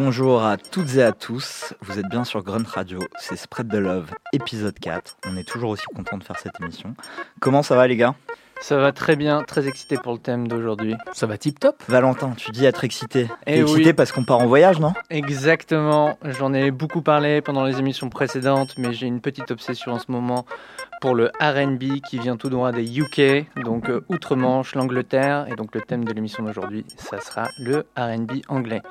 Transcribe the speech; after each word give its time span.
Bonjour 0.00 0.44
à 0.44 0.56
toutes 0.56 0.94
et 0.94 1.02
à 1.02 1.10
tous, 1.10 1.74
vous 1.80 1.98
êtes 1.98 2.08
bien 2.08 2.22
sur 2.22 2.44
Grunt 2.44 2.62
Radio, 2.72 3.00
c'est 3.18 3.34
Spread 3.34 3.68
the 3.68 3.78
Love, 3.78 4.12
épisode 4.32 4.78
4. 4.78 5.16
On 5.26 5.36
est 5.36 5.42
toujours 5.42 5.70
aussi 5.70 5.86
content 5.86 6.16
de 6.18 6.22
faire 6.22 6.38
cette 6.38 6.52
émission. 6.62 6.94
Comment 7.40 7.64
ça 7.64 7.74
va 7.74 7.88
les 7.88 7.96
gars? 7.96 8.14
Ça 8.60 8.76
va 8.76 8.92
très 8.92 9.16
bien, 9.16 9.42
très 9.42 9.66
excité 9.66 9.96
pour 9.96 10.12
le 10.12 10.20
thème 10.20 10.46
d'aujourd'hui. 10.46 10.94
Ça 11.12 11.26
va 11.26 11.36
tip 11.36 11.58
top 11.58 11.82
Valentin, 11.88 12.32
tu 12.36 12.52
dis 12.52 12.64
être 12.64 12.84
excité. 12.84 13.26
Eh 13.46 13.54
T'es 13.54 13.60
excité 13.60 13.86
oui. 13.86 13.92
parce 13.92 14.12
qu'on 14.12 14.22
part 14.22 14.38
en 14.38 14.46
voyage, 14.46 14.78
non? 14.78 14.92
Exactement, 15.10 16.16
j'en 16.22 16.54
ai 16.54 16.70
beaucoup 16.70 17.02
parlé 17.02 17.40
pendant 17.40 17.64
les 17.64 17.80
émissions 17.80 18.08
précédentes, 18.08 18.74
mais 18.78 18.92
j'ai 18.92 19.08
une 19.08 19.20
petite 19.20 19.50
obsession 19.50 19.94
en 19.94 19.98
ce 19.98 20.12
moment 20.12 20.46
pour 21.00 21.14
le 21.14 21.30
RB 21.40 22.00
qui 22.08 22.18
vient 22.18 22.36
tout 22.36 22.48
droit 22.48 22.72
des 22.72 22.98
UK, 22.98 23.46
donc 23.64 23.88
euh, 23.88 24.04
outre-Manche, 24.08 24.74
l'Angleterre, 24.74 25.46
et 25.50 25.54
donc 25.54 25.74
le 25.74 25.80
thème 25.80 26.04
de 26.04 26.12
l'émission 26.12 26.42
d'aujourd'hui, 26.42 26.84
ça 26.96 27.20
sera 27.20 27.48
le 27.58 27.86
RB 27.96 28.42
anglais. 28.48 28.82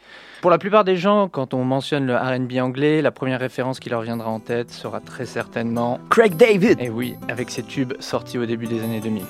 Pour 0.41 0.51
la 0.51 0.57
plupart 0.57 0.84
des 0.84 0.98
gens, 0.98 1.27
quand 1.27 1.53
on 1.53 1.63
mentionne 1.63 2.05
le 2.05 2.15
RB 2.15 2.59
anglais, 2.62 3.01
la 3.01 3.12
première 3.12 3.39
référence 3.39 3.79
qui 3.79 3.89
leur 3.89 4.01
viendra 4.01 4.29
en 4.29 4.39
tête 4.39 4.71
sera 4.71 4.99
très 4.99 5.25
certainement, 5.25 5.99
Craig 6.09 6.35
David 6.35 6.79
et 6.79 6.89
oui, 6.89 7.15
avec 7.27 7.49
ses 7.49 7.63
tubes 7.63 7.93
sortis 7.99 8.37
au 8.37 8.45
début 8.45 8.67
des 8.67 8.84
années 8.84 9.01
2000. 9.01 9.23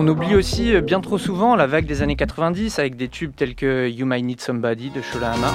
On 0.00 0.06
oublie 0.06 0.36
aussi 0.36 0.76
euh, 0.76 0.80
bien 0.80 1.00
trop 1.00 1.18
souvent 1.18 1.56
la 1.56 1.66
vague 1.66 1.84
des 1.84 2.02
années 2.02 2.14
90 2.14 2.78
avec 2.78 2.94
des 2.94 3.08
tubes 3.08 3.32
tels 3.34 3.56
que 3.56 3.88
You 3.88 4.06
Might 4.06 4.24
Need 4.24 4.40
Somebody 4.40 4.90
de 4.90 5.02
Shola 5.02 5.32
Hama. 5.32 5.52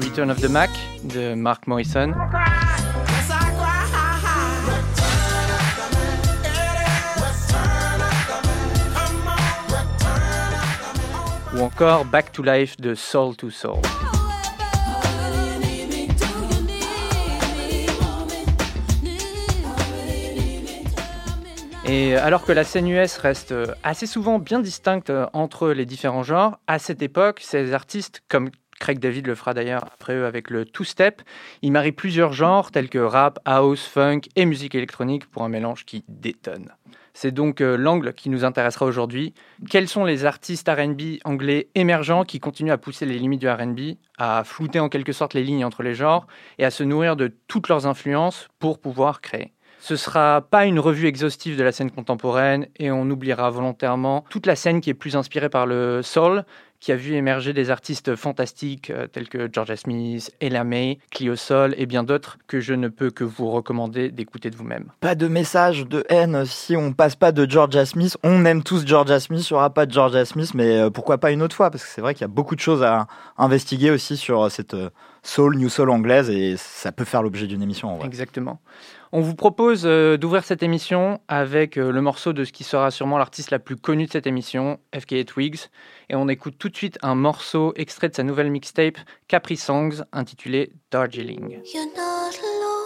Return 0.00 0.30
of 0.30 0.40
the 0.40 0.48
Mac 0.48 0.70
de 1.04 1.34
Mark 1.34 1.66
Morrison. 1.66 2.14
Ou 11.56 11.62
encore 11.62 12.04
Back 12.04 12.32
to 12.32 12.42
Life 12.42 12.76
de 12.78 12.94
Soul 12.94 13.34
to 13.36 13.48
Soul. 13.48 13.80
Et 21.88 22.16
alors 22.16 22.44
que 22.44 22.52
la 22.52 22.64
scène 22.64 22.88
US 22.88 23.16
reste 23.16 23.54
assez 23.82 24.06
souvent 24.06 24.38
bien 24.38 24.58
distincte 24.58 25.12
entre 25.32 25.68
les 25.68 25.86
différents 25.86 26.24
genres, 26.24 26.58
à 26.66 26.78
cette 26.78 27.00
époque, 27.00 27.40
ces 27.42 27.72
artistes, 27.72 28.22
comme 28.28 28.50
Craig 28.78 28.98
David 28.98 29.26
le 29.26 29.34
fera 29.34 29.54
d'ailleurs 29.54 29.84
après 29.84 30.14
eux 30.14 30.26
avec 30.26 30.50
le 30.50 30.64
two-step, 30.64 31.22
ils 31.62 31.72
marient 31.72 31.92
plusieurs 31.92 32.32
genres 32.32 32.70
tels 32.70 32.88
que 32.88 32.98
rap, 32.98 33.38
house, 33.44 33.86
funk 33.86 34.22
et 34.36 34.44
musique 34.44 34.74
électronique 34.74 35.26
pour 35.26 35.42
un 35.42 35.48
mélange 35.48 35.84
qui 35.84 36.04
détonne. 36.08 36.72
C'est 37.14 37.32
donc 37.32 37.62
euh, 37.62 37.78
l'angle 37.78 38.12
qui 38.12 38.28
nous 38.28 38.44
intéressera 38.44 38.84
aujourd'hui. 38.84 39.32
Quels 39.70 39.88
sont 39.88 40.04
les 40.04 40.26
artistes 40.26 40.68
RB 40.68 41.18
anglais 41.24 41.68
émergents 41.74 42.24
qui 42.24 42.40
continuent 42.40 42.72
à 42.72 42.76
pousser 42.76 43.06
les 43.06 43.18
limites 43.18 43.40
du 43.40 43.48
RB, 43.48 43.96
à 44.18 44.44
flouter 44.44 44.80
en 44.80 44.90
quelque 44.90 45.12
sorte 45.12 45.32
les 45.32 45.42
lignes 45.42 45.64
entre 45.64 45.82
les 45.82 45.94
genres 45.94 46.26
et 46.58 46.66
à 46.66 46.70
se 46.70 46.84
nourrir 46.84 47.16
de 47.16 47.34
toutes 47.48 47.68
leurs 47.68 47.86
influences 47.86 48.48
pour 48.58 48.78
pouvoir 48.78 49.22
créer? 49.22 49.54
Ce 49.78 49.96
sera 49.96 50.40
pas 50.40 50.66
une 50.66 50.78
revue 50.78 51.06
exhaustive 51.06 51.56
de 51.56 51.62
la 51.62 51.72
scène 51.72 51.90
contemporaine 51.90 52.66
et 52.78 52.90
on 52.90 53.08
oubliera 53.08 53.48
volontairement 53.50 54.24
toute 54.28 54.46
la 54.46 54.56
scène 54.56 54.80
qui 54.80 54.90
est 54.90 54.94
plus 54.94 55.16
inspirée 55.16 55.48
par 55.48 55.64
le 55.64 56.02
soul, 56.02 56.44
qui 56.80 56.92
a 56.92 56.96
vu 56.96 57.14
émerger 57.14 57.52
des 57.52 57.70
artistes 57.70 58.16
fantastiques 58.16 58.90
euh, 58.90 59.06
tels 59.06 59.28
que 59.28 59.48
Georgia 59.52 59.76
Smith, 59.76 60.32
Ella 60.40 60.64
May, 60.64 60.98
Clio 61.10 61.36
Sol 61.36 61.74
et 61.78 61.86
bien 61.86 62.02
d'autres 62.02 62.38
que 62.46 62.60
je 62.60 62.74
ne 62.74 62.88
peux 62.88 63.10
que 63.10 63.24
vous 63.24 63.50
recommander 63.50 64.10
d'écouter 64.10 64.50
de 64.50 64.56
vous-même. 64.56 64.90
Pas 65.00 65.14
de 65.14 65.28
message 65.28 65.86
de 65.86 66.04
haine 66.08 66.44
si 66.46 66.76
on 66.76 66.92
passe 66.92 67.16
pas 67.16 67.32
de 67.32 67.48
Georgia 67.48 67.86
Smith. 67.86 68.16
On 68.22 68.44
aime 68.44 68.62
tous 68.62 68.86
Georgia 68.86 69.20
Smith, 69.20 69.48
il 69.50 69.52
n'y 69.52 69.56
aura 69.56 69.70
pas 69.70 69.86
de 69.86 69.92
Georgia 69.92 70.24
Smith, 70.24 70.52
mais 70.54 70.78
euh, 70.78 70.90
pourquoi 70.90 71.18
pas 71.18 71.30
une 71.30 71.42
autre 71.42 71.56
fois 71.56 71.70
Parce 71.70 71.84
que 71.84 71.90
c'est 71.90 72.00
vrai 72.00 72.14
qu'il 72.14 72.22
y 72.22 72.24
a 72.24 72.28
beaucoup 72.28 72.54
de 72.54 72.60
choses 72.60 72.82
à 72.82 73.06
investiguer 73.38 73.90
aussi 73.90 74.16
sur 74.16 74.44
euh, 74.44 74.48
cette 74.48 74.76
soul, 75.22 75.56
new 75.56 75.68
soul 75.68 75.90
anglaise 75.90 76.30
et 76.30 76.56
ça 76.56 76.92
peut 76.92 77.04
faire 77.04 77.22
l'objet 77.22 77.46
d'une 77.46 77.62
émission 77.62 77.92
en 77.92 77.96
vrai. 77.96 78.06
Exactement. 78.06 78.60
On 79.12 79.20
vous 79.20 79.34
propose 79.34 79.82
euh, 79.84 80.16
d'ouvrir 80.16 80.44
cette 80.44 80.62
émission 80.62 81.20
avec 81.28 81.78
euh, 81.78 81.90
le 81.90 82.00
morceau 82.00 82.32
de 82.32 82.44
ce 82.44 82.52
qui 82.52 82.64
sera 82.64 82.90
sûrement 82.90 83.18
l'artiste 83.18 83.50
la 83.50 83.58
plus 83.58 83.76
connue 83.76 84.06
de 84.06 84.12
cette 84.12 84.26
émission, 84.26 84.78
FKA 84.98 85.24
Twigs. 85.24 85.68
Et 86.08 86.16
on 86.16 86.28
écoute 86.28 86.56
tout 86.58 86.68
de 86.68 86.76
suite 86.76 86.98
un 87.02 87.14
morceau 87.14 87.72
extrait 87.76 88.08
de 88.08 88.14
sa 88.14 88.22
nouvelle 88.22 88.50
mixtape 88.50 88.98
Capri 89.28 89.56
Songs 89.56 90.02
intitulé 90.12 90.72
Darjeeling. 90.90 91.60
You're 91.72 91.86
not 91.96 92.34
alone. 92.42 92.76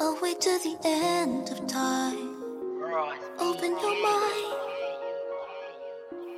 Away 0.00 0.34
to 0.34 0.50
the 0.62 0.76
end 0.86 1.50
of 1.50 1.66
time. 1.66 2.34
Open 3.40 3.70
your 3.70 4.02
mind. 4.02 4.73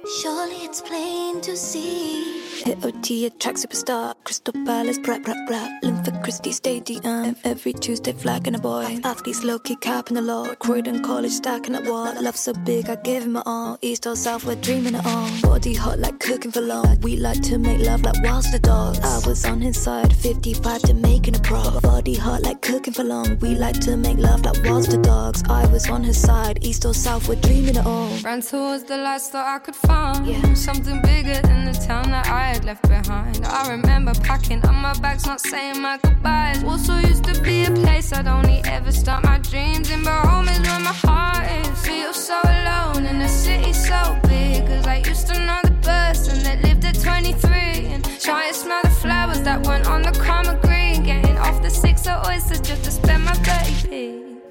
Surely 0.05 0.57
it's 0.65 0.81
plain 0.83 1.41
to 1.41 1.57
see. 1.57 2.43
Hit 2.65 2.85
OT, 2.85 3.29
track 3.31 3.57
superstar. 3.57 4.15
Crystal 4.25 4.53
Palace, 4.65 4.99
brap, 4.99 5.25
brap, 5.25 5.49
brap. 5.49 5.83
Linford 5.83 6.23
Christie 6.23 6.53
Stadium. 6.53 7.37
Every 7.45 7.73
Tuesday, 7.73 8.13
flagging 8.13 8.55
a 8.55 8.59
boy. 8.59 8.99
Athletes 9.05 9.43
low 9.45 9.59
key 9.59 9.77
capping 9.77 10.15
the 10.15 10.23
law. 10.23 10.47
Croydon 10.55 11.03
College, 11.03 11.33
stacking 11.33 11.75
up 11.75 11.85
wall. 11.87 12.13
Love 12.21 12.37
so 12.37 12.53
big, 12.53 12.89
I 12.89 12.97
gave 12.97 13.25
him 13.25 13.33
my 13.33 13.43
all. 13.47 13.79
East 13.83 14.07
or 14.07 14.17
South, 14.17 14.45
we're 14.45 14.57
dreaming 14.57 14.95
it 14.95 15.05
all. 15.05 15.29
Body 15.43 15.75
hot 15.75 15.99
like 15.99 16.19
cooking 16.19 16.51
for 16.51 16.61
long. 16.61 16.99
We 17.01 17.17
like 17.17 17.43
to 17.43 17.59
make 17.59 17.81
love 17.81 18.03
like 18.03 18.23
whilst 18.23 18.53
the 18.53 18.59
dogs. 18.59 19.01
I 19.01 19.29
was 19.29 19.45
on 19.45 19.61
his 19.61 19.81
side, 19.81 20.15
55 20.17 20.83
to 20.83 20.95
making 20.95 21.37
a 21.37 21.41
pro. 21.41 21.81
Body 21.81 22.15
hot 22.15 22.43
like 22.43 22.63
cooking 22.63 22.95
for 22.95 23.05
long. 23.05 23.39
We 23.41 23.51
like 23.51 23.81
to 23.81 23.97
make 23.97 24.19
love 24.19 24.45
like 24.45 24.63
whilst 24.65 24.91
the 24.91 24.99
dogs. 24.99 25.43
I 25.49 25.67
was 25.67 25.89
on 25.89 26.05
his 26.05 26.21
side, 26.21 26.59
East 26.63 26.85
or 26.85 26.95
South, 26.95 27.29
we're 27.29 27.41
dreaming 27.41 27.77
it 27.77 27.87
all. 27.87 28.11
Ran 28.25 28.41
towards 28.41 28.85
the 28.85 28.97
lights 28.97 29.29
thought 29.29 29.47
I 29.47 29.59
could 29.59 29.77
find 29.87 30.27
Yeah. 30.27 30.55
something 30.55 31.01
bigger 31.03 31.41
than 31.49 31.65
the 31.65 31.73
town 31.89 32.11
that 32.11 32.27
I 32.29 32.45
had 32.55 32.65
left 32.65 32.83
behind. 32.89 33.45
I 33.47 33.71
remember 33.71 34.13
packing 34.15 34.65
up 34.65 34.75
my 34.75 34.95
bags, 35.05 35.27
not 35.27 35.41
saying 35.41 35.81
my 35.81 35.99
goodbyes. 36.03 36.63
Also 36.65 36.95
used 36.99 37.25
to 37.25 37.41
be 37.43 37.65
a 37.65 37.71
place 37.71 38.13
I'd 38.13 38.27
only 38.29 38.61
ever 38.65 38.93
start 38.93 39.25
my 39.25 39.39
dreams 39.39 39.91
in, 39.91 40.03
but 40.05 40.21
home 40.27 40.49
is 40.49 40.61
where 40.61 40.81
my 40.81 40.97
heart 41.07 41.45
is. 41.61 41.69
Feel 41.87 42.13
so 42.13 42.39
alone 42.45 43.07
in 43.07 43.21
a 43.21 43.29
city 43.29 43.73
so 43.73 44.01
big, 44.29 44.67
cause 44.67 44.87
I 44.87 44.97
used 45.11 45.27
to 45.29 45.35
know 45.47 45.61
the 45.63 45.75
person 45.83 46.43
that 46.45 46.63
lived 46.63 46.85
at 46.85 46.97
23 47.01 47.87
and 47.93 48.03
try 48.21 48.49
to 48.49 48.55
smell 48.55 48.81
the 48.83 48.91
flowers 48.91 49.41
that 49.43 49.65
weren't 49.67 49.87
on 49.87 50.03
the 50.03 50.13
common 50.13 50.59
green. 50.61 51.03
Getting 51.05 51.39
off 51.39 51.63
the 51.63 51.71
six 51.71 52.07
of 52.09 52.27
oysters 52.27 52.61
just 52.61 52.83
to 52.85 52.91
spend 52.91 53.25
my 53.25 53.33
30p. 53.47 53.95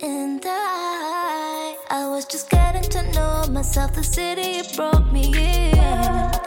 And 0.01 0.41
I, 0.45 1.14
myself. 3.65 3.93
The 3.93 4.03
city 4.03 4.59
it 4.61 4.75
broke 4.75 5.11
me 5.11 5.25
in. 5.25 5.75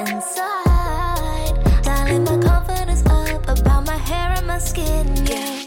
Inside, 0.06 1.55
dialing 1.82 2.25
my 2.25 2.38
confidence 2.38 3.05
up 3.06 3.43
about 3.49 3.87
my 3.87 3.97
hair 3.97 4.35
and 4.37 4.47
my 4.47 4.59
skin. 4.59 5.06
Yeah, 5.26 5.65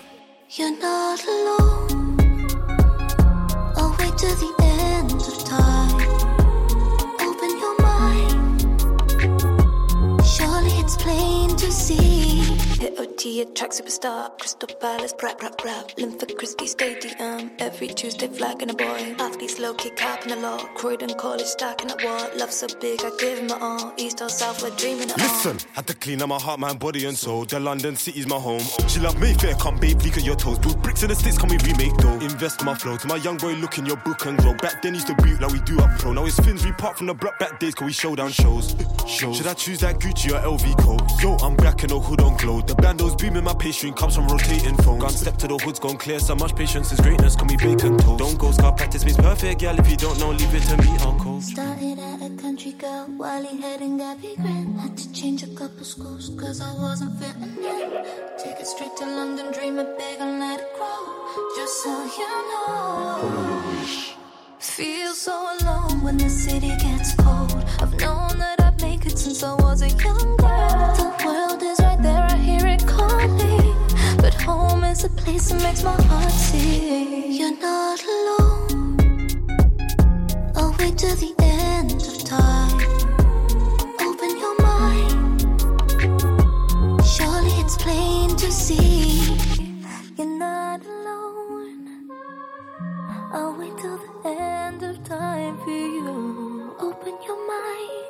you're 0.52 0.78
not 0.80 1.20
alone. 1.36 2.18
Away 3.86 4.12
to 4.22 4.30
the 4.44 4.52
end 4.62 5.22
of 5.32 5.38
time. 5.44 6.02
Open 7.28 7.52
your 7.64 7.76
mind. 7.90 8.62
Surely 10.26 10.74
it's 10.82 10.96
plain 10.96 11.50
to 11.58 11.70
see. 11.70 12.31
Hit 12.82 13.00
OT, 13.00 13.22
city, 13.22 13.42
a 13.42 13.46
track 13.46 13.72
superstar. 13.72 14.38
Crystal 14.40 14.70
Palace, 14.80 15.14
rap, 15.22 15.42
rap, 15.42 15.64
rap. 15.64 15.92
Lymphic 15.98 16.38
Christie 16.38 16.68
Stadium. 16.68 17.52
Every 17.60 17.88
Tuesday, 17.88 18.28
flagging 18.28 18.70
a 18.70 18.74
boy. 18.74 19.16
Athletes 19.20 19.60
low 19.60 19.74
kick, 19.74 19.96
capping 19.96 20.32
a 20.32 20.36
lot. 20.38 20.76
Croydon 20.76 21.14
College, 21.18 21.46
stacking 21.46 21.92
up 21.92 22.04
what? 22.04 22.38
Love 22.38 22.52
so 22.52 22.68
big, 22.80 23.00
I 23.04 23.12
give 23.20 23.40
him 23.40 23.48
my 23.48 23.60
all. 23.60 23.94
East 23.98 24.22
or 24.22 24.30
South, 24.30 24.62
we're 24.64 24.76
dreaming 24.78 25.10
it 25.10 25.12
all. 25.12 25.18
Listen, 25.18 25.58
had 25.74 25.88
to 25.88 25.94
clean 25.94 26.22
up 26.22 26.30
my 26.30 26.40
heart, 26.40 26.60
mind, 26.60 26.80
body, 26.80 27.06
and 27.06 27.18
soul. 27.18 27.46
The 27.46 27.60
London 27.60 27.96
city's 27.96 28.28
my 28.28 28.38
home. 28.40 28.64
She 28.88 29.00
love 29.00 29.20
Mayfair, 29.20 29.56
come 29.56 29.78
babe, 29.78 30.02
leak 30.02 30.18
at 30.18 30.24
your 30.24 30.36
toes. 30.36 30.60
Build 30.60 30.82
bricks 30.82 31.04
in 31.04 31.10
the 31.10 31.16
sticks, 31.16 31.38
can 31.38 31.50
we 31.50 31.58
remake 31.58 31.96
though? 31.98 32.20
Invest 32.20 32.62
in 32.62 32.66
my 32.66 32.76
flow. 32.76 32.98
To 32.98 33.08
my 33.08 33.18
young 33.18 33.38
boy, 33.38 33.54
look 33.54 33.78
in 33.78 33.86
your 33.86 33.98
book 33.98 34.26
and 34.26 34.38
grow. 34.40 34.54
Back 34.56 34.82
then, 34.82 34.94
used 34.94 35.08
to 35.08 35.16
boot 35.16 35.40
like 35.42 35.52
we 35.52 35.60
do 35.62 35.80
up 35.80 35.92
pro. 36.00 36.14
Now 36.14 36.26
it's 36.26 36.40
fins, 36.40 36.66
we 36.66 36.72
part 36.74 36.98
from 36.98 37.08
the 37.08 37.14
block 37.14 37.38
back 37.40 37.60
days, 37.60 37.76
cause 37.76 37.86
we 37.86 37.94
show 37.94 38.16
down 38.16 38.32
shows. 38.32 38.76
shows. 39.08 39.38
Should 39.38 39.48
I 39.48 39.54
choose 39.54 39.80
that 39.82 40.00
Gucci 40.00 40.32
or 40.32 40.42
LV 40.42 40.80
coat? 40.80 41.02
Yo, 41.22 41.36
I'm 41.46 41.56
back 41.56 41.84
and 41.84 41.92
the 41.92 42.00
hood 42.00 42.22
on 42.22 42.38
glow. 42.38 42.62
The 42.72 42.82
bando's 42.82 43.16
beaming, 43.18 43.44
my 43.44 43.54
pastry 43.54 43.92
comes 43.92 44.16
from 44.16 44.30
rotating 44.30 44.78
phones. 44.78 45.02
Gone 45.02 45.12
step 45.12 45.36
to 45.40 45.48
the 45.50 45.58
hood's 45.58 45.78
gone 45.78 45.98
clear, 45.98 46.20
so 46.20 46.36
much 46.36 46.56
patience 46.56 46.90
is 46.94 47.02
greatness, 47.02 47.36
can 47.36 47.48
we 47.48 47.58
bacon 47.58 47.98
toast? 47.98 48.18
Don't 48.18 48.38
go 48.40 48.50
scar 48.52 48.72
practice 48.72 49.04
means 49.04 49.18
perfect, 49.18 49.60
girl. 49.60 49.78
If 49.78 49.92
you 49.92 49.98
don't 49.98 50.18
know, 50.22 50.32
leave 50.32 50.56
it 50.56 50.64
to 50.72 50.78
me, 50.78 50.98
uncle. 51.04 51.42
Started 51.42 52.00
at 52.00 52.22
a 52.22 52.30
country 52.42 52.72
girl, 52.72 53.08
Wally 53.18 53.60
head 53.60 53.82
and 53.82 54.00
Gabby 54.00 54.38
Grant. 54.38 54.80
Had 54.80 54.96
to 54.96 55.12
change 55.12 55.44
a 55.44 55.48
couple 55.48 55.84
schools 55.84 56.32
cause 56.40 56.62
I 56.62 56.72
wasn't 56.76 57.20
fitting 57.20 57.58
in. 57.60 57.92
Take 58.40 58.62
it 58.62 58.68
straight 58.68 58.96
to 59.00 59.06
London, 59.06 59.52
dream 59.52 59.78
it 59.78 59.98
big 59.98 60.22
and 60.22 60.40
let 60.40 60.62
it 60.62 60.74
grow. 60.78 61.02
Just 61.58 61.84
so 61.84 61.92
you 62.20 62.32
know. 62.52 63.64
Feel 64.60 65.12
so 65.12 65.36
alone 65.60 66.02
when 66.04 66.16
the 66.16 66.30
city 66.30 66.70
gets 66.78 67.16
cold. 67.16 67.66
I've 67.82 68.00
known 68.00 68.40
that 68.40 68.61
It 68.84 69.18
since 69.18 69.44
I 69.44 69.54
was 69.62 69.84
a 69.84 69.90
young 69.90 70.38
girl. 70.38 70.96
The 70.96 71.14
world 71.24 71.62
is 71.62 71.80
right 71.82 72.02
there, 72.02 72.24
I 72.24 72.36
hear 72.36 72.66
it 72.66 72.86
calling. 72.88 73.76
But 74.18 74.34
home 74.34 74.84
is 74.84 75.04
a 75.04 75.10
place 75.10 75.50
that 75.50 75.62
makes 75.62 75.84
my 75.84 75.94
heart 76.04 76.32
sing. 76.32 77.32
You're 77.32 77.58
not 77.60 78.04
alone. 78.04 79.28
I'll 80.56 80.76
wait 80.80 80.98
till 80.98 81.16
the 81.16 81.34
end 81.40 82.02
of 82.02 82.24
time. 82.24 82.82
Open 84.02 84.38
your 84.40 84.56
mind. 84.62 85.42
Surely 87.06 87.54
it's 87.62 87.78
plain 87.78 88.36
to 88.36 88.52
see. 88.52 89.38
You're 90.18 90.40
not 90.40 90.84
alone. 90.84 92.10
I'll 93.32 93.54
wait 93.60 93.78
till 93.78 93.98
the 93.98 94.30
end 94.30 94.82
of 94.82 95.04
time 95.04 95.60
for 95.60 95.70
you. 95.70 96.76
Open 96.80 97.14
your 97.28 97.48
mind. 97.48 98.01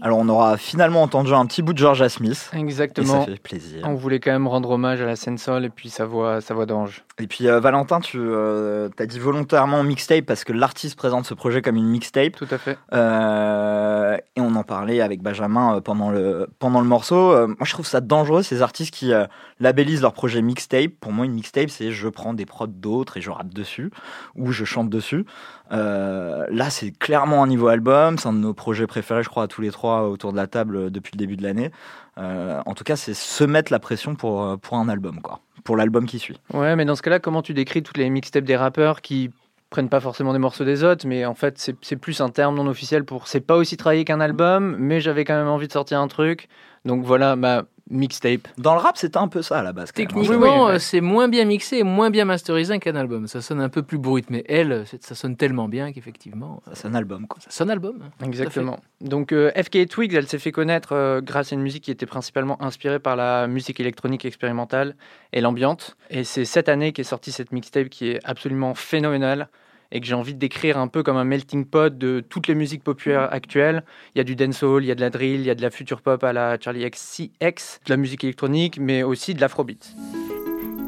Alors 0.00 0.18
on 0.18 0.28
aura 0.28 0.56
finalement 0.56 1.02
entendu 1.02 1.34
un 1.34 1.44
petit 1.46 1.60
bout 1.60 1.72
de 1.72 1.78
Georgia 1.78 2.08
Smith. 2.08 2.50
Et 2.54 2.60
Exactement. 2.60 3.20
ça 3.20 3.26
fait 3.26 3.42
plaisir. 3.42 3.82
On 3.84 3.94
voulait 3.94 4.20
quand 4.20 4.30
même 4.30 4.46
rendre 4.46 4.70
hommage 4.70 5.02
à 5.02 5.06
la 5.06 5.16
scène 5.16 5.38
sol 5.38 5.64
et 5.64 5.70
puis 5.70 5.90
sa 5.90 6.06
voix, 6.06 6.40
sa 6.40 6.54
voix 6.54 6.66
d'ange. 6.66 7.04
Et 7.18 7.26
puis 7.26 7.48
euh, 7.48 7.58
Valentin, 7.58 8.00
tu 8.00 8.20
as 8.32 9.06
dit 9.06 9.18
volontairement 9.18 9.82
mixtape 9.82 10.24
parce 10.24 10.44
que 10.44 10.52
l'artiste 10.52 10.96
présente 10.96 11.26
ce 11.26 11.34
projet 11.34 11.62
comme 11.62 11.76
une 11.76 11.88
mixtape. 11.88 12.36
Tout 12.36 12.46
à 12.50 12.58
fait. 12.58 12.78
Euh, 12.92 14.16
et 14.36 14.40
on 14.40 14.54
en 14.54 14.62
parlait 14.62 15.00
avec 15.00 15.20
Benjamin 15.20 15.76
euh, 15.76 15.80
pendant 15.80 16.10
le, 16.10 16.48
pendant 16.58 16.80
le 16.80 16.86
morceau. 16.86 17.32
Euh, 17.32 17.46
moi, 17.48 17.64
je 17.64 17.72
trouve 17.72 17.86
ça 17.86 18.00
dangereux, 18.00 18.42
ces 18.42 18.62
artistes 18.62 18.94
qui 18.94 19.12
euh, 19.12 19.26
labellisent 19.60 20.02
leur 20.02 20.12
projet 20.12 20.42
mixtape. 20.42 20.92
Pour 21.00 21.12
moi, 21.12 21.26
une 21.26 21.32
mixtape, 21.32 21.70
c'est 21.70 21.90
je 21.90 22.08
prends 22.08 22.34
des 22.34 22.46
prods 22.46 22.66
d'autres 22.68 23.16
et 23.16 23.20
je 23.20 23.30
rappe 23.30 23.52
dessus, 23.52 23.90
ou 24.36 24.52
je 24.52 24.64
chante 24.64 24.88
dessus. 24.88 25.26
Euh, 25.72 26.46
là, 26.50 26.70
c'est 26.70 26.90
clairement 26.90 27.42
un 27.42 27.46
niveau 27.46 27.68
album. 27.68 28.18
C'est 28.18 28.28
un 28.28 28.32
de 28.32 28.38
nos 28.38 28.54
projets 28.54 28.86
préférés, 28.86 29.22
je 29.22 29.28
crois, 29.28 29.44
à 29.44 29.48
tous 29.48 29.60
les 29.60 29.70
trois 29.70 30.08
autour 30.08 30.32
de 30.32 30.36
la 30.36 30.46
table 30.46 30.90
depuis 30.90 31.12
le 31.14 31.18
début 31.18 31.36
de 31.36 31.42
l'année. 31.42 31.70
Euh, 32.18 32.60
en 32.66 32.74
tout 32.74 32.84
cas, 32.84 32.96
c'est 32.96 33.14
se 33.14 33.44
mettre 33.44 33.72
la 33.72 33.78
pression 33.78 34.14
pour, 34.14 34.42
euh, 34.42 34.56
pour 34.56 34.76
un 34.76 34.88
album, 34.88 35.20
quoi. 35.20 35.40
Pour 35.64 35.76
l'album 35.76 36.06
qui 36.06 36.18
suit. 36.18 36.40
Ouais, 36.52 36.76
mais 36.76 36.84
dans 36.84 36.96
ce 36.96 37.02
cas-là, 37.02 37.18
comment 37.18 37.42
tu 37.42 37.54
décris 37.54 37.82
toutes 37.82 37.98
les 37.98 38.08
mixtapes 38.10 38.44
des 38.44 38.56
rappeurs 38.56 39.02
qui 39.02 39.30
prennent 39.70 39.90
pas 39.90 40.00
forcément 40.00 40.32
des 40.32 40.38
morceaux 40.38 40.64
des 40.64 40.82
autres, 40.82 41.06
mais 41.06 41.26
en 41.26 41.34
fait, 41.34 41.72
c'est 41.82 41.96
plus 41.96 42.20
un 42.22 42.30
terme 42.30 42.56
non 42.56 42.66
officiel 42.66 43.04
pour. 43.04 43.28
C'est 43.28 43.40
pas 43.40 43.56
aussi 43.56 43.76
travaillé 43.76 44.04
qu'un 44.04 44.20
album, 44.20 44.76
mais 44.78 45.00
j'avais 45.00 45.24
quand 45.24 45.36
même 45.36 45.48
envie 45.48 45.68
de 45.68 45.72
sortir 45.72 46.00
un 46.00 46.08
truc. 46.08 46.48
Donc 46.86 47.04
voilà, 47.04 47.36
ma 47.36 47.64
mixtape. 47.90 48.48
Dans 48.58 48.74
le 48.74 48.80
rap, 48.80 48.96
c'était 48.96 49.16
un 49.18 49.28
peu 49.28 49.42
ça 49.42 49.58
à 49.58 49.62
la 49.62 49.72
base. 49.72 49.88
même. 49.96 50.06
Techniquement, 50.06 50.36
Oui, 50.36 50.42
oui, 50.42 50.48
ouais. 50.66 50.74
euh, 50.74 50.78
c'est 50.78 51.00
moins 51.00 51.28
bien 51.28 51.44
mixé 51.44 51.78
et 51.78 51.82
moins 51.82 52.10
bien 52.10 52.24
masterisé 52.24 52.78
qu'un 52.78 52.96
album. 52.96 53.26
Ça 53.28 53.40
sonne 53.40 53.60
un 53.60 53.68
peu 53.68 53.82
plus 53.82 53.98
brut, 53.98 54.26
mais 54.30 54.44
elle, 54.48 54.84
c'est- 54.86 55.02
ça 55.04 55.14
sonne 55.14 55.36
tellement 55.36 55.68
bien 55.68 55.92
qu'effectivement, 55.92 56.62
euh, 56.68 56.72
C'est 56.74 56.88
un 56.88 56.94
album, 56.94 57.26
quoi. 57.26 57.40
ça 57.40 57.50
sonne 57.50 57.70
album. 57.70 58.00
hein. 58.04 58.26
Exactement. 58.26 58.78
Donc 59.00 59.32
euh, 59.32 59.50
FK 59.54 59.86
Twigs, 59.88 60.14
elle 60.14 60.26
s'est 60.28 60.38
fait 60.38 60.52
connaître 60.52 60.92
euh, 60.92 61.20
grâce 61.20 61.52
à 61.52 61.54
une 61.56 61.62
musique 61.62 61.84
qui 61.84 61.90
était 61.90 62.06
principalement 62.06 62.60
inspirée 62.62 62.98
par 62.98 63.16
la 63.16 63.46
musique 63.46 63.80
électronique 63.80 64.24
expérimentale 64.24 64.94
et 65.32 65.40
l'ambiante. 65.40 65.96
Et 66.10 66.24
c'est 66.24 66.44
cette 66.44 66.68
année 66.68 66.92
qu'est 66.92 67.04
sortie 67.04 67.32
cette 67.32 67.52
mixtape 67.52 67.88
qui 67.88 68.10
est 68.10 68.20
absolument 68.24 68.74
phénoménale 68.74 69.48
et 69.92 70.00
que 70.00 70.06
j'ai 70.06 70.14
envie 70.14 70.34
de 70.34 70.38
décrire 70.38 70.78
un 70.78 70.88
peu 70.88 71.02
comme 71.02 71.16
un 71.16 71.24
melting 71.24 71.64
pot 71.64 71.96
de 71.96 72.20
toutes 72.20 72.46
les 72.46 72.54
musiques 72.54 72.84
populaires 72.84 73.32
actuelles. 73.32 73.84
Il 74.14 74.18
y 74.18 74.20
a 74.20 74.24
du 74.24 74.36
dancehall, 74.36 74.84
il 74.84 74.86
y 74.86 74.90
a 74.90 74.94
de 74.94 75.00
la 75.00 75.10
drill, 75.10 75.40
il 75.40 75.46
y 75.46 75.50
a 75.50 75.54
de 75.54 75.62
la 75.62 75.70
future 75.70 76.02
pop 76.02 76.22
à 76.24 76.32
la 76.32 76.58
Charlie 76.60 76.88
XCX, 76.88 77.80
de 77.86 77.90
la 77.90 77.96
musique 77.96 78.24
électronique, 78.24 78.78
mais 78.80 79.02
aussi 79.02 79.34
de 79.34 79.40
l'afrobeat. 79.40 79.94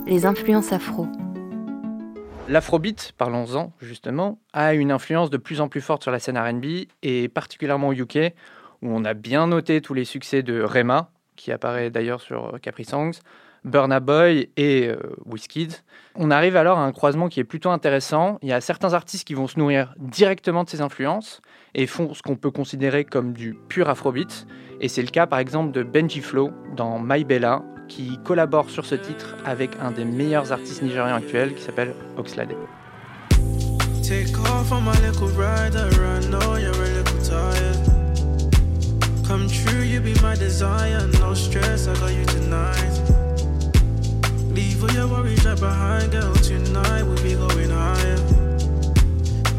Les 0.07 0.27
influences 0.27 0.73
afro. 0.73 1.07
L'afrobeat, 2.49 3.13
parlons-en 3.17 3.73
justement, 3.81 4.41
a 4.53 4.75
une 4.75 4.91
influence 4.91 5.31
de 5.31 5.37
plus 5.37 5.61
en 5.61 5.69
plus 5.69 5.81
forte 5.81 6.03
sur 6.03 6.11
la 6.11 6.19
scène 6.19 6.37
RB 6.37 6.89
et 7.03 7.29
particulièrement 7.29 7.89
au 7.89 7.93
UK, 7.93 8.35
où 8.83 8.89
on 8.89 9.05
a 9.05 9.15
bien 9.15 9.47
noté 9.47 9.81
tous 9.81 9.95
les 9.95 10.05
succès 10.05 10.43
de 10.43 10.61
Rema, 10.61 11.11
qui 11.37 11.53
apparaît 11.53 11.91
d'ailleurs 11.91 12.21
sur 12.21 12.59
Capri 12.61 12.85
Songs, 12.85 13.13
Burna 13.65 14.01
Boy 14.01 14.49
et 14.57 14.89
euh. 14.89 14.97
On 16.15 16.31
arrive 16.31 16.57
alors 16.57 16.79
à 16.79 16.83
un 16.83 16.93
croisement 16.93 17.29
qui 17.29 17.41
est 17.41 17.45
plutôt 17.45 17.71
intéressant. 17.71 18.39
Il 18.43 18.49
y 18.49 18.53
a 18.53 18.61
certains 18.61 18.95
artistes 18.95 19.27
qui 19.27 19.35
vont 19.35 19.47
se 19.47 19.59
nourrir 19.59 19.95
directement 19.99 20.65
de 20.65 20.69
ces 20.69 20.81
influences 20.81 21.41
et 21.75 21.87
font 21.87 22.15
ce 22.15 22.23
qu'on 22.23 22.37
peut 22.37 22.51
considérer 22.51 23.05
comme 23.05 23.33
du 23.33 23.55
pur 23.69 23.89
afrobeat. 23.89 24.47
Et 24.81 24.89
c'est 24.89 25.03
le 25.03 25.09
cas 25.09 25.27
par 25.27 25.39
exemple 25.39 25.73
de 25.73 25.83
Benji 25.83 26.21
Flow 26.21 26.51
dans 26.77 26.99
My 26.99 27.25
Bella, 27.25 27.63
qui 27.89 28.19
collabore 28.25 28.71
sur 28.71 28.87
ce 28.87 28.95
titre 28.95 29.37
avec 29.45 29.71
un 29.81 29.91
des 29.91 30.05
meilleurs 30.05 30.53
artistes 30.53 30.83
nigérians 30.83 31.17
actuels 31.17 31.55
qui 31.55 31.63
s'appelle 31.63 31.95
Oxlade. 32.17 32.55
Take 34.03 34.37
off 34.39 34.73
on 34.73 34.81
my 34.83 34.97
little 35.03 35.29
rider. 35.37 35.89
I 36.03 36.21
know 36.29 36.57
you're 36.57 36.73
a 36.73 37.03
little 37.03 37.23
tired. 37.23 37.91
Come 39.27 39.47
true, 39.47 39.85
you 39.85 40.01
be 40.01 40.15
my 40.21 40.35
desire. 40.35 41.07
No 41.21 41.35
stress, 41.35 41.87
I 41.87 41.95
got 42.01 42.13
you 42.13 42.25
tonight. 42.25 43.20
Leave 44.81 44.95
your 44.95 45.09
worries 45.09 45.45
right 45.45 45.61
behind, 45.61 46.11
girl. 46.11 46.35
Tonight 46.37 47.03
we'll 47.03 47.23
be 47.23 47.35
going 47.35 47.69
higher. 47.69 48.17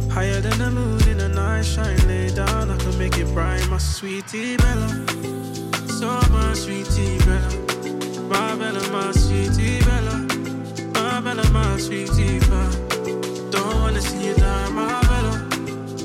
Higher 0.09 0.41
than 0.41 0.57
the 0.57 0.71
moon 0.71 1.07
in 1.09 1.17
the 1.19 1.29
night. 1.29 1.61
Shine, 1.63 2.07
lay 2.07 2.29
down, 2.33 2.71
I 2.71 2.77
can 2.77 2.97
make 2.97 3.17
it 3.17 3.31
bright. 3.31 3.67
My 3.69 3.77
sweetie 3.77 4.57
Bella. 4.57 4.87
So 5.99 6.07
my 6.31 6.53
sweetie 6.55 7.19
Bella. 7.19 7.51
My 8.29 8.55
Bella, 8.55 8.81
my 8.91 9.11
sweetie 9.11 9.79
Bella. 9.85 10.15
My 10.95 11.21
Bella, 11.21 11.47
my 11.51 11.77
sweetie 11.77 12.39
Bella. 12.39 13.51
Don't 13.51 13.75
wanna 13.81 14.01
see 14.01 14.25
you 14.25 14.33
die, 14.33 14.69
my 14.69 15.01
Bella. 15.01 15.37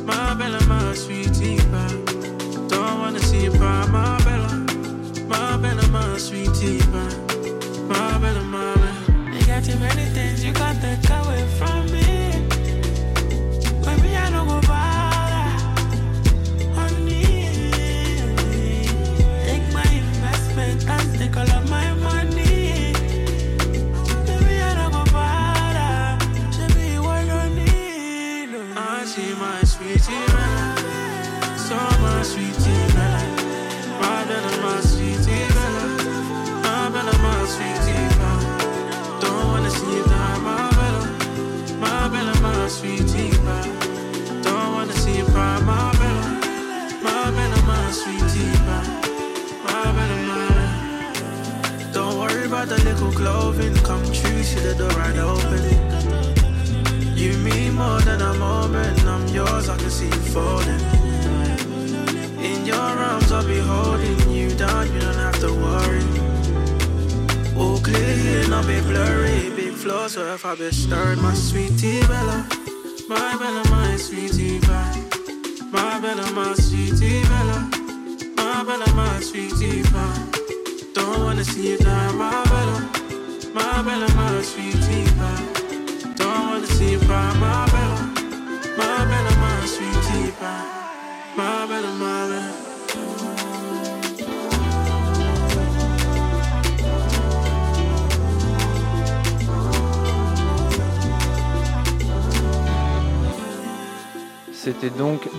My 0.04 0.34
Bella, 0.34 0.62
my 0.66 0.94
sweetie 0.94 1.56
pie. 1.56 2.68
Don't 2.68 2.98
wanna 3.00 3.20
see 3.20 3.44
you 3.44 3.50
cry, 3.52 3.86
my 3.86 4.22
Bella. 4.24 4.52
My 5.26 5.56
Bella, 5.56 5.88
my 5.88 6.18
sweetie 6.18 6.80
pie. 6.92 6.95
Too 9.66 9.76
many 9.80 10.04
things 10.14 10.44
you 10.44 10.52
got 10.52 10.76
to 10.80 10.96
take 11.02 11.10
away 11.10 11.55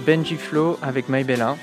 Benji 0.07 0.37
Flow 0.37 0.79
avec 0.81 1.09
My 1.09 1.25
Bella. 1.25 1.57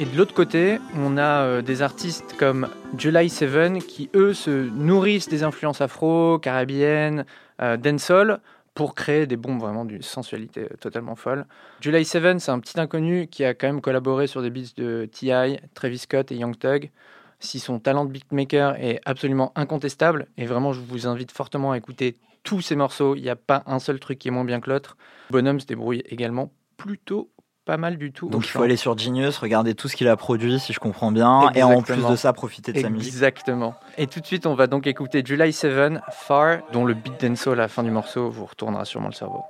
Et 0.00 0.04
de 0.04 0.18
l'autre 0.18 0.34
côté, 0.34 0.80
on 0.96 1.16
a 1.16 1.44
euh, 1.44 1.62
des 1.62 1.80
artistes 1.80 2.36
comme 2.36 2.68
July 2.98 3.30
Seven 3.30 3.80
qui, 3.80 4.10
eux, 4.16 4.34
se 4.34 4.50
nourrissent 4.50 5.28
des 5.28 5.44
influences 5.44 5.80
afro, 5.80 6.40
caribéennes, 6.40 7.24
euh, 7.62 7.76
dancehall 7.76 8.40
pour 8.74 8.96
créer 8.96 9.28
des 9.28 9.36
bombes 9.36 9.60
vraiment 9.60 9.84
d'une 9.84 10.02
sensualité 10.02 10.62
euh, 10.62 10.76
totalement 10.80 11.14
folle. 11.14 11.46
July 11.80 12.04
Seven, 12.04 12.40
c'est 12.40 12.50
un 12.50 12.58
petit 12.58 12.80
inconnu 12.80 13.28
qui 13.28 13.44
a 13.44 13.54
quand 13.54 13.68
même 13.68 13.80
collaboré 13.80 14.26
sur 14.26 14.42
des 14.42 14.50
beats 14.50 14.74
de 14.76 15.08
T.I., 15.12 15.60
Travis 15.74 15.98
Scott 15.98 16.32
et 16.32 16.34
Young 16.34 16.58
Thug. 16.58 16.90
Si 17.38 17.60
son 17.60 17.78
talent 17.78 18.06
de 18.06 18.10
beatmaker 18.10 18.74
est 18.80 19.00
absolument 19.04 19.52
incontestable, 19.54 20.26
et 20.36 20.46
vraiment 20.46 20.72
je 20.72 20.80
vous 20.80 21.06
invite 21.06 21.30
fortement 21.30 21.70
à 21.70 21.78
écouter 21.78 22.18
tous 22.42 22.60
ses 22.60 22.74
morceaux, 22.74 23.14
il 23.14 23.22
n'y 23.22 23.30
a 23.30 23.36
pas 23.36 23.62
un 23.66 23.78
seul 23.78 24.00
truc 24.00 24.18
qui 24.18 24.26
est 24.26 24.32
moins 24.32 24.44
bien 24.44 24.60
que 24.60 24.68
l'autre. 24.68 24.96
Bonhomme 25.30 25.60
se 25.60 25.66
débrouille 25.66 26.02
également 26.06 26.50
plutôt 26.80 27.30
pas 27.66 27.76
mal 27.76 27.98
du 27.98 28.10
tout. 28.10 28.28
Donc 28.28 28.46
il 28.46 28.50
faut 28.50 28.62
aller 28.62 28.76
sur 28.76 28.96
Genius, 28.96 29.36
regarder 29.38 29.74
tout 29.74 29.86
ce 29.86 29.94
qu'il 29.94 30.08
a 30.08 30.16
produit, 30.16 30.58
si 30.58 30.72
je 30.72 30.80
comprends 30.80 31.12
bien, 31.12 31.50
et 31.54 31.62
en 31.62 31.82
plus 31.82 32.04
de 32.04 32.16
ça, 32.16 32.32
profiter 32.32 32.72
de 32.72 32.80
sa 32.80 32.88
musique. 32.88 33.12
Exactement. 33.12 33.74
Et 33.98 34.06
tout 34.06 34.20
de 34.20 34.26
suite, 34.26 34.46
on 34.46 34.54
va 34.54 34.66
donc 34.66 34.86
écouter 34.86 35.22
July 35.24 35.52
7, 35.52 36.00
Far, 36.10 36.58
dont 36.72 36.84
le 36.84 36.94
beat 36.94 37.20
dancehall 37.20 37.60
à 37.60 37.62
la 37.62 37.68
fin 37.68 37.82
du 37.82 37.90
morceau 37.90 38.30
vous 38.30 38.46
retournera 38.46 38.84
sûrement 38.84 39.08
le 39.08 39.14
cerveau. 39.14 39.44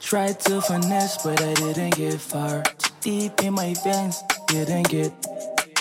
Tried 0.00 0.38
to 0.38 0.60
finesse, 0.60 1.18
but 1.22 1.40
I 1.40 1.54
didn't 1.54 1.94
get 1.96 2.18
far. 2.18 2.62
Deep 3.02 3.42
in 3.42 3.52
my 3.52 3.74
veins, 3.84 4.24
didn't 4.48 4.88
get. 4.88 5.12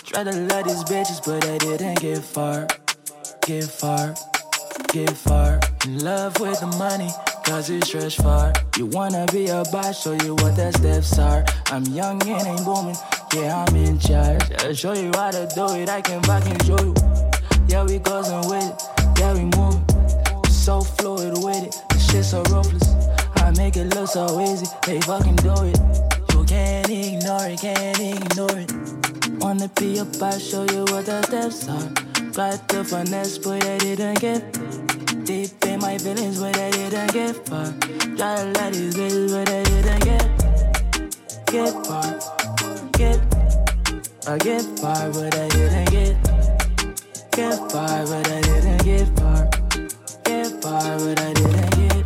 Tried 0.05 0.25
to 0.25 0.31
love 0.31 0.65
these 0.65 0.83
bitches, 0.83 1.21
but 1.25 1.45
I 1.45 1.57
didn't 1.57 1.99
get 1.99 2.19
far. 2.21 2.67
Get 3.47 3.63
far, 3.63 4.13
get 4.93 5.11
far. 5.11 5.59
In 5.85 6.03
love 6.03 6.39
with 6.39 6.59
the 6.59 6.67
money, 6.77 7.09
cause 7.49 7.69
it 7.71 7.83
stretch 7.83 8.17
far. 8.17 8.53
You 8.77 8.85
wanna 8.85 9.25
be 9.31 9.47
a 9.47 9.63
boss, 9.71 10.03
show 10.03 10.13
you 10.23 10.35
what 10.35 10.55
the 10.55 10.71
steps 10.71 11.17
are. 11.17 11.43
I'm 11.71 11.83
young 11.85 12.21
and 12.27 12.47
ain't 12.47 12.63
booming, 12.63 12.95
yeah, 13.33 13.65
I'm 13.65 13.75
in 13.75 13.97
charge. 13.97 14.43
I'll 14.59 14.73
show 14.73 14.93
you 14.93 15.11
how 15.15 15.31
to 15.31 15.49
do 15.55 15.65
it, 15.73 15.89
I 15.89 16.01
can 16.01 16.21
fucking 16.23 16.59
show 16.65 16.79
you. 16.79 16.93
Yeah, 17.67 17.85
we 17.85 17.97
causing 17.99 18.47
with 18.49 18.69
it, 18.69 19.19
yeah, 19.19 19.33
we 19.33 19.45
moving. 19.57 19.83
So 20.47 20.81
fluid 20.81 21.43
with 21.43 21.63
it, 21.63 21.75
the 21.89 21.97
shit 21.97 22.23
so 22.23 22.43
ruthless. 22.53 22.87
I 23.37 23.51
make 23.57 23.77
it 23.77 23.95
look 23.95 24.07
so 24.07 24.39
easy, 24.41 24.67
they 24.85 25.01
fucking 25.01 25.37
do 25.37 25.53
it. 25.65 25.79
You 26.33 26.43
can't 26.45 26.89
ignore 26.89 27.47
it, 27.47 27.59
can't 27.59 27.99
ignore 27.99 28.59
it. 28.59 28.71
Wanna 29.41 29.69
be 29.69 29.97
a 29.97 30.05
boss, 30.05 30.39
show 30.39 30.65
you 30.69 30.85
what 30.93 31.07
the 31.07 31.23
steps 31.23 31.67
are. 31.67 31.89
Got 32.31 32.67
the 32.67 32.83
finesse, 32.83 33.39
but 33.39 33.65
I 33.65 33.77
didn't 33.79 34.19
get 34.19 34.98
deep 35.29 35.63
in 35.67 35.79
my 35.79 35.95
feelings, 35.95 36.39
but 36.39 36.57
I 36.57 36.71
didn't 36.71 37.13
get 37.13 37.35
far. 37.47 37.71
Try 38.17 38.35
to 38.35 38.45
let 38.57 38.73
these 38.73 38.95
bitches, 38.95 39.29
but 39.29 39.47
I 39.47 39.61
didn't 39.69 40.03
get 40.09 40.25
get 41.53 41.73
far. 41.85 42.09
Get 42.97 43.19
I 44.27 44.37
get 44.39 44.63
far, 44.81 45.11
but 45.13 45.35
I 45.37 45.47
didn't 45.49 45.91
get 45.91 46.15
get 47.31 47.57
far, 47.71 48.05
but 48.09 48.27
I 48.27 48.41
didn't 48.41 48.83
get 48.83 49.07
far. 49.19 49.41
Get 50.23 50.47
far, 50.63 50.97
but 50.97 51.21
I 51.21 51.33
didn't 51.33 51.73
get. 51.77 52.05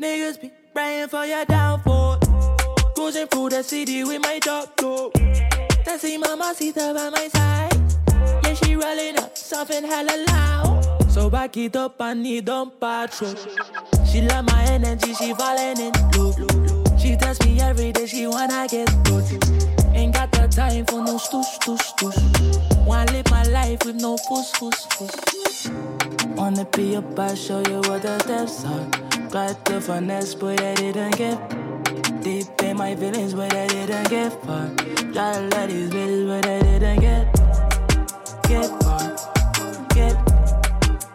Niggas 0.00 0.40
be 0.40 0.50
praying 0.74 1.06
for 1.06 1.24
your 1.24 1.44
downfall. 1.44 2.18
Cruising 2.96 3.28
through 3.28 3.50
the 3.50 3.62
city 3.62 4.02
with 4.02 4.22
my 4.22 4.40
top 4.40 4.74
door. 4.74 5.12
That 5.84 6.00
see 6.00 6.18
mama 6.18 6.52
Sita 6.56 6.92
by 6.96 7.10
my 7.10 7.28
side. 7.28 7.76
Yeah, 8.42 8.54
she 8.54 8.74
rolling 8.74 9.18
up 9.18 9.38
something 9.38 9.84
hella 9.84 10.24
loud. 10.26 10.99
So 11.10 11.28
back 11.28 11.56
it 11.56 11.74
up, 11.74 12.00
I 12.00 12.14
need 12.14 12.48
on 12.48 12.70
patrol. 12.70 13.34
She 14.06 14.22
love 14.22 14.44
my 14.46 14.62
energy, 14.64 15.12
she 15.14 15.34
falling 15.34 15.80
in 15.80 15.92
love. 16.14 17.00
She 17.00 17.16
tells 17.16 17.40
me 17.44 17.60
every 17.60 17.90
day 17.90 18.06
she 18.06 18.28
wanna 18.28 18.68
get 18.70 18.88
good. 19.04 19.24
Ain't 19.92 20.14
got 20.14 20.30
the 20.30 20.46
time 20.46 20.86
for 20.86 21.02
no 21.04 21.18
stoosh, 21.18 21.58
stoosh, 21.58 21.82
stoosh. 21.92 22.86
Wanna 22.86 23.10
live 23.10 23.28
my 23.28 23.42
life 23.42 23.84
with 23.84 23.96
no 23.96 24.16
fuss, 24.18 24.52
fuss, 24.52 24.86
fuss. 24.86 25.70
Wanna 26.36 26.64
be 26.66 26.94
a 26.94 27.00
boss, 27.00 27.38
show 27.38 27.58
you 27.68 27.80
what 27.88 28.02
the 28.02 28.16
steps 28.20 28.64
are. 28.64 28.86
Got 29.30 29.64
the 29.64 29.80
finesse, 29.80 30.34
but 30.36 30.60
I 30.60 30.74
didn't 30.76 31.16
get 31.16 31.38
deep 32.22 32.46
in 32.62 32.76
my 32.76 32.94
feelings, 32.94 33.34
but 33.34 33.52
I 33.52 33.66
didn't 33.66 34.08
get 34.10 34.32
far. 34.44 34.68
Try 35.12 35.32
to 35.34 35.48
let 35.50 35.70
these 35.70 35.90
bitches, 35.90 36.26
but 36.28 36.46
I 36.46 36.62
didn't 36.62 37.00
get 37.00 37.34
get 38.48 38.82
far. 38.82 39.19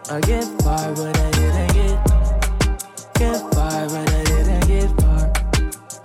I 0.08 0.20
get 0.20 0.44
far, 0.62 0.92
but 0.94 1.18
I 1.18 1.30
didn't 1.32 1.72
get 1.74 1.98
get 3.18 3.40
far, 3.52 3.88
but 3.88 4.08
I 4.08 4.22
didn't 4.24 4.66
get 4.68 4.88
far. 5.00 5.32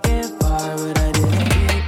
Get 0.02 0.26
far, 0.40 0.76
but 0.76 0.98
I 0.98 1.12
didn't 1.12 1.38
get. 1.38 1.84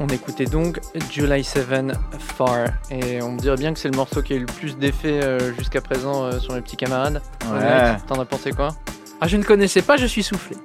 On 0.00 0.08
écoutait 0.08 0.46
donc 0.46 0.80
July 1.10 1.44
7, 1.44 1.92
Far, 2.18 2.68
et 2.90 3.20
on 3.20 3.32
me 3.32 3.38
dirait 3.38 3.56
bien 3.56 3.74
que 3.74 3.78
c'est 3.78 3.90
le 3.90 3.96
morceau 3.96 4.22
qui 4.22 4.32
a 4.32 4.36
eu 4.36 4.40
le 4.40 4.46
plus 4.46 4.78
d'effet 4.78 5.22
euh, 5.22 5.52
jusqu'à 5.54 5.82
présent 5.82 6.24
euh, 6.24 6.38
sur 6.38 6.54
mes 6.54 6.62
petits 6.62 6.78
camarades. 6.78 7.20
Ouais. 7.52 7.96
T'en 8.06 8.18
as 8.18 8.24
pensé 8.24 8.52
quoi? 8.52 8.74
Ah, 9.20 9.28
je 9.28 9.36
ne 9.36 9.42
connaissais 9.42 9.80
pas, 9.80 9.96
je 9.96 10.06
suis 10.06 10.22
soufflé. 10.22 10.56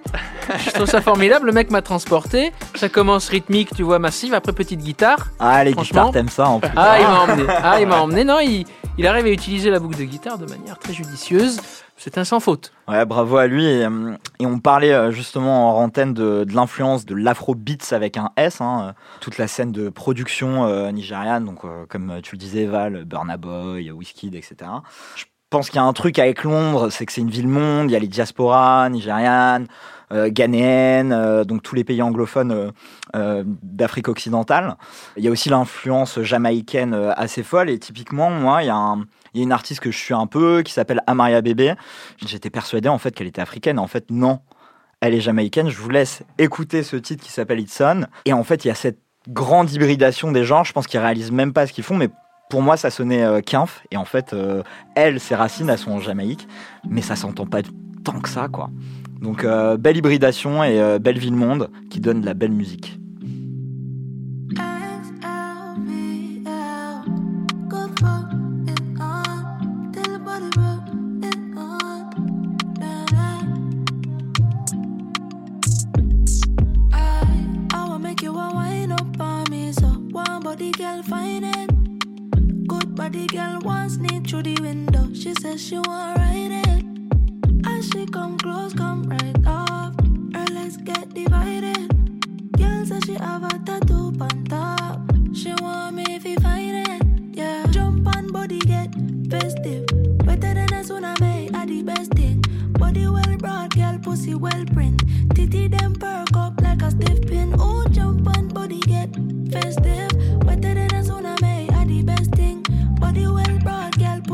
je 0.65 0.71
trouve 0.71 0.87
ça 0.87 1.01
formidable, 1.01 1.45
le 1.45 1.51
mec 1.51 1.71
m'a 1.71 1.81
transporté. 1.81 2.51
Ça 2.75 2.89
commence 2.89 3.29
rythmique, 3.29 3.73
tu 3.75 3.83
vois, 3.83 3.99
massive, 3.99 4.33
après 4.33 4.53
petite 4.53 4.81
guitare. 4.81 5.27
Ah, 5.39 5.63
les 5.63 5.73
guitares, 5.73 6.11
t'aimes 6.11 6.29
ça 6.29 6.49
en 6.49 6.59
plus. 6.59 6.69
Ah, 6.75 6.97
il 6.99 7.07
m'a 7.07 7.19
emmené. 7.21 7.43
Ah, 7.63 7.81
il 7.81 7.87
m'a 7.87 8.01
emmené. 8.01 8.23
Non, 8.25 8.39
il, 8.39 8.65
il 8.97 9.07
arrive 9.07 9.25
à 9.27 9.29
utiliser 9.29 9.69
la 9.69 9.79
boucle 9.79 9.97
de 9.97 10.03
guitare 10.03 10.37
de 10.37 10.45
manière 10.45 10.77
très 10.77 10.93
judicieuse. 10.93 11.61
C'est 11.95 12.17
un 12.17 12.23
sans 12.23 12.39
faute. 12.39 12.71
Ouais, 12.87 13.05
bravo 13.05 13.37
à 13.37 13.47
lui. 13.47 13.65
Et, 13.65 13.85
euh, 13.85 14.15
et 14.39 14.45
on 14.45 14.59
parlait 14.59 14.93
euh, 14.93 15.11
justement 15.11 15.77
en 15.77 15.83
antenne 15.83 16.13
de, 16.13 16.43
de 16.45 16.53
l'influence 16.53 17.05
de 17.05 17.13
l'afrobeats 17.13 17.91
avec 17.93 18.17
un 18.17 18.31
S, 18.37 18.61
hein, 18.61 18.87
euh, 18.89 18.91
toute 19.19 19.37
la 19.37 19.47
scène 19.47 19.71
de 19.71 19.89
production 19.89 20.65
euh, 20.65 20.91
nigériane, 20.91 21.45
donc 21.45 21.65
euh, 21.65 21.85
comme 21.87 22.19
tu 22.23 22.35
le 22.35 22.39
disais, 22.39 22.65
Val, 22.65 23.03
Burna 23.05 23.37
Boy, 23.37 23.91
Wizkid, 23.91 24.33
etc. 24.35 24.55
Je 25.15 25.25
pense 25.49 25.69
qu'il 25.69 25.77
y 25.77 25.79
a 25.79 25.85
un 25.85 25.93
truc 25.93 26.19
avec 26.19 26.43
Londres, 26.43 26.89
c'est 26.89 27.05
que 27.05 27.11
c'est 27.11 27.21
une 27.21 27.29
ville-monde, 27.29 27.89
il 27.89 27.93
y 27.93 27.95
a 27.95 27.99
les 27.99 28.07
diasporas 28.07 28.89
nigérianes, 28.89 29.67
euh, 30.11 30.29
ghanéennes, 30.31 31.11
euh, 31.11 31.43
donc 31.43 31.61
tous 31.63 31.75
les 31.75 31.83
pays 31.83 32.01
anglophones 32.01 32.71
euh, 33.15 33.43
d'Afrique 33.45 34.07
occidentale. 34.07 34.75
Il 35.17 35.23
y 35.23 35.27
a 35.27 35.31
aussi 35.31 35.49
l'influence 35.49 36.19
jamaïcaine 36.21 36.93
assez 36.93 37.43
folle, 37.43 37.69
et 37.69 37.79
typiquement, 37.79 38.29
moi, 38.29 38.63
il 38.63 38.67
y 38.67 38.69
a 38.69 38.75
un 38.75 39.05
une 39.35 39.51
artiste 39.51 39.81
que 39.81 39.91
je 39.91 39.97
suis 39.97 40.13
un 40.13 40.27
peu 40.27 40.63
qui 40.63 40.73
s'appelle 40.73 41.01
Amaria 41.07 41.41
Bébé. 41.41 41.75
J'étais 42.25 42.49
persuadé 42.49 42.89
en 42.89 42.97
fait 42.97 43.11
qu'elle 43.11 43.27
était 43.27 43.41
africaine. 43.41 43.79
En 43.79 43.87
fait, 43.87 44.09
non. 44.09 44.39
Elle 45.01 45.13
est 45.13 45.21
jamaïcaine. 45.21 45.69
Je 45.69 45.77
vous 45.77 45.89
laisse 45.89 46.23
écouter 46.37 46.83
ce 46.83 46.95
titre 46.95 47.23
qui 47.23 47.31
s'appelle 47.31 47.59
It's 47.59 47.79
On. 47.79 48.05
Et 48.25 48.33
en 48.33 48.43
fait, 48.43 48.65
il 48.65 48.69
y 48.69 48.71
a 48.71 48.75
cette 48.75 48.99
grande 49.29 49.71
hybridation 49.71 50.31
des 50.31 50.43
genres. 50.43 50.65
Je 50.65 50.73
pense 50.73 50.87
qu'ils 50.87 50.99
réalisent 50.99 51.31
même 51.31 51.53
pas 51.53 51.67
ce 51.67 51.73
qu'ils 51.73 51.83
font, 51.83 51.95
mais 51.95 52.09
pour 52.49 52.63
moi, 52.63 52.75
ça 52.75 52.89
sonnait 52.89 53.23
euh, 53.23 53.41
Kinf. 53.41 53.83
Et 53.91 53.97
en 53.97 54.05
fait, 54.05 54.33
euh, 54.33 54.63
elle, 54.95 55.19
ses 55.19 55.35
racines, 55.35 55.69
elles 55.69 55.77
sont 55.77 55.91
en 55.91 55.99
Jamaïque, 55.99 56.47
mais 56.89 57.01
ça 57.01 57.15
s'entend 57.15 57.45
pas 57.45 57.61
tant 58.03 58.19
que 58.19 58.27
ça, 58.27 58.47
quoi. 58.47 58.69
Donc, 59.21 59.43
euh, 59.43 59.77
belle 59.77 59.97
hybridation 59.97 60.63
et 60.63 60.79
euh, 60.81 60.97
belle 60.97 61.19
ville 61.19 61.35
monde 61.35 61.69
qui 61.89 61.99
donne 61.99 62.21
de 62.21 62.25
la 62.25 62.33
belle 62.33 62.51
musique. 62.51 62.99
But 82.99 83.13
the 83.13 83.27
girl 83.27 83.61
wants 83.61 83.97
me 83.97 84.19
through 84.19 84.43
the 84.43 84.57
window. 84.59 85.07
She 85.13 85.33
says 85.35 85.65
she 85.65 85.75
want 85.75 86.17
ride 86.17 86.51
it. 86.67 87.65
As 87.65 87.87
she 87.87 88.05
come 88.05 88.37
close, 88.37 88.73
come 88.73 89.03
right 89.03 89.47
off. 89.47 89.95
Her 90.35 90.45
legs 90.53 90.75
get 90.75 91.13
divided. 91.13 91.87
Girl 92.57 92.85
says 92.85 93.03
she 93.05 93.13
have 93.13 93.45
a 93.45 93.57
tattoo 93.59 94.11
on 94.19 94.43
top. 94.49 94.99
She 95.33 95.53
want 95.61 95.95
me 95.95 96.03
if 96.09 96.23
he 96.23 96.35
find 96.35 96.89
it. 96.89 97.01
Yeah, 97.37 97.65
jump 97.71 98.05
on 98.17 98.33
body 98.33 98.59
get 98.59 98.93
festive. 99.29 99.85
Better 100.25 100.53
than 100.55 100.73
a 100.73 100.83
tsunami, 100.83 101.55
I 101.55 101.65
the 101.67 101.81
best 101.83 102.11
thing. 102.15 102.43
Body 102.73 103.07
well 103.07 103.37
broad, 103.37 103.75
girl 103.75 103.97
pussy 104.03 104.35
well 104.35 104.65
print. 104.73 105.01
Titty 105.33 105.69
them 105.69 105.95
perk 105.95 106.35
up 106.35 106.59
like 106.61 106.81
a 106.81 106.91
stiff 106.91 107.21
pin. 107.21 107.55
Oh, 107.57 107.85
jump 107.91 108.27
on 108.35 108.49
body 108.49 108.81
get 108.81 109.15
festive. 109.49 110.08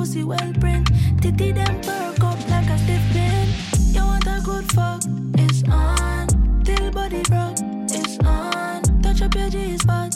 pussy 0.06 0.24
well 0.24 0.54
print. 0.60 0.88
Titty 1.20 1.52
them 1.52 1.82
perk 1.82 2.24
up 2.24 2.40
like 2.50 2.70
a 2.70 2.78
stiff 2.78 3.02
pin. 3.12 3.48
You 3.92 4.04
want 4.04 4.28
a 4.28 4.40
good 4.44 4.72
fuck? 4.72 5.02
It's 5.40 5.64
on. 5.68 6.28
Till 6.64 6.92
body 6.92 7.24
broke. 7.24 7.58
It's 7.90 8.20
on. 8.20 8.84
Touch 9.02 9.22
up 9.24 9.34
your 9.34 9.50
G 9.50 9.78
spot. 9.80 10.15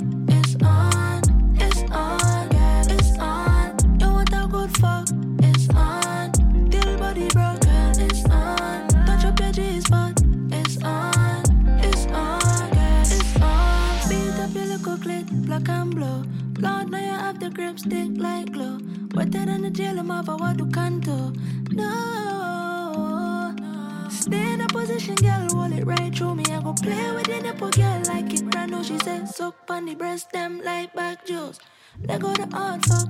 breast 29.96 30.32
them 30.32 30.62
like 30.64 30.94
back 30.94 31.26
juice. 31.26 31.60
Let 32.04 32.22
go 32.22 32.34
the 32.34 32.48
hard 32.56 32.86
fuck 32.86 33.09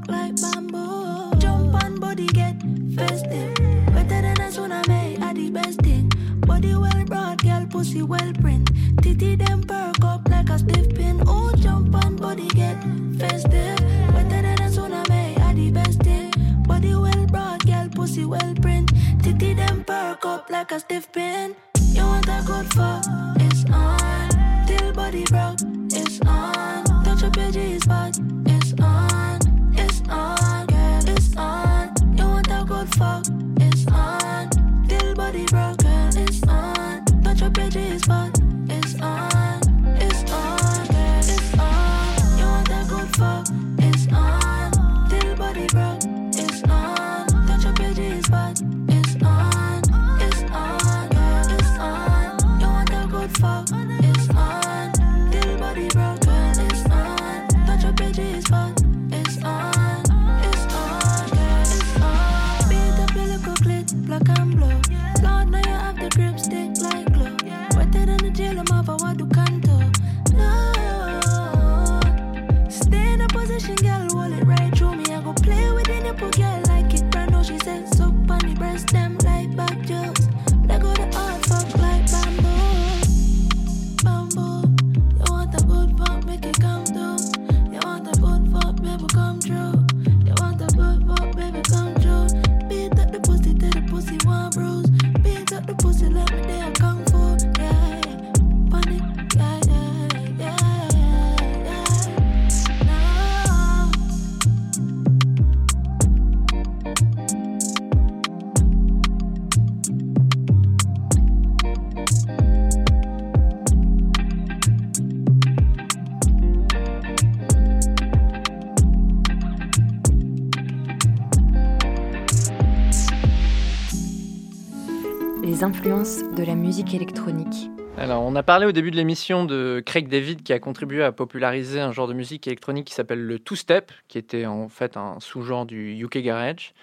les 125.59 125.63
influences 125.65 126.23
de 126.37 126.43
la 126.43 126.55
musique 126.55 126.93
électronique. 126.93 127.69
Alors, 127.97 128.23
on 128.23 128.35
a 128.35 128.43
parlé 128.43 128.65
au 128.65 128.71
début 128.71 128.91
de 128.91 128.95
l'émission 128.95 129.43
de 129.43 129.83
Craig 129.85 130.07
David 130.07 130.41
qui 130.41 130.53
a 130.53 130.59
contribué 130.59 131.03
à 131.03 131.11
populariser 131.11 131.81
un 131.81 131.91
genre 131.91 132.07
de 132.07 132.13
musique 132.13 132.47
électronique 132.47 132.87
qui 132.87 132.93
s'appelle 132.93 133.21
le 133.21 133.39
two-step, 133.39 133.91
qui 134.07 134.17
était 134.17 134.45
en 134.45 134.69
fait 134.69 134.95
un 134.95 135.19
sous-genre 135.19 135.65
du 135.65 136.01
UK 136.01 136.19
Garage. 136.19 136.73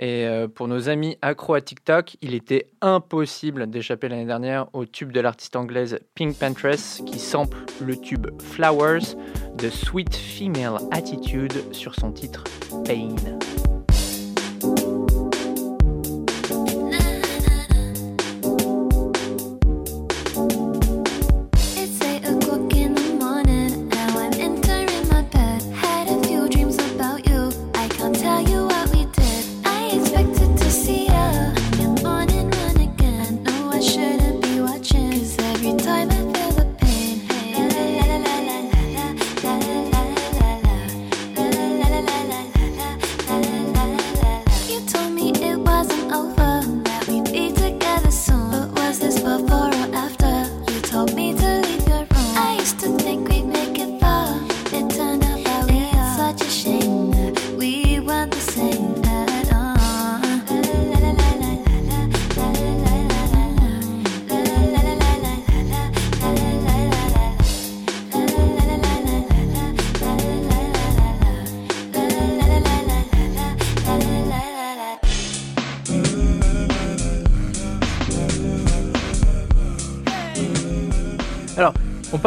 Et 0.00 0.26
euh, 0.26 0.48
pour 0.48 0.66
nos 0.66 0.88
amis 0.88 1.16
accro 1.22 1.54
à 1.54 1.60
TikTok, 1.60 2.16
il 2.22 2.34
était 2.34 2.66
impossible 2.80 3.70
d'échapper 3.70 4.08
l'année 4.08 4.26
dernière 4.26 4.66
au 4.72 4.84
tube 4.84 5.12
de 5.12 5.20
l'artiste 5.20 5.54
anglaise 5.54 6.00
Pink 6.16 6.36
Pantress 6.36 7.02
qui 7.06 7.20
sample 7.20 7.58
le 7.80 7.96
tube 7.96 8.26
Flowers 8.42 9.14
de 9.56 9.70
Sweet 9.70 10.16
Female 10.16 10.78
Attitude 10.90 11.72
sur 11.72 11.94
son 11.94 12.10
titre 12.10 12.42
Pain. 12.84 13.14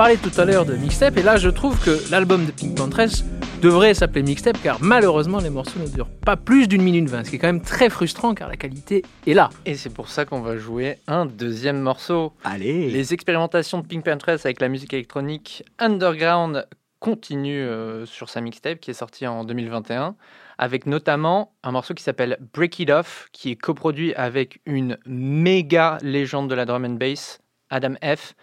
parlait 0.07 0.31
tout 0.31 0.39
à 0.39 0.45
l'heure 0.45 0.65
de 0.65 0.73
mixtape, 0.73 1.17
et 1.17 1.21
là 1.21 1.35
je 1.35 1.49
trouve 1.49 1.77
que 1.83 2.09
l'album 2.09 2.45
de 2.45 2.51
Pink 2.51 2.77
Panthers 2.77 3.25
devrait 3.61 3.93
s'appeler 3.93 4.23
mixtape, 4.23 4.57
car 4.63 4.77
malheureusement 4.79 5.39
les 5.39 5.49
morceaux 5.49 5.81
ne 5.81 5.87
durent 5.87 6.07
pas 6.07 6.37
plus 6.37 6.69
d'une 6.69 6.81
minute 6.81 7.09
vingt, 7.09 7.25
ce 7.25 7.29
qui 7.29 7.35
est 7.35 7.39
quand 7.39 7.47
même 7.47 7.61
très 7.61 7.89
frustrant 7.89 8.33
car 8.33 8.47
la 8.47 8.55
qualité 8.55 9.03
est 9.25 9.33
là. 9.33 9.49
Et 9.65 9.75
c'est 9.75 9.89
pour 9.89 10.07
ça 10.07 10.23
qu'on 10.23 10.39
va 10.39 10.55
jouer 10.55 10.99
un 11.07 11.25
deuxième 11.25 11.81
morceau. 11.81 12.31
Allez 12.45 12.89
Les 12.89 13.13
expérimentations 13.13 13.81
de 13.81 13.85
Pink 13.85 14.05
Panthers 14.05 14.39
avec 14.45 14.61
la 14.61 14.69
musique 14.69 14.93
électronique 14.93 15.65
underground 15.77 16.65
continuent 16.99 17.67
euh, 17.67 18.05
sur 18.05 18.29
sa 18.29 18.39
mixtape 18.39 18.79
qui 18.79 18.91
est 18.91 18.93
sortie 18.93 19.27
en 19.27 19.43
2021 19.43 20.15
avec 20.57 20.85
notamment 20.85 21.51
un 21.63 21.71
morceau 21.71 21.93
qui 21.93 22.03
s'appelle 22.03 22.37
Break 22.53 22.79
It 22.79 22.91
Off, 22.91 23.27
qui 23.33 23.51
est 23.51 23.57
coproduit 23.57 24.13
avec 24.13 24.61
une 24.65 24.99
méga 25.05 25.97
légende 26.01 26.49
de 26.49 26.55
la 26.55 26.63
drum 26.63 26.85
and 26.85 26.91
bass, 26.91 27.41
Adam 27.69 27.95
F. 28.01 28.35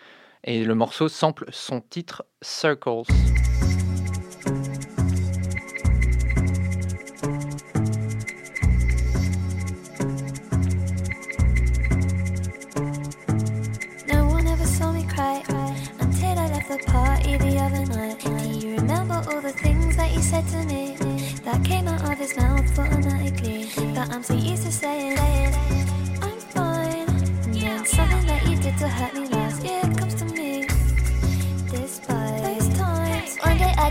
Et 0.46 0.62
le 0.62 0.74
morceau 0.74 1.08
sample 1.08 1.46
son 1.50 1.80
titre 1.80 2.22
Circles. 2.42 3.04
No 14.06 14.26
one 14.26 14.46
ever 14.46 14.66
saw 14.66 14.92
me 14.92 15.04
cry 15.06 15.42
until 15.98 16.38
I 16.38 16.48
left 16.48 16.68
the 16.68 16.78
party 16.86 17.38
the 17.38 17.58
other 17.58 17.86
night. 17.86 18.18
Do 18.20 18.66
you 18.66 18.76
remember 18.76 19.14
all 19.14 19.40
the 19.40 19.52
things 19.52 19.96
that 19.96 20.08
he 20.08 20.20
said 20.20 20.46
to 20.48 20.62
me? 20.66 20.96
That 21.44 21.64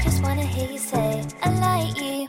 just 0.04 0.22
wanna 0.22 0.44
hear 0.44 0.70
you 0.70 0.78
say, 0.78 1.24
I 1.42 1.50
like 1.60 1.98
you. 1.98 2.23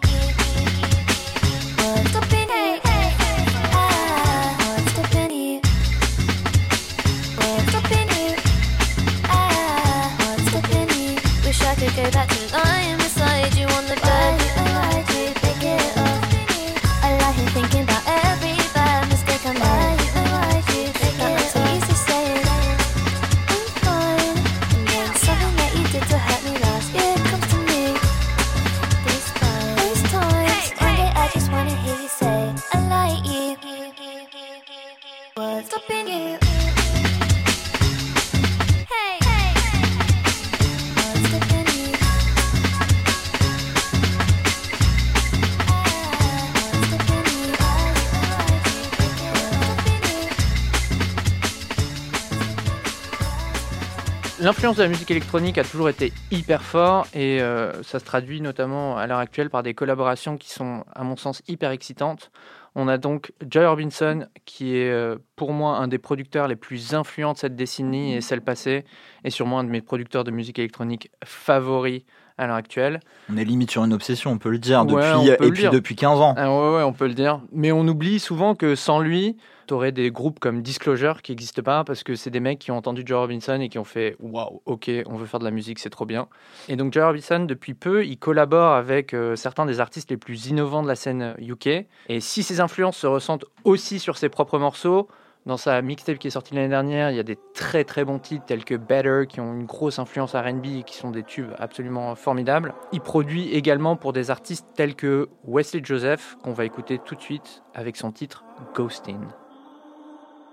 De 54.76 54.82
la 54.82 54.88
musique 54.88 55.10
électronique 55.12 55.56
a 55.58 55.62
toujours 55.62 55.88
été 55.88 56.12
hyper 56.32 56.60
fort 56.60 57.06
et 57.14 57.40
euh, 57.40 57.80
ça 57.84 58.00
se 58.00 58.04
traduit 58.04 58.40
notamment 58.40 58.96
à 58.96 59.06
l'heure 59.06 59.20
actuelle 59.20 59.48
par 59.48 59.62
des 59.62 59.72
collaborations 59.72 60.36
qui 60.36 60.50
sont, 60.50 60.84
à 60.92 61.04
mon 61.04 61.16
sens, 61.16 61.42
hyper 61.46 61.70
excitantes. 61.70 62.32
On 62.74 62.88
a 62.88 62.98
donc 62.98 63.32
Joy 63.48 63.64
Orbison, 63.64 64.26
qui 64.46 64.76
est 64.76 64.90
euh, 64.90 65.16
pour 65.36 65.52
moi 65.52 65.76
un 65.76 65.86
des 65.86 65.98
producteurs 65.98 66.48
les 66.48 66.56
plus 66.56 66.92
influents 66.92 67.34
de 67.34 67.38
cette 67.38 67.54
décennie 67.54 68.14
et 68.16 68.20
celle 68.20 68.40
passée, 68.40 68.84
et 69.22 69.30
sûrement 69.30 69.60
un 69.60 69.64
de 69.64 69.70
mes 69.70 69.80
producteurs 69.80 70.24
de 70.24 70.32
musique 70.32 70.58
électronique 70.58 71.08
favoris 71.24 72.02
à 72.36 72.48
l'heure 72.48 72.56
actuelle. 72.56 72.98
On 73.32 73.36
est 73.36 73.44
limite 73.44 73.70
sur 73.70 73.84
une 73.84 73.92
obsession, 73.92 74.32
on 74.32 74.38
peut 74.38 74.50
le 74.50 74.58
dire, 74.58 74.84
Ouais, 74.86 75.12
depuis, 75.12 75.46
et 75.46 75.50
puis 75.52 75.60
dire. 75.60 75.70
depuis 75.70 75.94
15 75.94 76.20
ans. 76.20 76.34
Ah 76.36 76.50
ouais, 76.50 76.76
ouais, 76.78 76.82
on 76.82 76.92
peut 76.92 77.06
le 77.06 77.14
dire. 77.14 77.40
Mais 77.52 77.70
on 77.70 77.86
oublie 77.86 78.18
souvent 78.18 78.56
que 78.56 78.74
sans 78.74 78.98
lui, 78.98 79.36
tu 79.66 79.74
aurais 79.74 79.92
des 79.92 80.10
groupes 80.10 80.38
comme 80.38 80.62
Disclosure 80.62 81.22
qui 81.22 81.32
n'existent 81.32 81.62
pas 81.62 81.84
parce 81.84 82.02
que 82.02 82.14
c'est 82.14 82.30
des 82.30 82.40
mecs 82.40 82.58
qui 82.58 82.70
ont 82.70 82.76
entendu 82.76 83.02
Joe 83.04 83.20
Robinson 83.20 83.60
et 83.60 83.68
qui 83.68 83.78
ont 83.78 83.84
fait 83.84 84.16
Waouh, 84.20 84.62
ok, 84.66 84.90
on 85.06 85.16
veut 85.16 85.26
faire 85.26 85.40
de 85.40 85.44
la 85.44 85.50
musique, 85.50 85.78
c'est 85.78 85.90
trop 85.90 86.06
bien. 86.06 86.28
Et 86.68 86.76
donc, 86.76 86.92
Joe 86.92 87.04
Robinson, 87.04 87.40
depuis 87.40 87.74
peu, 87.74 88.04
il 88.04 88.18
collabore 88.18 88.72
avec 88.72 89.14
euh, 89.14 89.36
certains 89.36 89.66
des 89.66 89.80
artistes 89.80 90.10
les 90.10 90.16
plus 90.16 90.46
innovants 90.46 90.82
de 90.82 90.88
la 90.88 90.96
scène 90.96 91.34
UK. 91.38 91.86
Et 92.08 92.20
si 92.20 92.42
ses 92.42 92.60
influences 92.60 92.98
se 92.98 93.06
ressentent 93.06 93.44
aussi 93.64 93.98
sur 93.98 94.16
ses 94.16 94.28
propres 94.28 94.58
morceaux, 94.58 95.08
dans 95.46 95.56
sa 95.58 95.82
mixtape 95.82 96.18
qui 96.18 96.28
est 96.28 96.30
sortie 96.30 96.54
l'année 96.54 96.68
dernière, 96.68 97.10
il 97.10 97.16
y 97.16 97.20
a 97.20 97.24
des 97.24 97.38
très 97.52 97.84
très 97.84 98.04
bons 98.04 98.18
titres 98.18 98.46
tels 98.46 98.64
que 98.64 98.74
Better 98.74 99.24
qui 99.28 99.40
ont 99.40 99.52
une 99.52 99.66
grosse 99.66 99.98
influence 99.98 100.34
RB 100.34 100.64
et 100.66 100.82
qui 100.84 100.96
sont 100.96 101.10
des 101.10 101.22
tubes 101.22 101.52
absolument 101.58 102.14
formidables. 102.14 102.74
Il 102.92 103.00
produit 103.00 103.50
également 103.52 103.96
pour 103.96 104.12
des 104.12 104.30
artistes 104.30 104.66
tels 104.74 104.94
que 104.94 105.28
Wesley 105.46 105.82
Joseph, 105.84 106.36
qu'on 106.42 106.52
va 106.52 106.64
écouter 106.64 106.98
tout 106.98 107.14
de 107.14 107.20
suite 107.20 107.62
avec 107.74 107.96
son 107.96 108.10
titre 108.10 108.44
Ghosting. 108.74 109.20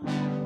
Thank 0.03 0.35
you. 0.35 0.40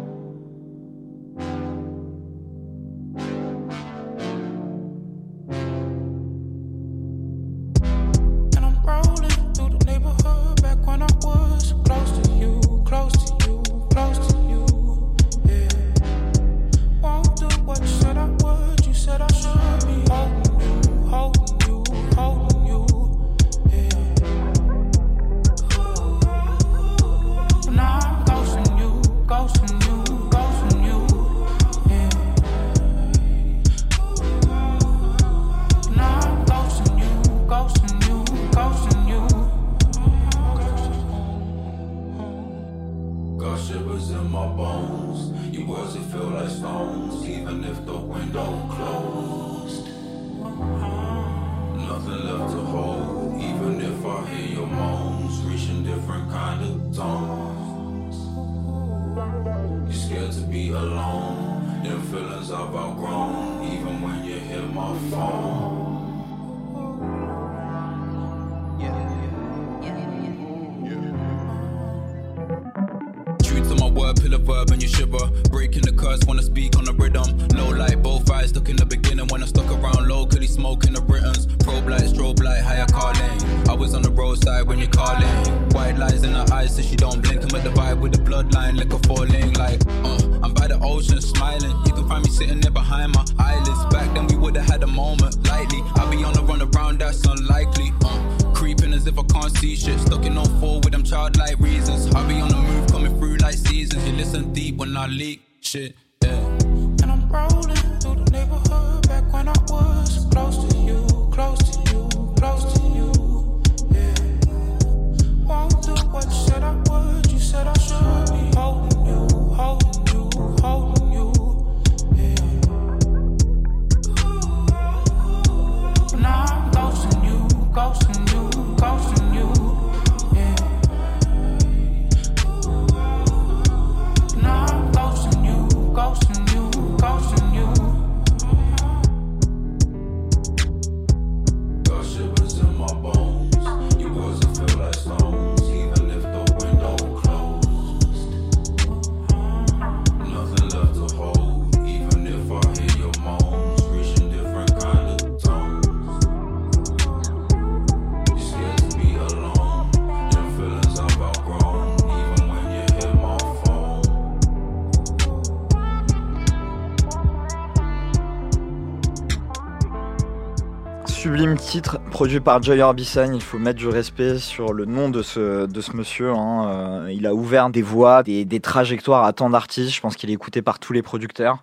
Produit 172.15 172.39
par 172.39 172.63
Joy 172.63 172.81
Orbison. 172.81 173.33
Il 173.33 173.41
faut 173.41 173.57
mettre 173.57 173.77
du 173.77 173.89
respect 173.89 174.39
sur 174.39 174.71
le 174.71 174.85
nom 174.85 175.09
de 175.09 175.21
ce, 175.21 175.65
de 175.65 175.81
ce 175.81 175.91
monsieur. 175.97 176.31
hein. 176.31 176.69
Euh, 177.05 177.11
il 177.11 177.27
a 177.27 177.33
ouvert 177.33 177.69
des 177.69 177.81
voies, 177.81 178.23
des, 178.23 178.45
des 178.45 178.61
trajectoires 178.61 179.25
à 179.25 179.33
tant 179.33 179.49
d'artistes. 179.49 179.93
Je 179.93 179.99
pense 179.99 180.15
qu'il 180.15 180.29
est 180.29 180.33
écouté 180.33 180.61
par 180.61 180.79
tous 180.79 180.93
les 180.93 181.01
producteurs. 181.01 181.61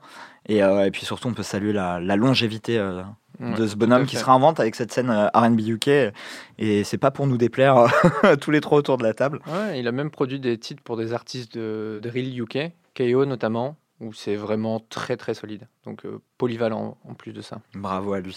Et, 0.51 0.63
euh, 0.63 0.85
et 0.85 0.91
puis 0.91 1.07
surtout, 1.07 1.29
on 1.29 1.33
peut 1.33 1.43
saluer 1.43 1.73
la, 1.73 2.01
la 2.01 2.17
longévité 2.17 2.77
euh, 2.79 3.01
Ouais, 3.41 3.55
de 3.55 3.67
ce 3.67 3.77
bonhomme 3.77 4.05
qui 4.05 4.17
se 4.19 4.25
réinvente 4.27 4.61
avec 4.61 4.75
cette 4.75 4.93
scène 4.93 5.09
euh, 5.09 5.27
R&B 5.33 5.61
UK. 5.61 5.89
Et 6.59 6.85
c'est 6.85 6.99
pas 6.99 7.11
pour 7.11 7.27
nous 7.27 7.39
déplaire 7.39 7.87
tous 8.43 8.51
les 8.51 8.61
trois 8.61 8.77
autour 8.79 8.99
de 8.99 9.05
la 9.05 9.15
table. 9.15 9.41
Ouais, 9.47 9.81
il 9.81 9.89
a 9.89 9.93
même 9.93 10.11
produit 10.11 10.39
des 10.39 10.59
titres 10.59 10.83
pour 10.83 10.99
des 10.99 11.15
artistes 11.15 11.57
de, 11.57 11.99
de 12.03 12.11
Real 12.11 12.27
UK, 12.39 12.73
KO 12.95 13.25
notamment, 13.25 13.77
où 14.03 14.13
c'est 14.13 14.37
vraiment 14.37 14.81
très 14.91 15.17
très 15.17 15.33
solide. 15.33 15.69
Donc 15.85 16.05
euh, 16.05 16.21
polyvalent 16.37 16.99
en 17.09 17.15
plus 17.15 17.33
de 17.33 17.41
ça. 17.41 17.59
Bravo 17.75 18.13
à 18.13 18.21
lui. 18.21 18.37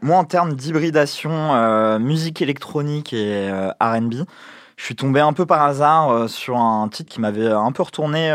Moi, 0.00 0.16
en 0.16 0.24
termes 0.24 0.54
d'hybridation 0.54 1.54
euh, 1.54 1.98
musique 1.98 2.40
électronique 2.40 3.12
et 3.12 3.50
euh, 3.50 3.70
RB, 3.80 4.14
je 4.76 4.84
suis 4.84 4.96
tombé 4.96 5.20
un 5.20 5.32
peu 5.32 5.44
par 5.44 5.62
hasard 5.62 6.28
sur 6.28 6.56
un 6.56 6.88
titre 6.88 7.12
qui 7.12 7.20
m'avait 7.20 7.48
un 7.48 7.72
peu 7.72 7.82
retourné 7.82 8.34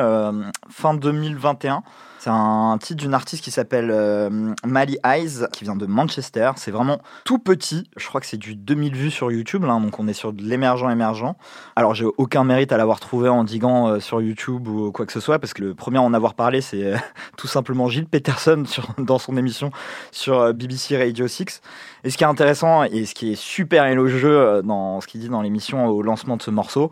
fin 0.69 0.93
2021. 0.93 1.83
C'est 2.27 2.33
un 2.33 2.77
titre 2.77 2.99
d'une 2.99 3.13
artiste 3.13 3.41
qui 3.41 3.51
s'appelle 3.51 3.89
euh, 3.89 4.51
Mali 4.65 4.97
Eyes, 5.05 5.47
qui 5.53 5.63
vient 5.63 5.77
de 5.77 5.85
Manchester. 5.85 6.51
C'est 6.57 6.71
vraiment 6.71 6.99
tout 7.23 7.39
petit. 7.39 7.89
Je 7.95 8.05
crois 8.05 8.19
que 8.19 8.27
c'est 8.27 8.35
du 8.35 8.53
2000 8.53 8.95
vues 8.95 9.11
sur 9.11 9.31
YouTube, 9.31 9.63
là, 9.63 9.79
donc 9.79 9.97
on 9.97 10.09
est 10.09 10.13
sur 10.13 10.33
de 10.33 10.43
l'émergent 10.43 10.89
émergent. 10.89 11.35
Alors 11.77 11.95
j'ai 11.95 12.03
aucun 12.03 12.43
mérite 12.43 12.73
à 12.73 12.77
l'avoir 12.77 12.99
trouvé 12.99 13.29
en 13.29 13.45
diguant 13.45 13.87
euh, 13.87 13.99
sur 14.01 14.21
YouTube 14.21 14.67
ou 14.67 14.91
quoi 14.91 15.05
que 15.05 15.13
ce 15.13 15.21
soit, 15.21 15.39
parce 15.39 15.53
que 15.53 15.61
le 15.61 15.73
premier 15.73 15.99
à 15.99 16.01
en 16.01 16.13
avoir 16.13 16.33
parlé, 16.33 16.59
c'est 16.59 16.83
euh, 16.83 16.97
tout 17.37 17.47
simplement 17.47 17.87
Gilles 17.87 18.09
Peterson 18.09 18.65
dans 18.97 19.19
son 19.19 19.37
émission 19.37 19.71
sur 20.11 20.37
euh, 20.37 20.51
BBC 20.51 20.97
Radio 20.97 21.29
6. 21.29 21.61
Et 22.03 22.09
ce 22.09 22.17
qui 22.17 22.25
est 22.25 22.27
intéressant 22.27 22.83
et 22.83 23.05
ce 23.05 23.15
qui 23.15 23.31
est 23.31 23.35
super 23.35 23.85
élogieux 23.85 24.61
dans 24.65 24.99
ce 24.99 25.07
qu'il 25.07 25.21
dit 25.21 25.29
dans 25.29 25.41
l'émission 25.41 25.87
au 25.87 26.01
lancement 26.01 26.35
de 26.35 26.41
ce 26.41 26.51
morceau, 26.51 26.91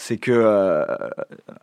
c'est 0.00 0.16
que 0.16 0.32
euh, 0.32 0.84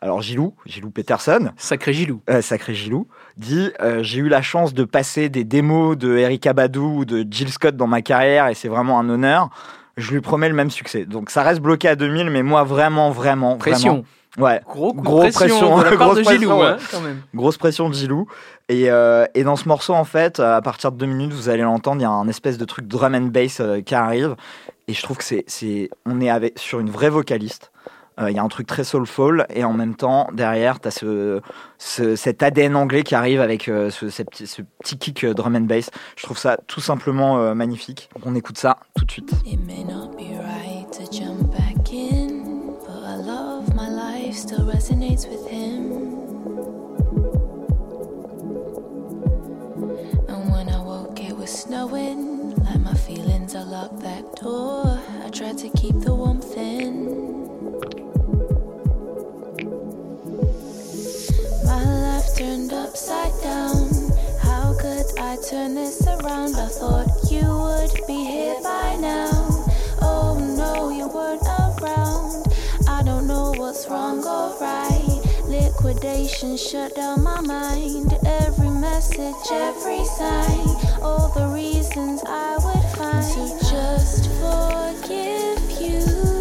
alors 0.02 0.22
Gilou, 0.22 0.54
Gilou 0.66 0.92
Peterson, 0.92 1.50
Sacré 1.58 1.92
Gilou. 1.94 2.22
euh, 2.30 2.42
sacré 2.42 2.74
Gilou, 2.76 3.08
dit 3.36 3.72
euh, 3.82 4.04
j'ai 4.04 4.20
eu 4.20 4.30
la 4.30 4.42
chance 4.42 4.74
de 4.74 4.84
passer 4.84 5.30
des 5.30 5.44
démos 5.44 5.98
de 5.98 6.18
Erika 6.18 6.54
Badu 6.54 6.80
ou 6.80 7.06
de 7.06 7.26
Jill 7.30 7.50
Scott 7.50 7.76
dans 7.76 7.88
ma 7.88 8.02
carrière 8.02 8.48
et 8.48 8.54
c'est 8.54 8.68
vraiment 8.68 9.00
un 9.00 9.10
honneur. 9.10 9.50
Je 9.98 10.12
lui 10.12 10.22
promets 10.22 10.50
le 10.50 10.54
même 10.56 10.70
succès. 10.70 11.06
Donc 11.06 11.32
ça 11.32 11.42
reste 11.42 11.60
bloqué 11.62 11.88
à 11.88 11.96
2000, 11.96 12.30
mais 12.30 12.44
moi 12.44 12.64
vraiment, 12.64 13.10
vraiment, 13.10 13.58
Pression. 13.58 14.06
vraiment, 14.36 14.48
ouais, 14.52 14.62
Gros 14.68 14.94
coup 14.94 15.02
Gros 15.02 15.26
de 15.26 15.32
pression, 15.32 15.72
pression, 15.72 15.78
de 15.80 15.84
la 15.84 15.90
part 15.90 15.98
grosse 16.14 16.18
de 16.18 16.24
Gilou, 16.24 16.50
pression, 16.50 16.64
hein, 16.64 16.78
quand 16.92 17.02
même. 17.02 17.22
grosse 17.34 17.58
pression 17.58 17.90
de 17.90 17.96
Gilou. 17.96 18.28
Et, 18.70 18.84
et 19.34 19.44
dans 19.44 19.56
ce 19.56 19.68
morceau, 19.68 19.94
en 19.94 20.04
fait, 20.04 20.40
à 20.40 20.62
partir 20.62 20.92
de 20.92 20.98
deux 20.98 21.08
minutes, 21.08 21.34
vous 21.34 21.50
allez 21.50 21.64
l'entendre, 21.64 22.00
il 22.02 22.04
y 22.04 22.06
a 22.06 22.12
un 22.12 22.28
espèce 22.28 22.60
de 22.60 22.66
truc 22.66 22.88
drum 22.88 23.16
and 23.16 23.32
bass 23.32 23.62
qui 23.86 23.96
arrive. 23.96 24.36
Et 24.88 24.94
je 24.94 25.02
trouve 25.02 25.18
que 25.18 25.24
c'est, 25.24 25.44
c'est, 25.48 25.90
on 26.06 26.22
est 26.22 26.30
avec, 26.30 26.60
sur 26.60 26.80
une 26.80 26.90
vraie 26.92 27.10
vocaliste. 27.10 27.72
Euh, 28.20 28.32
Il 28.32 28.36
y 28.36 28.40
a 28.40 28.44
un 28.44 28.48
truc 28.48 28.66
très 28.68 28.84
soulful 28.84 29.46
et 29.54 29.64
en 29.64 29.74
même 29.74 29.96
temps 29.96 30.28
derrière 30.34 30.80
tu 30.80 30.88
as 30.88 30.92
ce, 30.92 31.40
ce- 31.78 32.16
cet 32.16 32.42
ADN 32.42 32.76
anglais 32.76 33.04
qui 33.04 33.14
arrive 33.14 33.42
avec 33.42 33.68
euh, 33.68 33.92
ce, 33.92 34.10
ces 34.10 34.24
petits- 34.24 34.48
ce 34.48 34.64
petit 34.80 34.98
kick 34.98 35.24
euh, 35.24 35.34
drum 35.36 35.56
and 35.56 35.62
bass. 35.62 35.92
Je 36.16 36.24
trouve 36.24 36.38
ça 36.38 36.58
tout 36.68 36.82
simplement 36.82 37.54
magnifique. 37.54 38.10
Donc 38.16 38.26
on 38.26 38.34
écoute 38.36 38.58
ça 38.58 38.78
tout 38.96 39.06
de 39.06 39.12
suite. 39.12 39.32
It 39.46 39.60
may 39.68 39.84
not 39.84 40.16
be 40.18 40.32
right 40.40 40.90
to 40.92 41.04
jump 41.12 41.52
back 41.52 41.92
in, 41.94 42.44
but 42.86 43.04
I 43.06 43.18
love 43.18 43.74
my 43.76 43.88
life 43.90 44.36
still 44.36 44.66
resonates 44.66 45.28
with 45.28 45.48
him. 45.48 46.08
And 50.28 50.52
when 50.52 50.70
I 50.70 50.80
woke, 50.84 51.20
it 51.22 51.38
was 51.38 51.50
snowing, 51.52 52.56
like 52.64 52.80
my 52.80 52.94
feelings 52.96 53.54
unlocked 53.54 54.02
that 54.02 54.24
door. 54.42 55.00
I 55.26 55.30
tried 55.30 55.58
to 55.60 55.70
keep 55.78 56.00
the 56.02 56.14
warmth 56.16 56.58
in. 56.58 57.37
Turned 62.38 62.72
upside 62.72 63.34
down. 63.42 63.90
How 64.40 64.76
could 64.80 65.08
I 65.18 65.38
turn 65.50 65.74
this 65.74 66.06
around? 66.06 66.56
I 66.56 66.68
thought 66.68 67.10
you 67.32 67.42
would 67.42 67.92
be 68.06 68.26
here 68.26 68.62
by 68.62 68.96
now. 68.96 69.66
Oh 70.04 70.38
no, 70.56 70.90
you 70.90 71.08
weren't 71.08 71.42
around. 71.42 72.46
I 72.88 73.02
don't 73.02 73.26
know 73.26 73.56
what's 73.58 73.90
wrong 73.90 74.20
or 74.24 74.56
right. 74.62 75.20
Liquidation 75.46 76.58
shut 76.58 76.96
down 76.96 77.24
my 77.24 77.42
mind. 77.42 78.14
Every 78.24 78.70
message, 78.70 79.48
every 79.52 80.06
sign, 80.06 80.68
all 81.02 81.30
the 81.34 81.48
reasons 81.48 82.22
I 82.28 82.54
would 82.64 82.86
find. 82.98 83.26
So 83.26 83.48
just 83.68 84.30
forgive 84.38 85.82
you 85.82 86.37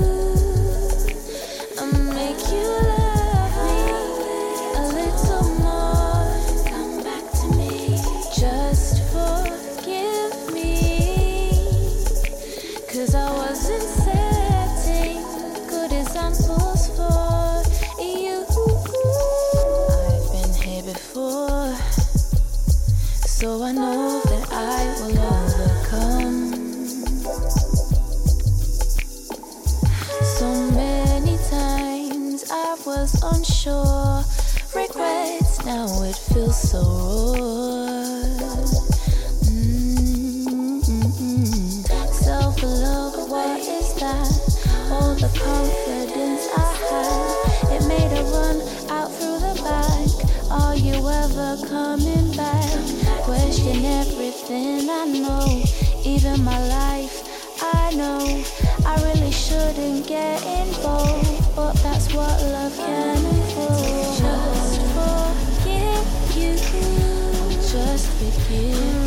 So 23.37 23.63
I 23.63 23.71
know 23.71 24.23
that 24.25 24.49
I 24.51 24.87
will 24.99 25.19
overcome. 25.21 26.55
So 30.25 30.71
many 30.71 31.37
times 31.51 32.51
I 32.51 32.79
was 32.87 33.13
unsure. 33.23 34.25
Regrets, 34.75 35.63
now 35.67 36.03
it 36.05 36.17
feels 36.17 36.59
so 36.59 36.81
raw. 37.37 38.47
Self 42.11 42.63
love, 42.63 43.29
what 43.29 43.61
is 43.61 43.93
that? 44.01 44.33
All 44.93 45.15
the 45.15 45.29
confidence 45.37 46.49
I 46.57 46.73
had, 46.89 47.77
it 47.77 47.87
made 47.87 48.19
a 48.19 48.25
run 48.33 48.63
out 48.89 49.13
through 49.13 49.41
the 49.41 49.61
back. 49.63 50.09
Are 50.51 50.75
you 50.75 50.95
ever 51.07 51.59
coming 51.69 52.35
back? 52.35 53.06
Question 53.47 53.85
everything 53.85 54.91
I 54.91 55.07
know, 55.07 55.63
even 56.05 56.43
my 56.43 56.59
life. 56.67 57.63
I 57.63 57.95
know 57.95 58.43
I 58.85 59.01
really 59.05 59.31
shouldn't 59.31 60.09
get 60.09 60.45
involved, 60.45 61.55
but 61.55 61.75
that's 61.75 62.13
what 62.13 62.43
love 62.43 62.77
can 62.77 63.25
involve. 63.25 64.19
Just 64.19 64.81
forgive 65.63 66.37
you, 66.37 66.57
just 67.71 68.09
forgive. 68.19 69.06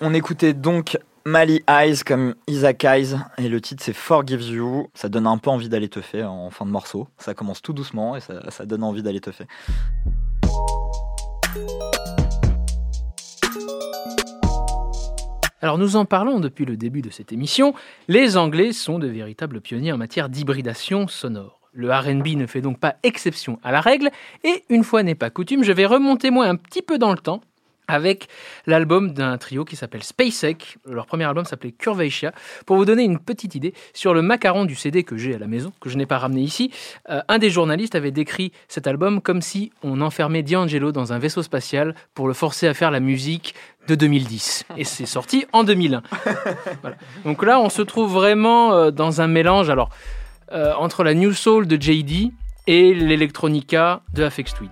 On 0.00 0.14
écoutait 0.14 0.54
donc 0.54 0.98
Mali 1.26 1.62
Eyes 1.68 1.98
comme 2.06 2.34
Isaac 2.46 2.84
Eyes 2.84 3.16
et 3.38 3.48
le 3.48 3.60
titre 3.60 3.82
c'est 3.84 3.92
Forgive 3.92 4.42
You. 4.42 4.88
Ça 4.94 5.08
donne 5.08 5.26
un 5.26 5.38
peu 5.38 5.50
envie 5.50 5.68
d'aller 5.68 5.88
te 5.88 6.00
faire 6.00 6.32
en 6.32 6.50
fin 6.50 6.64
de 6.64 6.70
morceau. 6.70 7.08
Ça 7.18 7.34
commence 7.34 7.60
tout 7.60 7.72
doucement 7.72 8.16
et 8.16 8.20
ça, 8.20 8.50
ça 8.50 8.66
donne 8.66 8.82
envie 8.82 9.02
d'aller 9.02 9.20
te 9.20 9.30
faire. 9.30 9.46
Alors 15.60 15.78
nous 15.78 15.96
en 15.96 16.04
parlons 16.04 16.40
depuis 16.40 16.64
le 16.66 16.76
début 16.76 17.00
de 17.00 17.10
cette 17.10 17.32
émission, 17.32 17.74
les 18.08 18.36
Anglais 18.36 18.72
sont 18.72 18.98
de 18.98 19.06
véritables 19.06 19.60
pionniers 19.60 19.92
en 19.92 19.98
matière 19.98 20.28
d'hybridation 20.28 21.08
sonore. 21.08 21.63
Le 21.74 21.92
RB 21.92 22.36
ne 22.36 22.46
fait 22.46 22.60
donc 22.60 22.78
pas 22.78 22.94
exception 23.02 23.58
à 23.62 23.72
la 23.72 23.80
règle, 23.80 24.10
et 24.44 24.64
une 24.68 24.84
fois 24.84 25.02
n'est 25.02 25.14
pas 25.14 25.30
coutume, 25.30 25.64
je 25.64 25.72
vais 25.72 25.86
remonter 25.86 26.30
moi 26.30 26.46
un 26.46 26.56
petit 26.56 26.82
peu 26.82 26.98
dans 26.98 27.10
le 27.10 27.18
temps 27.18 27.40
avec 27.88 28.28
l'album 28.66 29.12
d'un 29.12 29.36
trio 29.38 29.64
qui 29.64 29.76
s'appelle 29.76 30.02
SpaceX. 30.02 30.76
Leur 30.86 31.06
premier 31.06 31.24
album 31.24 31.44
s'appelait 31.44 31.72
Curvatia. 31.72 32.32
Pour 32.66 32.76
vous 32.76 32.84
donner 32.84 33.02
une 33.02 33.18
petite 33.18 33.54
idée, 33.54 33.74
sur 33.92 34.14
le 34.14 34.22
macaron 34.22 34.64
du 34.64 34.74
CD 34.74 35.02
que 35.02 35.16
j'ai 35.16 35.34
à 35.34 35.38
la 35.38 35.46
maison, 35.46 35.72
que 35.80 35.90
je 35.90 35.96
n'ai 35.96 36.06
pas 36.06 36.18
ramené 36.18 36.40
ici, 36.40 36.70
euh, 37.10 37.20
un 37.28 37.38
des 37.38 37.50
journalistes 37.50 37.94
avait 37.94 38.10
décrit 38.10 38.52
cet 38.68 38.86
album 38.86 39.20
comme 39.20 39.42
si 39.42 39.72
on 39.82 40.00
enfermait 40.00 40.42
D'Angelo 40.42 40.92
dans 40.92 41.12
un 41.12 41.18
vaisseau 41.18 41.42
spatial 41.42 41.94
pour 42.14 42.28
le 42.28 42.34
forcer 42.34 42.66
à 42.66 42.74
faire 42.74 42.90
la 42.90 43.00
musique 43.00 43.54
de 43.88 43.94
2010. 43.94 44.64
Et 44.76 44.84
c'est 44.84 45.06
sorti 45.06 45.46
en 45.52 45.64
2001. 45.64 46.02
Voilà. 46.80 46.96
Donc 47.24 47.42
là, 47.42 47.60
on 47.60 47.68
se 47.68 47.82
trouve 47.82 48.12
vraiment 48.12 48.72
euh, 48.72 48.90
dans 48.90 49.20
un 49.20 49.26
mélange 49.26 49.70
alors, 49.70 49.90
euh, 50.52 50.74
entre 50.74 51.04
la 51.04 51.14
New 51.14 51.32
Soul 51.32 51.66
de 51.66 51.80
JD 51.80 52.32
et 52.66 52.94
l'Electronica 52.94 54.02
de 54.12 54.22
Aphex 54.22 54.54
Twin. 54.54 54.70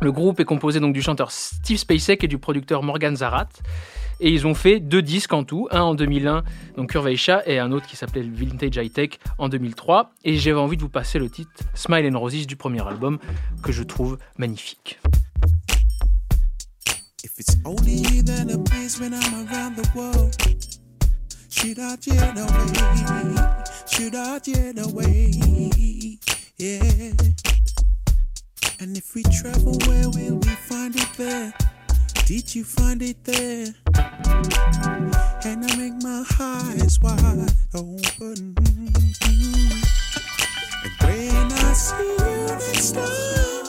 Le 0.00 0.12
groupe 0.12 0.40
est 0.40 0.44
composé 0.44 0.80
donc 0.80 0.92
du 0.92 1.02
chanteur 1.02 1.30
Steve 1.30 1.78
Spacek 1.78 2.24
et 2.24 2.28
du 2.28 2.38
producteur 2.38 2.82
Morgan 2.82 3.16
Zarat. 3.16 3.48
Et 4.20 4.30
ils 4.30 4.46
ont 4.46 4.54
fait 4.54 4.80
deux 4.80 5.02
disques 5.02 5.32
en 5.32 5.44
tout, 5.44 5.68
un 5.70 5.80
en 5.80 5.94
2001, 5.94 6.44
donc 6.76 6.90
Curvatia, 6.90 7.48
et 7.48 7.58
un 7.58 7.72
autre 7.72 7.86
qui 7.86 7.96
s'appelait 7.96 8.22
Vintage 8.22 8.76
High 8.76 8.92
Tech 8.92 9.10
en 9.38 9.48
2003. 9.48 10.10
Et 10.24 10.36
j'avais 10.36 10.58
envie 10.58 10.76
de 10.76 10.82
vous 10.82 10.88
passer 10.88 11.18
le 11.18 11.28
titre 11.28 11.50
Smile 11.74 12.08
and 12.14 12.18
Roses 12.18 12.46
du 12.46 12.56
premier 12.56 12.86
album, 12.86 13.18
que 13.62 13.72
je 13.72 13.82
trouve 13.82 14.18
magnifique. 14.38 14.98
Should 21.56 21.78
I 21.78 21.94
get 21.96 22.36
away? 22.36 23.36
Should 23.86 24.14
I 24.16 24.38
get 24.40 24.76
away? 24.84 25.30
Yeah. 26.58 27.12
And 28.80 28.96
if 28.98 29.14
we 29.14 29.22
travel, 29.22 29.78
where 29.86 30.10
will 30.10 30.38
we 30.38 30.54
find 30.68 30.96
it 30.96 31.08
there? 31.16 31.54
Did 32.26 32.54
you 32.56 32.64
find 32.64 33.00
it 33.02 33.24
there? 33.24 33.68
And 35.44 35.64
I 35.64 35.76
make 35.76 36.02
my 36.02 36.24
eyes 36.40 36.98
wide 37.00 37.54
open. 37.72 38.56
And 40.82 40.94
when 41.02 41.52
I 41.52 41.72
see 41.72 42.16
you 42.18 42.46
next 42.48 42.92
time, 42.92 43.63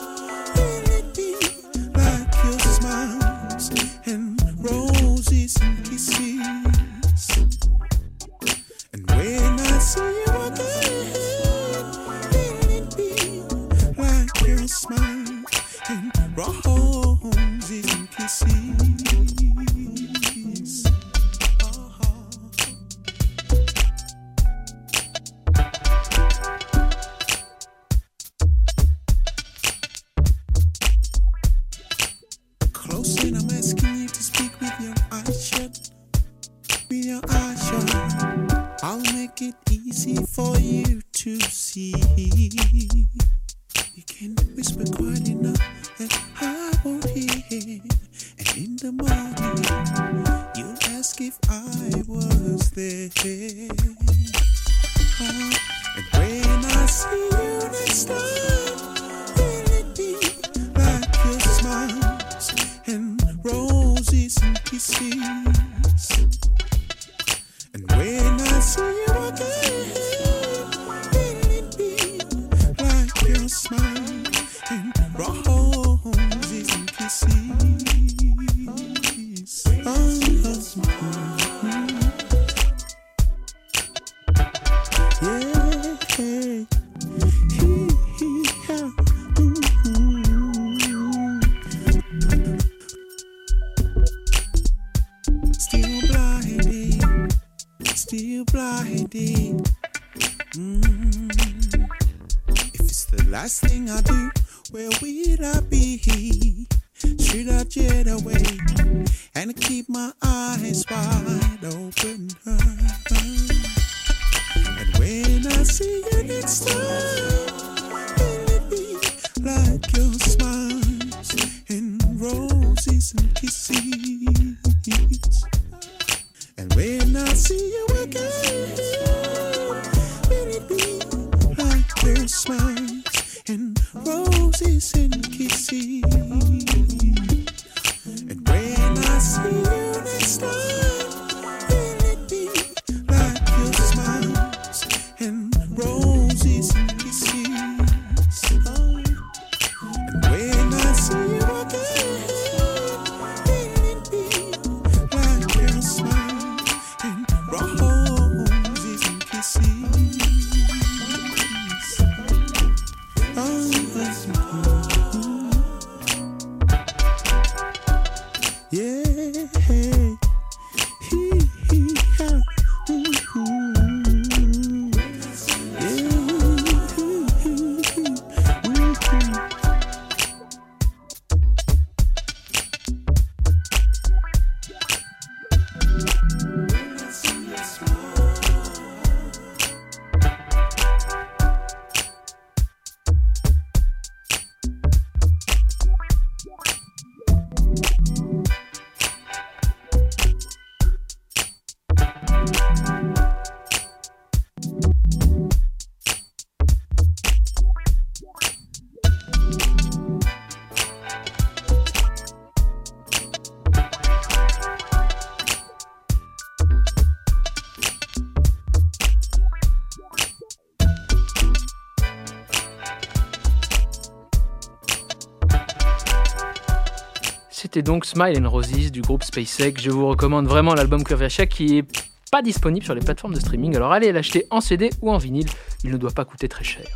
c'était 227.76 227.90
donc 227.92 228.06
Smile 228.06 228.42
and 228.42 228.48
Roses 228.48 228.90
du 228.90 229.02
groupe 229.02 229.22
SpaceX. 229.22 229.82
Je 229.82 229.90
vous 229.90 230.06
recommande 230.08 230.46
vraiment 230.46 230.72
l'album 230.72 231.04
Curvaceous 231.04 231.44
qui 231.44 231.76
est 231.76 231.84
pas 232.32 232.40
disponible 232.40 232.82
sur 232.82 232.94
les 232.94 233.02
plateformes 233.02 233.34
de 233.34 233.38
streaming. 233.38 233.76
Alors 233.76 233.92
allez 233.92 234.12
l'acheter 234.12 234.46
en 234.48 234.62
CD 234.62 234.88
ou 235.02 235.10
en 235.10 235.18
vinyle, 235.18 235.44
il 235.84 235.90
ne 235.90 235.98
doit 235.98 236.10
pas 236.12 236.24
coûter 236.24 236.48
très 236.48 236.64
cher. 236.64 236.86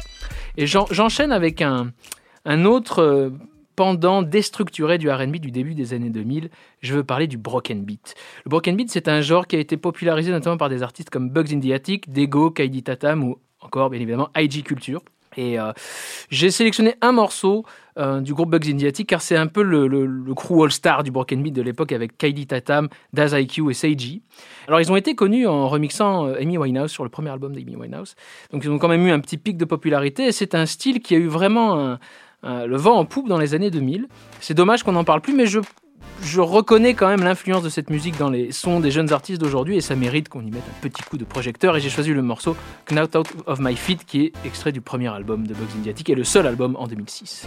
Et 0.57 0.67
j'en- 0.67 0.87
j'enchaîne 0.91 1.33
avec 1.33 1.61
un, 1.61 1.93
un 2.47 2.65
autre 2.65 3.01
euh, 3.03 3.29
pendant 3.77 4.23
déstructuré 4.23 4.97
du 4.97 5.11
R&B 5.11 5.37
du 5.37 5.51
début 5.51 5.75
des 5.75 5.93
années 5.93 6.09
2000. 6.09 6.49
Je 6.81 6.95
veux 6.95 7.05
parler 7.05 7.27
du 7.27 7.37
broken 7.37 7.85
beat. 7.85 8.15
Le 8.47 8.49
broken 8.49 8.75
beat, 8.75 8.91
c'est 8.91 9.07
un 9.09 9.21
genre 9.21 9.47
qui 9.47 9.57
a 9.57 9.59
été 9.59 9.77
popularisé 9.77 10.33
notamment 10.33 10.57
par 10.57 10.71
des 10.71 10.83
artistes 10.83 11.11
comme 11.11 11.29
Bugs 11.29 11.53
in 11.53 11.61
the 11.61 11.73
Attic, 11.73 12.11
Dego, 12.11 12.51
Kaidi 12.51 12.83
Tatam 12.83 13.23
ou 13.23 13.37
encore 13.61 13.91
bien 13.91 14.01
évidemment 14.01 14.31
IG 14.35 14.65
Culture. 14.65 15.03
Et 15.37 15.59
euh, 15.59 15.73
j'ai 16.31 16.51
sélectionné 16.51 16.97
un 17.01 17.13
morceau 17.13 17.65
euh, 17.99 18.21
du 18.21 18.35
groupe 18.35 18.51
Bugs 18.51 18.69
in 18.69 18.77
the 18.77 18.85
Attic 18.85 19.09
car 19.09 19.23
c'est 19.23 19.37
un 19.37 19.47
peu 19.47 19.63
le, 19.63 20.35
crew 20.35 20.65
all-star 20.65 21.03
du 21.03 21.11
broken 21.11 21.43
beat 21.43 21.55
de 21.55 21.63
l'époque 21.63 21.93
avec 21.93 22.17
Kaidi 22.19 22.47
Tatam, 22.47 22.89
Daz 23.13 23.33
IQ 23.33 23.71
et 23.71 23.75
Seiji. 23.75 24.23
Alors 24.67 24.81
ils 24.81 24.91
ont 24.91 24.97
été 24.97 25.15
connus 25.15 25.47
en 25.47 25.69
remixant 25.69 26.27
euh, 26.27 26.41
Amy 26.41 26.59
Winehouse 26.59 26.91
sur 26.91 27.05
le 27.05 27.11
premier 27.11 27.31
album 27.31 27.55
d'Amy 27.55 27.77
Winehouse. 27.77 28.17
Donc 28.53 28.65
ils 28.65 28.71
ont 28.71 28.79
quand 28.79 28.89
même 28.89 29.07
eu 29.07 29.11
un 29.11 29.21
petit 29.21 29.39
pic 29.39 29.57
de 29.57 29.65
popularité 29.65 30.27
et 30.27 30.33
c'est 30.33 30.55
un 30.55 30.67
style 30.67 31.01
qui 31.01 31.15
a 31.15 31.19
eu 31.19 31.29
vraiment 31.29 31.99
le 32.43 32.77
vent 32.77 32.97
en 32.97 33.05
poupe 33.05 33.29
dans 33.29 33.39
les 33.39 33.55
années 33.55 33.71
2000. 33.71 34.09
C'est 34.41 34.55
dommage 34.55 34.83
qu'on 34.83 34.93
n'en 34.93 35.05
parle 35.05 35.21
plus 35.21 35.35
mais 35.35 35.47
je, 35.47 35.61
je 36.23 36.41
reconnais 36.41 36.95
quand 36.95 37.09
même 37.09 37.23
l'influence 37.23 37.63
de 37.63 37.69
cette 37.69 37.91
musique 37.91 38.17
dans 38.19 38.31
les 38.31 38.53
sons 38.53 38.81
des 38.81 38.91
jeunes 38.91 39.13
artistes 39.13 39.41
d'aujourd'hui 39.41 39.77
et 39.77 39.81
ça 39.81 39.97
mérite 39.97 40.29
qu'on 40.29 40.43
y 40.43 40.51
mette 40.51 40.63
un 40.69 40.81
petit 40.81 41.03
coup 41.03 41.17
de 41.17 41.25
projecteur 41.25 41.77
et 41.77 41.81
j'ai 41.81 41.91
choisi 41.91 42.11
le 42.11 42.23
morceau 42.23 42.57
Knocked 42.89 43.17
Out 43.17 43.29
of 43.47 43.59
My 43.61 43.77
Feet 43.77 44.05
qui 44.05 44.27
est 44.27 44.33
extrait 44.45 44.73
du 44.73 44.81
premier 44.81 45.09
album 45.09 45.47
de 45.47 45.55
Bugs 45.55 45.79
in 45.79 45.85
the 45.85 45.89
Attic 45.89 46.11
et 46.11 46.15
le 46.15 46.25
seul 46.25 46.47
album 46.47 46.77
en 46.77 46.87
2006. 46.87 47.47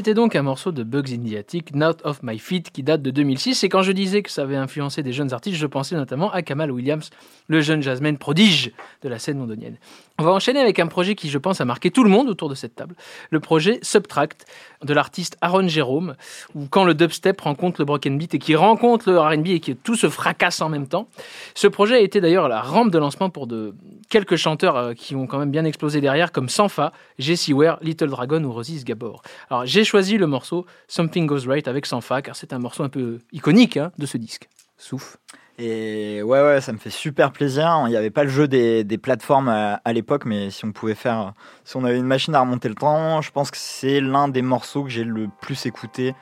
C'était 0.00 0.14
donc 0.14 0.34
un 0.34 0.40
morceau 0.40 0.72
de 0.72 0.82
Bugs 0.82 1.12
in 1.12 1.28
the 1.28 1.34
Attic, 1.34 1.74
Not 1.74 1.96
of 2.04 2.22
My 2.22 2.38
Feet, 2.38 2.70
qui 2.70 2.82
date 2.82 3.02
de 3.02 3.10
2006. 3.10 3.64
Et 3.64 3.68
quand 3.68 3.82
je 3.82 3.92
disais 3.92 4.22
que 4.22 4.30
ça 4.30 4.44
avait 4.44 4.56
influencé 4.56 5.02
des 5.02 5.12
jeunes 5.12 5.34
artistes, 5.34 5.58
je 5.58 5.66
pensais 5.66 5.94
notamment 5.94 6.32
à 6.32 6.40
Kamal 6.40 6.70
Williams, 6.70 7.10
le 7.48 7.60
jeune 7.60 7.82
jazzman 7.82 8.16
prodige 8.16 8.72
de 9.02 9.10
la 9.10 9.18
scène 9.18 9.36
londonienne. 9.36 9.76
On 10.20 10.22
va 10.22 10.32
enchaîner 10.32 10.60
avec 10.60 10.78
un 10.78 10.86
projet 10.86 11.14
qui, 11.14 11.30
je 11.30 11.38
pense, 11.38 11.62
a 11.62 11.64
marqué 11.64 11.90
tout 11.90 12.04
le 12.04 12.10
monde 12.10 12.28
autour 12.28 12.50
de 12.50 12.54
cette 12.54 12.74
table. 12.74 12.94
Le 13.30 13.40
projet 13.40 13.78
Subtract 13.80 14.44
de 14.84 14.92
l'artiste 14.92 15.38
Aaron 15.40 15.66
Jérôme, 15.66 16.14
où 16.54 16.66
quand 16.66 16.84
le 16.84 16.92
dubstep 16.92 17.40
rencontre 17.40 17.80
le 17.80 17.86
broken 17.86 18.18
beat 18.18 18.34
et 18.34 18.38
qui 18.38 18.54
rencontre 18.54 19.10
le 19.10 19.18
R&B 19.18 19.46
et 19.46 19.60
que 19.60 19.72
tout 19.72 19.96
se 19.96 20.10
fracasse 20.10 20.60
en 20.60 20.68
même 20.68 20.88
temps. 20.88 21.08
Ce 21.54 21.66
projet 21.68 21.94
a 21.94 22.00
été 22.00 22.20
d'ailleurs 22.20 22.50
la 22.50 22.60
rampe 22.60 22.90
de 22.90 22.98
lancement 22.98 23.30
pour 23.30 23.46
de 23.46 23.74
quelques 24.10 24.36
chanteurs 24.36 24.76
euh, 24.76 24.92
qui 24.92 25.16
ont 25.16 25.26
quand 25.26 25.38
même 25.38 25.50
bien 25.50 25.64
explosé 25.64 26.02
derrière, 26.02 26.32
comme 26.32 26.50
Sanfa, 26.50 26.92
Jessie 27.18 27.54
Ware, 27.54 27.78
Little 27.80 28.10
Dragon 28.10 28.44
ou 28.44 28.52
Rosis 28.52 28.84
Gabor. 28.84 29.22
Alors 29.48 29.64
j'ai 29.64 29.84
choisi 29.84 30.18
le 30.18 30.26
morceau 30.26 30.66
Something 30.86 31.24
Goes 31.24 31.48
Right 31.48 31.66
avec 31.66 31.86
Sanfa, 31.86 32.20
car 32.20 32.36
c'est 32.36 32.52
un 32.52 32.58
morceau 32.58 32.82
un 32.82 32.90
peu 32.90 33.20
iconique 33.32 33.78
hein, 33.78 33.90
de 33.96 34.04
ce 34.04 34.18
disque. 34.18 34.50
Souffle. 34.76 35.16
Et 35.62 36.22
ouais, 36.22 36.40
ouais, 36.40 36.62
ça 36.62 36.72
me 36.72 36.78
fait 36.78 36.88
super 36.88 37.32
plaisir. 37.32 37.82
Il 37.84 37.90
n'y 37.90 37.96
avait 37.96 38.10
pas 38.10 38.24
le 38.24 38.30
jeu 38.30 38.48
des, 38.48 38.98
plateformes 38.98 39.50
à, 39.50 39.82
à 39.84 39.92
l'époque, 39.92 40.24
mais 40.24 40.48
si 40.48 40.64
on 40.64 40.72
pouvait 40.72 40.94
faire, 40.94 41.34
si 41.64 41.76
on 41.76 41.84
avait 41.84 41.98
une 41.98 42.06
machine 42.06 42.34
à 42.34 42.40
remonter 42.40 42.70
le 42.70 42.74
temps, 42.74 43.20
je 43.20 43.30
pense 43.30 43.50
que 43.50 43.58
c'est 43.58 44.00
l'un 44.00 44.28
des 44.28 44.40
morceaux 44.40 44.84
que 44.84 44.88
j'ai 44.88 45.04
le 45.04 45.28
plus 45.42 45.66
écouté 45.66 46.14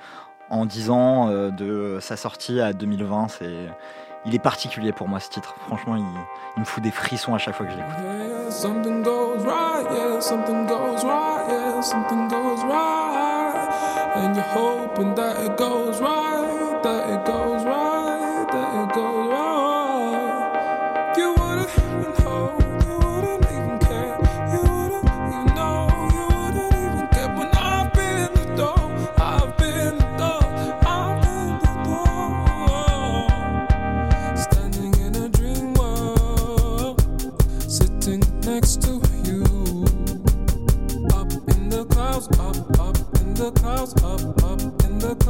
en 0.51 0.67
10 0.67 0.91
ans 0.91 1.29
euh, 1.29 1.51
de 1.51 1.99
sa 2.01 2.17
sortie 2.17 2.61
à 2.61 2.73
2020. 2.73 3.29
C'est, 3.29 3.69
il 4.27 4.35
est 4.35 4.43
particulier 4.43 4.91
pour 4.91 5.07
moi 5.07 5.21
ce 5.21 5.31
titre. 5.31 5.55
Franchement, 5.69 5.95
il, 5.95 6.03
il 6.57 6.61
me 6.61 6.65
fout 6.65 6.83
des 6.83 6.91
frissons 6.91 7.37
à 7.37 7.39
chaque 7.39 7.55
fois 7.55 7.65
que 7.67 7.73
je 7.73 7.77
l'écoute. 7.77 7.95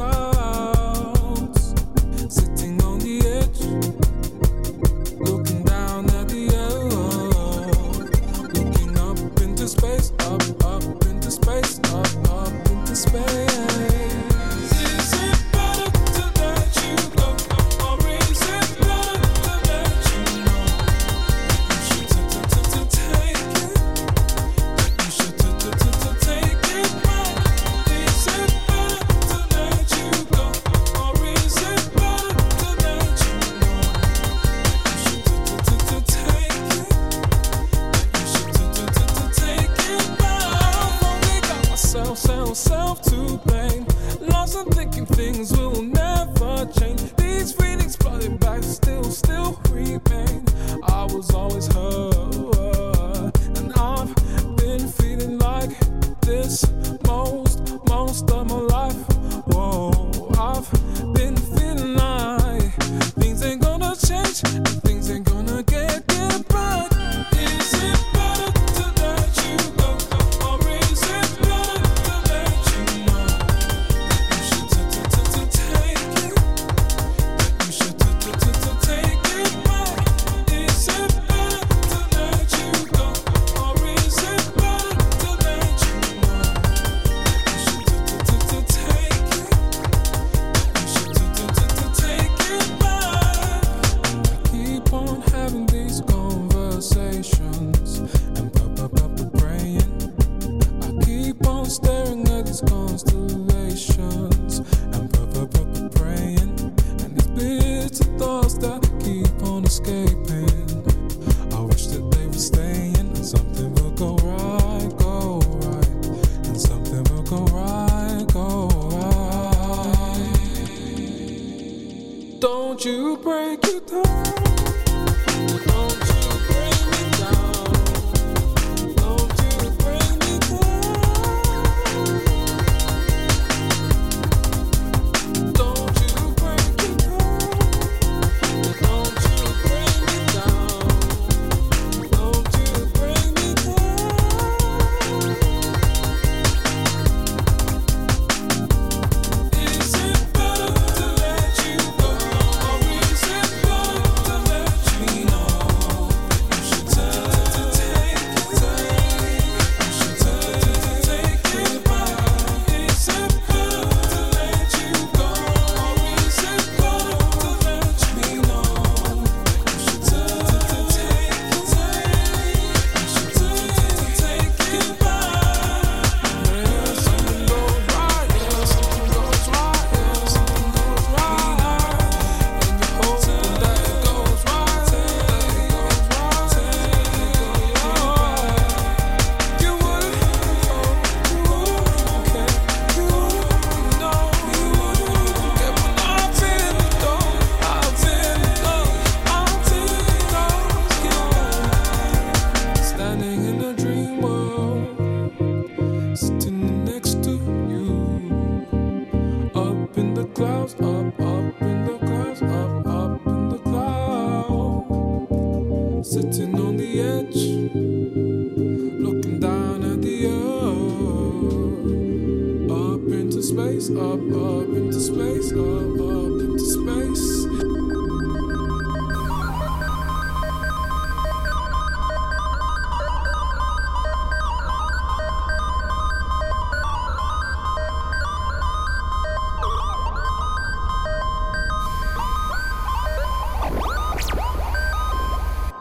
Oh. 0.01 0.38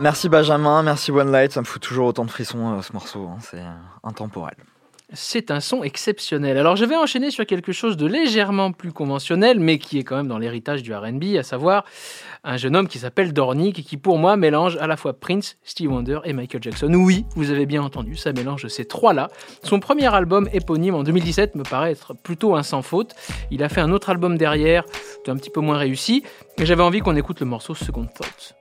Merci 0.08 0.30
Benjamin, 0.30 0.82
merci 0.82 1.10
One 1.10 1.30
Light, 1.30 1.52
ça 1.52 1.60
me 1.60 1.66
fout 1.66 1.82
toujours 1.82 2.06
autant 2.06 2.24
de 2.24 2.30
frissons 2.30 2.78
euh, 2.78 2.80
ce 2.80 2.94
morceau, 2.94 3.28
hein, 3.28 3.36
c'est 3.42 3.58
euh, 3.58 3.74
intemporel. 4.02 4.54
C'est 5.12 5.50
un 5.50 5.60
son 5.60 5.82
exceptionnel. 5.82 6.56
Alors 6.56 6.76
je 6.76 6.86
vais 6.86 6.96
enchaîner 6.96 7.30
sur 7.30 7.44
quelque 7.44 7.72
chose 7.72 7.98
de 7.98 8.06
légèrement 8.06 8.72
plus 8.72 8.90
conventionnel, 8.90 9.60
mais 9.60 9.76
qui 9.78 9.98
est 9.98 10.04
quand 10.04 10.16
même 10.16 10.26
dans 10.26 10.38
l'héritage 10.38 10.82
du 10.82 10.94
RB, 10.94 11.36
à 11.38 11.42
savoir 11.42 11.84
un 12.42 12.56
jeune 12.56 12.74
homme 12.74 12.88
qui 12.88 12.98
s'appelle 12.98 13.34
Dornick 13.34 13.80
et 13.80 13.82
qui 13.82 13.98
pour 13.98 14.16
moi 14.16 14.38
mélange 14.38 14.78
à 14.78 14.86
la 14.86 14.96
fois 14.96 15.12
Prince, 15.12 15.58
Steve 15.62 15.92
Wonder 15.92 16.20
et 16.24 16.32
Michael 16.32 16.62
Jackson. 16.62 16.90
Oui, 16.94 17.26
vous 17.36 17.50
avez 17.50 17.66
bien 17.66 17.82
entendu, 17.82 18.16
ça 18.16 18.32
mélange 18.32 18.66
ces 18.68 18.86
trois-là. 18.86 19.28
Son 19.62 19.78
premier 19.78 20.06
album 20.14 20.48
éponyme 20.54 20.94
en 20.94 21.02
2017 21.02 21.54
me 21.54 21.64
paraît 21.64 21.92
être 21.92 22.14
plutôt 22.14 22.56
un 22.56 22.62
sans 22.62 22.80
faute. 22.80 23.14
Il 23.50 23.62
a 23.62 23.68
fait 23.68 23.82
un 23.82 23.92
autre 23.92 24.08
album 24.08 24.38
derrière, 24.38 24.84
un 25.26 25.36
petit 25.36 25.50
peu 25.50 25.60
moins 25.60 25.76
réussi, 25.76 26.22
mais 26.58 26.64
j'avais 26.64 26.82
envie 26.82 27.00
qu'on 27.00 27.14
écoute 27.14 27.40
le 27.40 27.46
morceau 27.46 27.74
Second 27.74 28.06
Thoughts. 28.06 28.57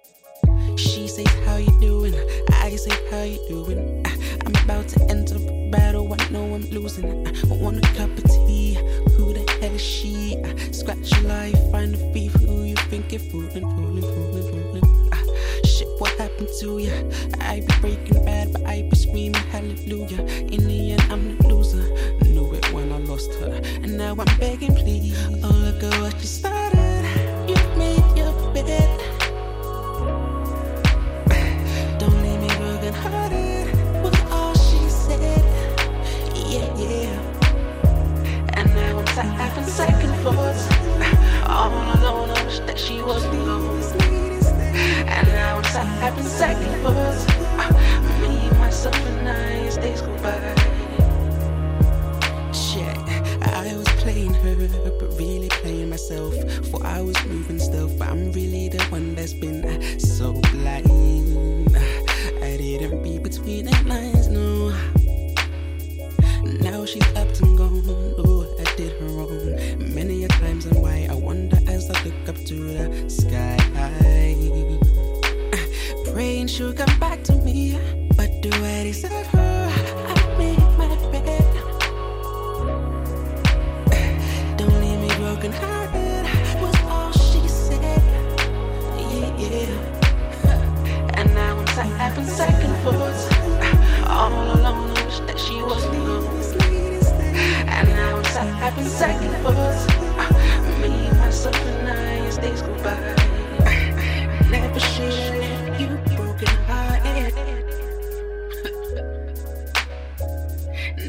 Say, 1.17 1.25
How 1.47 1.55
you 1.55 1.71
doing? 1.81 2.13
I 2.51 2.75
say, 2.75 2.95
How 3.09 3.23
you 3.23 3.39
doing? 3.49 4.05
Uh, 4.05 4.09
I'm 4.45 4.53
about 4.63 4.87
to 4.89 5.01
enter 5.09 5.39
the 5.39 5.69
battle. 5.71 6.13
I 6.13 6.29
know 6.29 6.53
I'm 6.53 6.61
losing. 6.69 7.25
I 7.25 7.55
want 7.55 7.77
a 7.77 7.81
cup 7.97 8.15
of 8.15 8.23
tea. 8.25 8.75
Who 9.15 9.33
the 9.33 9.43
hell 9.59 9.73
is 9.73 9.81
she? 9.81 10.37
Uh, 10.45 10.55
scratch 10.71 11.11
your 11.13 11.21
life, 11.21 11.57
find 11.71 11.95
a 11.95 11.97
thief. 12.13 12.33
Who 12.33 12.65
you 12.65 12.75
think 12.91 13.11
you're 13.11 13.19
fooling, 13.19 13.49
fooling, 13.49 14.03
fooling, 14.03 14.43
fooling? 14.51 14.83
Uh, 15.11 15.65
shit, 15.65 15.87
what 15.97 16.11
happened 16.19 16.49
to 16.59 16.77
ya? 16.77 16.93
I 17.41 17.61
be 17.61 17.73
breaking 17.81 18.23
bad, 18.23 18.53
but 18.53 18.63
I 18.67 18.83
be 18.83 18.95
screaming 18.95 19.41
hallelujah. 19.49 20.21
In 20.21 20.67
the 20.67 20.91
end, 20.91 21.01
I'm 21.09 21.35
the 21.35 21.47
loser. 21.47 21.81
Knew 22.25 22.53
it 22.53 22.71
when 22.73 22.91
I 22.91 22.99
lost 22.99 23.33
her, 23.39 23.59
and 23.81 23.97
now 23.97 24.11
I'm 24.11 24.37
begging, 24.37 24.75
please. 24.75 25.17
Oh, 25.43 25.49
look 25.65 25.81
at 25.81 25.99
what 25.99 26.13
you 26.13 26.27
started. 26.27 27.49
You 27.49 27.55
made 27.75 28.05
your 28.15 28.53
bed. 28.53 29.06
I 56.97 57.01
was 57.01 57.25
moving 57.25 57.59
stealth, 57.59 57.99
but 57.99 58.07
I'm 58.07 58.31
really 58.31 58.69
the 58.69 58.83
one 58.85 59.13
that's 59.13 59.33
been 59.33 59.99
so 59.99 60.33
blind. 60.51 60.87
I 62.57 62.59
didn't 62.59 63.03
read 63.03 63.21
between 63.21 63.65
the 63.65 63.83
lines, 63.85 64.29
no. 64.29 64.69
Now 66.59 66.85
she's 66.85 67.05
up 67.15 67.29
and 67.39 67.55
gone. 67.55 67.83
Oh, 68.17 68.51
I 68.59 68.75
did 68.75 68.93
her 68.93 69.05
wrong. 69.05 69.93
Many 69.93 70.23
a 70.23 70.27
times 70.27 70.65
and 70.65 70.81
why 70.81 71.07
I 71.07 71.13
wonder 71.13 71.59
as 71.67 71.87
I 71.91 72.03
look 72.03 72.29
up 72.29 72.35
to 72.45 72.55
the 72.55 73.09
sky. 73.11 73.57
Praying 76.11 76.47
she'll 76.47 76.73
come 76.73 76.99
back 76.99 77.23
to 77.25 77.33
me, 77.33 77.77
but 78.15 78.41
do 78.41 78.49
I 78.49 78.85
deserve 78.85 79.27
her? 79.27 79.56
I'm 91.77 91.89
sat 91.89 91.99
having 91.99 92.25
second 92.25 92.73
thoughts. 92.77 93.27
All 94.09 94.33
alone, 94.33 94.97
I 94.97 95.05
wish 95.05 95.19
that 95.19 95.37
she 95.39 95.61
was 95.61 95.83
alone. 95.85 96.25
And 97.67 97.89
now 97.89 98.17
I'm 98.17 98.23
sat 98.23 98.47
having 98.55 98.85
second. 98.85 99.31
Me, 100.81 101.11
myself, 101.19 101.55
and 101.55 101.87
I, 101.87 102.25
as 102.25 102.37
days 102.39 102.63
go 102.63 102.73
by. 102.81 102.97
Never 104.49 104.79
should 104.79 105.13
have 105.43 105.79
you 105.79 105.89
broken 106.15 106.47
hearted. 106.65 107.33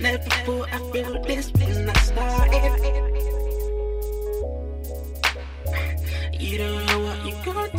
Never 0.03 0.31
I 0.71 0.79
feel 0.93 1.23
this 1.23 1.51
when 1.53 1.89
I 1.89 1.93
started. 1.95 3.09
You 6.39 6.59
don't 6.59 6.87
know 6.87 6.99
what 7.01 7.25
you 7.25 7.33
got 7.43 7.78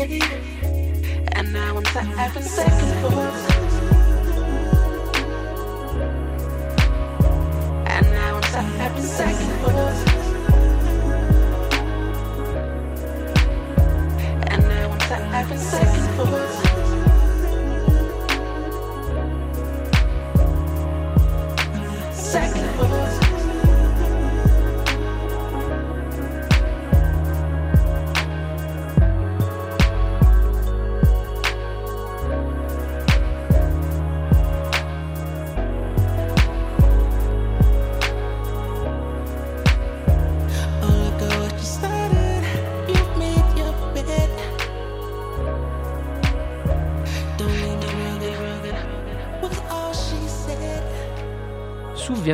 And 0.00 1.52
now 1.52 1.76
I'm 1.76 1.84
having 1.84 2.42
second 2.42 2.88
thoughts. 3.02 3.52
And 7.86 8.06
now 8.10 8.36
I'm 8.36 8.64
having 8.78 9.02
second 9.02 9.52
thoughts. 9.60 10.00
And 14.48 14.62
now 14.62 14.90
I'm 14.90 15.00
having 15.32 15.58
second 15.58 16.16
thoughts. 16.16 16.59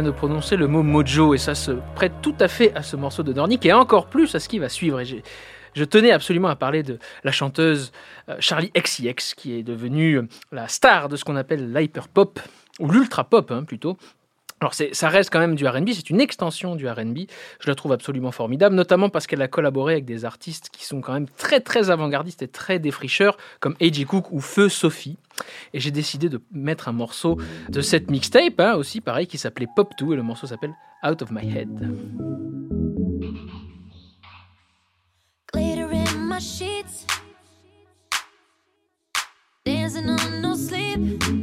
De 0.02 0.10
prononcer 0.10 0.56
le 0.56 0.66
mot 0.66 0.82
mojo 0.82 1.34
et 1.34 1.38
ça 1.38 1.54
se 1.54 1.72
prête 1.94 2.12
tout 2.22 2.34
à 2.40 2.48
fait 2.48 2.74
à 2.74 2.82
ce 2.82 2.96
morceau 2.96 3.22
de 3.22 3.32
Dornick 3.32 3.64
et 3.66 3.72
encore 3.72 4.06
plus 4.06 4.34
à 4.34 4.40
ce 4.40 4.48
qui 4.48 4.58
va 4.58 4.68
suivre. 4.68 5.00
Et 5.00 5.22
je 5.74 5.84
tenais 5.84 6.10
absolument 6.10 6.48
à 6.48 6.56
parler 6.56 6.82
de 6.82 6.98
la 7.24 7.32
chanteuse 7.32 7.92
euh, 8.28 8.36
Charlie 8.40 8.72
XCX 8.76 9.34
qui 9.36 9.54
est 9.54 9.62
devenue 9.62 10.18
euh, 10.18 10.28
la 10.52 10.68
star 10.68 11.08
de 11.08 11.16
ce 11.16 11.24
qu'on 11.24 11.36
appelle 11.36 11.72
l'hyperpop 11.72 12.40
ou 12.80 12.90
l'ultra 12.90 13.24
pop 13.24 13.50
hein, 13.50 13.64
plutôt. 13.64 13.96
Alors 14.60 14.72
ça 14.74 15.08
reste 15.08 15.30
quand 15.30 15.38
même 15.38 15.54
du 15.54 15.66
R&B, 15.66 15.90
c'est 15.92 16.08
une 16.08 16.20
extension 16.20 16.76
du 16.76 16.88
R&B. 16.88 17.18
Je 17.60 17.68
la 17.68 17.74
trouve 17.74 17.92
absolument 17.92 18.32
formidable, 18.32 18.74
notamment 18.74 19.10
parce 19.10 19.26
qu'elle 19.26 19.42
a 19.42 19.48
collaboré 19.48 19.92
avec 19.94 20.06
des 20.06 20.24
artistes 20.24 20.70
qui 20.70 20.86
sont 20.86 21.02
quand 21.02 21.12
même 21.12 21.28
très 21.28 21.60
très 21.60 21.90
avant-gardistes 21.90 22.40
et 22.42 22.48
très 22.48 22.78
défricheurs, 22.78 23.36
comme 23.60 23.76
A.J. 23.82 24.06
Cook 24.06 24.32
ou 24.32 24.40
Feu 24.40 24.70
Sophie. 24.70 25.18
Et 25.74 25.80
j'ai 25.80 25.90
décidé 25.90 26.30
de 26.30 26.40
mettre 26.52 26.88
un 26.88 26.92
morceau 26.92 27.38
de 27.68 27.82
cette 27.82 28.10
mixtape, 28.10 28.58
hein, 28.58 28.74
aussi 28.76 29.02
pareil, 29.02 29.26
qui 29.26 29.36
s'appelait 29.36 29.68
Pop 29.76 29.92
2, 29.98 30.14
et 30.14 30.16
le 30.16 30.22
morceau 30.22 30.46
s'appelle 30.46 30.74
Out 31.06 31.20
of 31.20 31.30
My 31.30 31.46
Head. 31.54 31.68
My. 40.88 41.35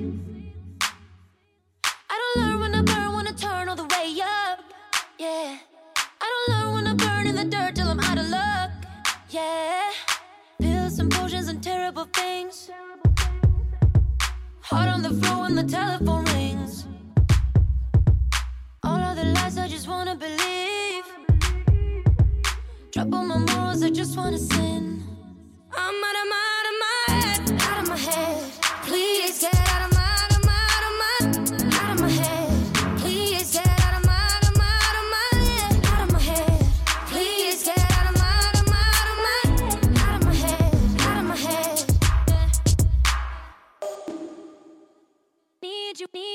Yeah. 5.24 5.58
I 6.20 6.28
don't 6.34 6.48
learn 6.54 6.74
when 6.74 6.88
I 6.88 6.94
burn 6.96 7.28
in 7.28 7.36
the 7.38 7.46
dirt 7.46 7.76
till 7.76 7.88
I'm 7.88 8.00
out 8.02 8.18
of 8.18 8.28
luck. 8.28 8.72
Yeah. 9.30 9.90
Pills 10.60 11.00
and 11.00 11.10
potions 11.10 11.48
and 11.48 11.64
terrible 11.64 12.08
things. 12.14 12.70
Heart 14.70 14.90
on 14.90 15.02
the 15.02 15.14
floor 15.20 15.44
when 15.44 15.56
the 15.56 15.64
telephone 15.64 16.26
rings. 16.36 16.88
All 18.84 19.02
of 19.10 19.16
the 19.16 19.24
lies 19.36 19.58
I 19.58 19.70
just 19.70 19.88
wanna 19.88 20.16
believe. 20.16 21.06
Drop 22.92 23.14
all 23.14 23.26
my 23.26 23.38
morals, 23.38 23.82
I 23.82 23.92
just 23.92 24.18
wanna 24.18 24.38
sin. 24.38 24.84
I'm 25.72 26.04
out 26.08 26.18
of 26.22 26.28
my 26.36 26.53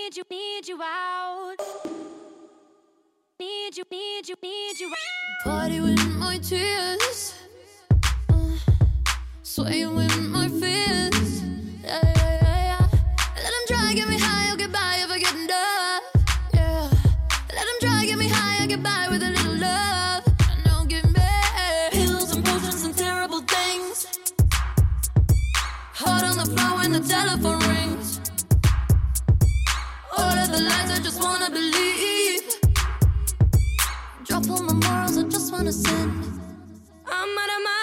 Need 0.09 0.17
you, 0.17 0.25
need 0.31 0.69
you, 0.69 0.81
out. 0.83 1.57
Need 3.39 3.77
you, 3.77 3.85
need 3.91 4.27
you, 4.27 4.37
need 4.43 4.81
you 4.81 4.89
out. 4.89 5.45
Party 5.45 5.81
with 5.81 6.03
my 6.17 6.39
tears, 6.39 7.35
uh, 8.31 8.35
swaying 9.43 9.95
with 9.95 10.19
my 10.31 10.49
fears. 10.49 11.43
Yeah, 11.85 12.01
yeah, 12.03 12.39
yeah, 12.41 12.63
yeah. 12.71 12.89
Let 13.37 13.53
'em 13.53 13.65
try, 13.67 13.93
get 13.93 14.09
me 14.09 14.19
high, 14.19 14.49
I'll 14.49 14.57
get 14.57 14.73
by 14.73 14.97
if 15.05 15.11
I 15.11 15.19
get 15.19 15.35
enough. 15.35 16.03
Yeah, 16.55 16.89
let 17.55 17.67
'em 17.69 17.79
try, 17.79 18.07
get 18.07 18.17
me 18.17 18.29
high, 18.29 18.63
I'll 18.63 18.67
get 18.67 18.83
by 18.83 19.09
with 19.11 19.23
a 19.23 19.29
little 19.29 19.57
love. 19.57 20.25
Now 20.65 20.85
give 20.85 21.05
me 21.05 21.21
pills 21.93 22.35
and 22.35 22.43
potions 22.47 22.83
and 22.83 22.97
terrible 22.97 23.43
things. 23.43 24.07
Heart 25.93 26.23
on 26.31 26.39
the 26.39 26.47
floor 26.47 26.79
when 26.79 26.93
the 26.93 27.01
telephone. 27.01 27.68
The 30.59 30.65
lies 30.65 30.91
I 30.91 30.99
just 30.99 31.23
wanna 31.23 31.51
believe. 31.51 32.43
Drop 34.25 34.51
all 34.51 34.61
my 34.65 34.73
morals, 34.73 35.17
I 35.17 35.23
just 35.23 35.53
wanna 35.53 35.73
sin. 35.73 36.09
I'm 37.07 37.39
out 37.43 37.51
of 37.57 37.63
my 37.69 37.78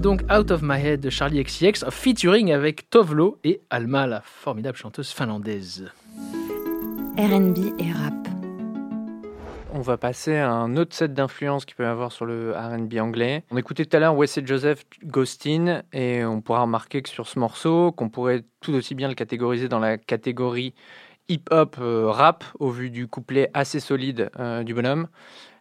C'était 0.00 0.08
donc 0.08 0.22
Out 0.32 0.50
of 0.50 0.62
My 0.62 0.80
Head 0.82 1.00
de 1.00 1.10
Charlie 1.10 1.44
XCX, 1.44 1.84
featuring 1.90 2.52
avec 2.52 2.88
Tovlo 2.88 3.38
et 3.44 3.60
Alma, 3.68 4.06
la 4.06 4.22
formidable 4.22 4.78
chanteuse 4.78 5.10
finlandaise. 5.10 5.90
RB 7.18 7.58
et 7.78 7.92
rap. 7.92 8.14
On 9.74 9.80
va 9.80 9.98
passer 9.98 10.36
à 10.36 10.50
un 10.50 10.78
autre 10.78 10.96
set 10.96 11.12
d'influences 11.12 11.66
qu'il 11.66 11.76
peut 11.76 11.82
y 11.82 11.86
avoir 11.86 12.12
sur 12.12 12.24
le 12.24 12.52
RB 12.52 12.94
anglais. 12.98 13.44
On 13.50 13.58
écoutait 13.58 13.84
tout 13.84 13.94
à 13.94 14.00
l'heure 14.00 14.16
Wesley 14.16 14.46
Joseph 14.46 14.84
Ghostin 15.04 15.82
et 15.92 16.24
on 16.24 16.40
pourra 16.40 16.62
remarquer 16.62 17.02
que 17.02 17.10
sur 17.10 17.28
ce 17.28 17.38
morceau, 17.38 17.92
qu'on 17.92 18.08
pourrait 18.08 18.44
tout 18.62 18.72
aussi 18.72 18.94
bien 18.94 19.06
le 19.06 19.14
catégoriser 19.14 19.68
dans 19.68 19.80
la 19.80 19.98
catégorie 19.98 20.72
hip-hop 21.28 21.76
euh, 21.78 22.10
rap 22.10 22.44
au 22.58 22.70
vu 22.70 22.88
du 22.88 23.06
couplet 23.06 23.50
assez 23.52 23.80
solide 23.80 24.30
euh, 24.38 24.62
du 24.62 24.72
bonhomme. 24.72 25.08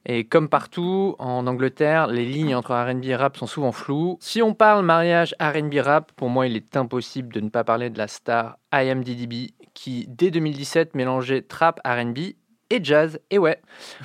Et 0.05 0.23
comme 0.23 0.49
partout 0.49 1.15
en 1.19 1.45
Angleterre, 1.47 2.07
les 2.07 2.25
lignes 2.25 2.55
entre 2.55 2.73
R&B 2.73 3.05
et 3.05 3.15
rap 3.15 3.37
sont 3.37 3.47
souvent 3.47 3.71
floues. 3.71 4.17
Si 4.21 4.41
on 4.41 4.53
parle 4.53 4.85
mariage 4.85 5.35
R&B 5.39 5.75
rap, 5.81 6.11
pour 6.13 6.29
moi, 6.29 6.47
il 6.47 6.55
est 6.55 6.77
impossible 6.77 7.33
de 7.33 7.41
ne 7.41 7.49
pas 7.49 7.63
parler 7.63 7.89
de 7.89 7.97
la 7.97 8.07
star 8.07 8.57
IMDDB 8.73 9.51
qui, 9.73 10.05
dès 10.07 10.31
2017, 10.31 10.95
mélangeait 10.95 11.41
trap, 11.41 11.79
R&B 11.85 12.19
et 12.69 12.83
jazz. 12.83 13.19
Et 13.29 13.37
ouais, 13.37 13.59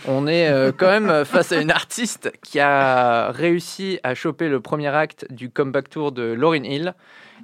on 0.06 0.26
est 0.26 0.48
euh, 0.48 0.72
quand 0.76 0.88
même 0.88 1.24
face 1.24 1.52
à 1.52 1.60
une 1.60 1.70
artiste 1.70 2.32
qui 2.42 2.60
a 2.60 3.30
réussi 3.30 3.98
à 4.02 4.14
choper 4.14 4.48
le 4.48 4.60
premier 4.60 4.88
acte 4.88 5.26
du 5.30 5.50
comeback 5.50 5.90
tour 5.90 6.12
de 6.12 6.22
Lauryn 6.22 6.64
Hill 6.64 6.94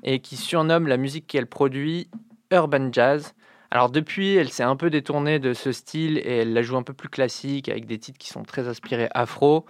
et 0.02 0.20
qui 0.20 0.36
surnomme 0.36 0.86
la 0.86 0.96
musique 0.96 1.26
qu'elle 1.26 1.46
produit 1.46 2.08
Urban 2.50 2.90
Jazz. 2.92 3.34
Alors 3.72 3.88
depuis, 3.88 4.34
elle 4.34 4.50
s'est 4.50 4.64
un 4.64 4.74
peu 4.74 4.90
détournée 4.90 5.38
de 5.38 5.54
ce 5.54 5.70
style 5.70 6.18
et 6.18 6.38
elle 6.38 6.52
la 6.52 6.62
joue 6.62 6.76
un 6.76 6.82
peu 6.82 6.92
plus 6.92 7.08
classique 7.08 7.68
avec 7.68 7.86
des 7.86 7.98
titres 7.98 8.18
qui 8.18 8.28
sont 8.28 8.42
très 8.42 8.66
inspirés 8.66 9.08
afro, 9.14 9.64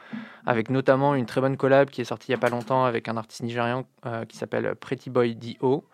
avec 0.46 0.70
notamment 0.70 1.14
une 1.14 1.26
très 1.26 1.42
bonne 1.42 1.58
collab 1.58 1.90
qui 1.90 2.00
est 2.00 2.04
sortie 2.04 2.28
il 2.28 2.30
n'y 2.30 2.36
a 2.36 2.40
pas 2.40 2.48
longtemps 2.48 2.86
avec 2.86 3.08
un 3.08 3.18
artiste 3.18 3.42
nigérian 3.42 3.84
euh, 4.06 4.24
qui 4.24 4.38
s'appelle 4.38 4.74
Pretty 4.74 5.10
Boy 5.10 5.34
D.O. 5.34 5.84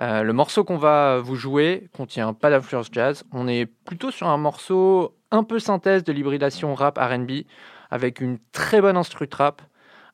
Euh, 0.00 0.22
le 0.22 0.32
morceau 0.34 0.62
qu'on 0.62 0.76
va 0.76 1.20
vous 1.20 1.36
jouer 1.36 1.88
contient 1.96 2.34
pas 2.34 2.50
d'influence 2.50 2.88
jazz. 2.92 3.24
On 3.32 3.48
est 3.48 3.64
plutôt 3.64 4.10
sur 4.10 4.28
un 4.28 4.36
morceau 4.36 5.16
un 5.30 5.42
peu 5.42 5.58
synthèse 5.58 6.04
de 6.04 6.12
l'hybridation 6.12 6.74
rap 6.74 6.98
R&B 6.98 7.44
avec 7.90 8.20
une 8.20 8.38
très 8.52 8.82
bonne 8.82 8.98
instru 8.98 9.26
trap, 9.26 9.62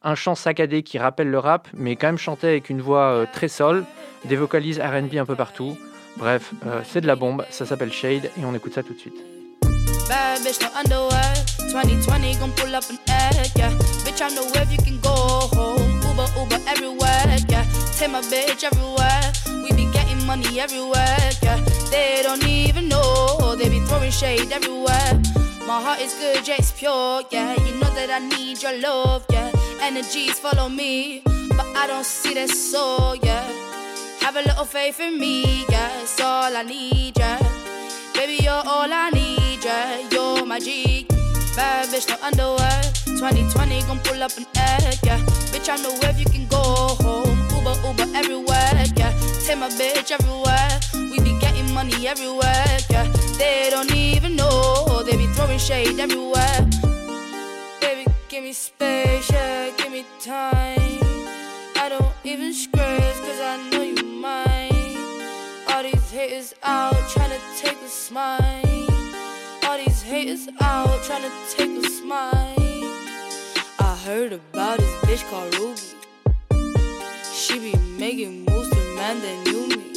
un 0.03 0.15
chant 0.15 0.37
saccadé 0.37 0.85
qui 0.85 0.99
rappelle 0.99 1.31
le 1.31 1.41
rap 1.41 1.67
mais 1.75 1.97
quand 1.97 2.07
même 2.07 2.19
chanté 2.19 2.47
avec 2.47 2.71
une 2.71 2.81
voix 2.81 3.11
euh, 3.11 3.27
très 3.33 3.49
sol, 3.49 3.85
des 4.25 4.37
vocalises 4.37 4.79
R&B 4.79 5.17
un 5.17 5.27
peu 5.27 5.35
partout. 5.35 5.77
Bref, 6.17 6.53
euh, 6.67 6.81
c'est 6.85 7.01
de 7.01 7.07
la 7.07 7.17
bombe, 7.17 7.45
ça 7.51 7.67
s'appelle 7.67 7.93
Shade 7.93 8.31
et 8.39 8.45
on 8.45 8.55
écoute 8.55 8.75
ça 8.75 8.83
tout 8.83 8.95
de 8.95 8.99
suite. 8.99 9.17
Bad 10.09 10.43
bitch, 10.43 10.61
no 10.61 10.69
underwear. 10.79 11.35
2020 11.73 12.39
gon' 12.39 12.51
pull 12.57 12.75
up 12.75 12.85
an 12.91 12.99
egg, 13.09 13.51
yeah. 13.57 13.71
Bitch, 14.05 14.21
I 14.21 14.29
know 14.35 14.45
where 14.53 14.67
you 14.71 14.79
can 14.79 15.01
go 15.01 15.49
home. 15.57 16.01
Uber, 16.03 16.29
Uber 16.39 16.61
everywhere, 16.69 17.37
yeah. 17.49 17.65
Take 17.99 18.11
my 18.11 18.21
bitch 18.21 18.63
everywhere. 18.65 19.33
We 19.63 19.73
be 19.75 19.91
getting 19.93 20.25
money 20.27 20.61
everywhere, 20.61 21.31
yeah. 21.43 21.59
They 21.91 22.21
don't 22.23 22.47
even 22.47 22.89
know. 22.89 23.57
They 23.57 23.69
be 23.69 23.81
throwing 23.81 24.13
shade 24.13 24.53
everywhere. 24.53 25.21
My 25.67 25.81
heart 25.81 26.01
is 26.01 26.15
good, 26.15 26.47
yeah, 26.47 26.57
it's 26.59 26.73
pure, 26.73 27.23
yeah. 27.31 27.55
You 27.65 27.75
know 27.81 27.91
that 27.95 28.11
I 28.11 28.21
need 28.21 28.63
your 28.63 28.79
love, 28.79 29.25
yeah. 29.31 29.51
Energies 29.81 30.39
follow 30.39 30.69
me, 30.69 31.23
but 31.25 31.67
I 31.75 31.87
don't 31.87 32.05
see 32.05 32.35
that 32.35 32.51
soul, 32.51 33.17
yeah. 33.17 33.64
Have 34.25 34.37
a 34.37 34.43
little 34.43 34.65
faith 34.65 35.01
in 35.01 35.21
me, 35.21 35.67
yeah. 35.69 36.01
It's 36.01 36.19
all 36.19 36.57
I 36.57 36.63
need, 36.63 37.19
yeah. 37.19 37.39
Baby, 38.15 38.43
you're 38.43 38.65
all 38.73 38.91
I 38.91 39.11
need, 39.11 39.63
yeah. 39.63 40.09
You're 40.11 40.47
my 40.47 40.59
G. 40.59 41.07
Bad 41.55 41.89
bitch, 41.89 42.09
no 42.09 42.17
underwear. 42.23 42.81
2020 43.05 43.83
gon' 43.83 43.99
pull 44.01 44.23
up 44.23 44.35
an 44.39 44.47
egg, 44.57 44.99
yeah. 45.05 45.19
Bitch, 45.53 45.69
I 45.69 45.77
know 45.77 45.95
if 46.09 46.19
you 46.19 46.25
can 46.25 46.47
go 46.49 46.57
home. 47.05 47.39
Uber, 47.53 47.77
Uber 47.87 48.17
everywhere, 48.17 48.85
yeah. 48.97 49.13
Take 49.45 49.59
my 49.59 49.69
bitch 49.69 50.11
everywhere. 50.11 50.73
We 50.95 51.21
be 51.21 51.39
getting 51.39 51.71
money 51.75 52.09
everywhere, 52.09 52.79
yeah. 52.89 53.07
They 53.37 53.69
don't 53.71 53.95
even 53.95 54.37
know. 54.37 55.03
They 55.05 55.19
be 55.19 55.27
throwing 55.35 55.59
shade 55.59 56.01
everywhere. 56.01 56.67
Baby, 57.79 58.07
give 58.31 58.43
me 58.43 58.55
space, 58.55 59.31
yeah. 59.31 59.71
Give 59.77 59.93
me 59.93 60.07
time. 60.19 61.03
I 61.77 61.91
don't 61.91 62.15
even 62.25 62.55
scratch, 62.55 63.17
cause 63.21 63.41
I 63.41 63.69
know 63.71 63.83
you 63.83 64.04
All 64.27 65.83
these 65.83 66.11
haters 66.11 66.55
out 66.63 66.97
trying 67.11 67.29
to 67.29 67.41
take 67.59 67.77
a 67.83 67.89
smile. 67.89 68.41
All 69.65 69.77
these 69.77 70.01
haters 70.01 70.49
out 70.63 71.03
trying 71.05 71.23
to 71.23 71.33
take 71.51 71.85
a 71.85 71.87
smile. 71.87 72.33
I 73.79 74.01
heard 74.07 74.33
about 74.33 74.79
this 74.79 74.95
bitch 75.05 75.29
called 75.29 75.55
Ruby. 75.59 75.81
She 77.35 77.59
be 77.59 77.77
making 77.99 78.47
moves 78.47 78.71
to 78.71 78.95
man 78.97 79.21
that 79.21 79.47
knew 79.47 79.69
me. 79.69 79.93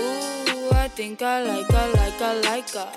Ooh, 0.00 0.70
I 0.72 0.88
think 0.88 1.20
I 1.20 1.42
like 1.42 1.70
her, 1.70 1.92
like 1.96 2.14
her, 2.14 2.40
like 2.44 2.70
her. 2.70 2.92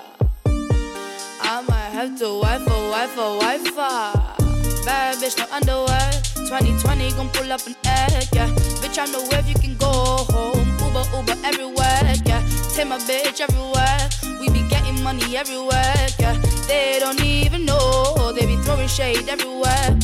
I 1.42 1.60
might 1.68 1.90
have 1.92 2.18
to 2.20 2.38
wife 2.40 2.66
a 2.66 2.90
wife 2.90 3.18
a 3.18 3.36
wife 3.36 3.66
her. 3.76 4.42
Bad 4.86 5.16
bitch, 5.16 5.36
no 5.36 5.44
underwear. 5.52 6.10
2020 6.48 7.12
gon' 7.12 7.28
pull 7.28 7.52
up 7.52 7.66
an 7.66 7.76
egg, 7.84 8.28
yeah. 8.32 8.61
Bitch, 8.92 9.08
I 9.08 9.10
know 9.10 9.26
if 9.38 9.48
you 9.48 9.54
can 9.54 9.74
go 9.76 9.86
home. 9.88 10.68
Uber, 10.84 11.04
Uber 11.16 11.46
everywhere, 11.46 12.14
yeah. 12.26 12.46
Take 12.74 12.88
my 12.88 12.98
bitch 12.98 13.40
everywhere. 13.40 14.08
We 14.38 14.50
be 14.50 14.68
getting 14.68 15.02
money 15.02 15.34
everywhere, 15.34 16.08
yeah. 16.20 16.38
They 16.68 16.98
don't 17.00 17.18
even 17.24 17.64
know. 17.64 18.32
They 18.36 18.44
be 18.44 18.56
throwing 18.56 18.88
shade 18.88 19.30
everywhere. 19.30 19.98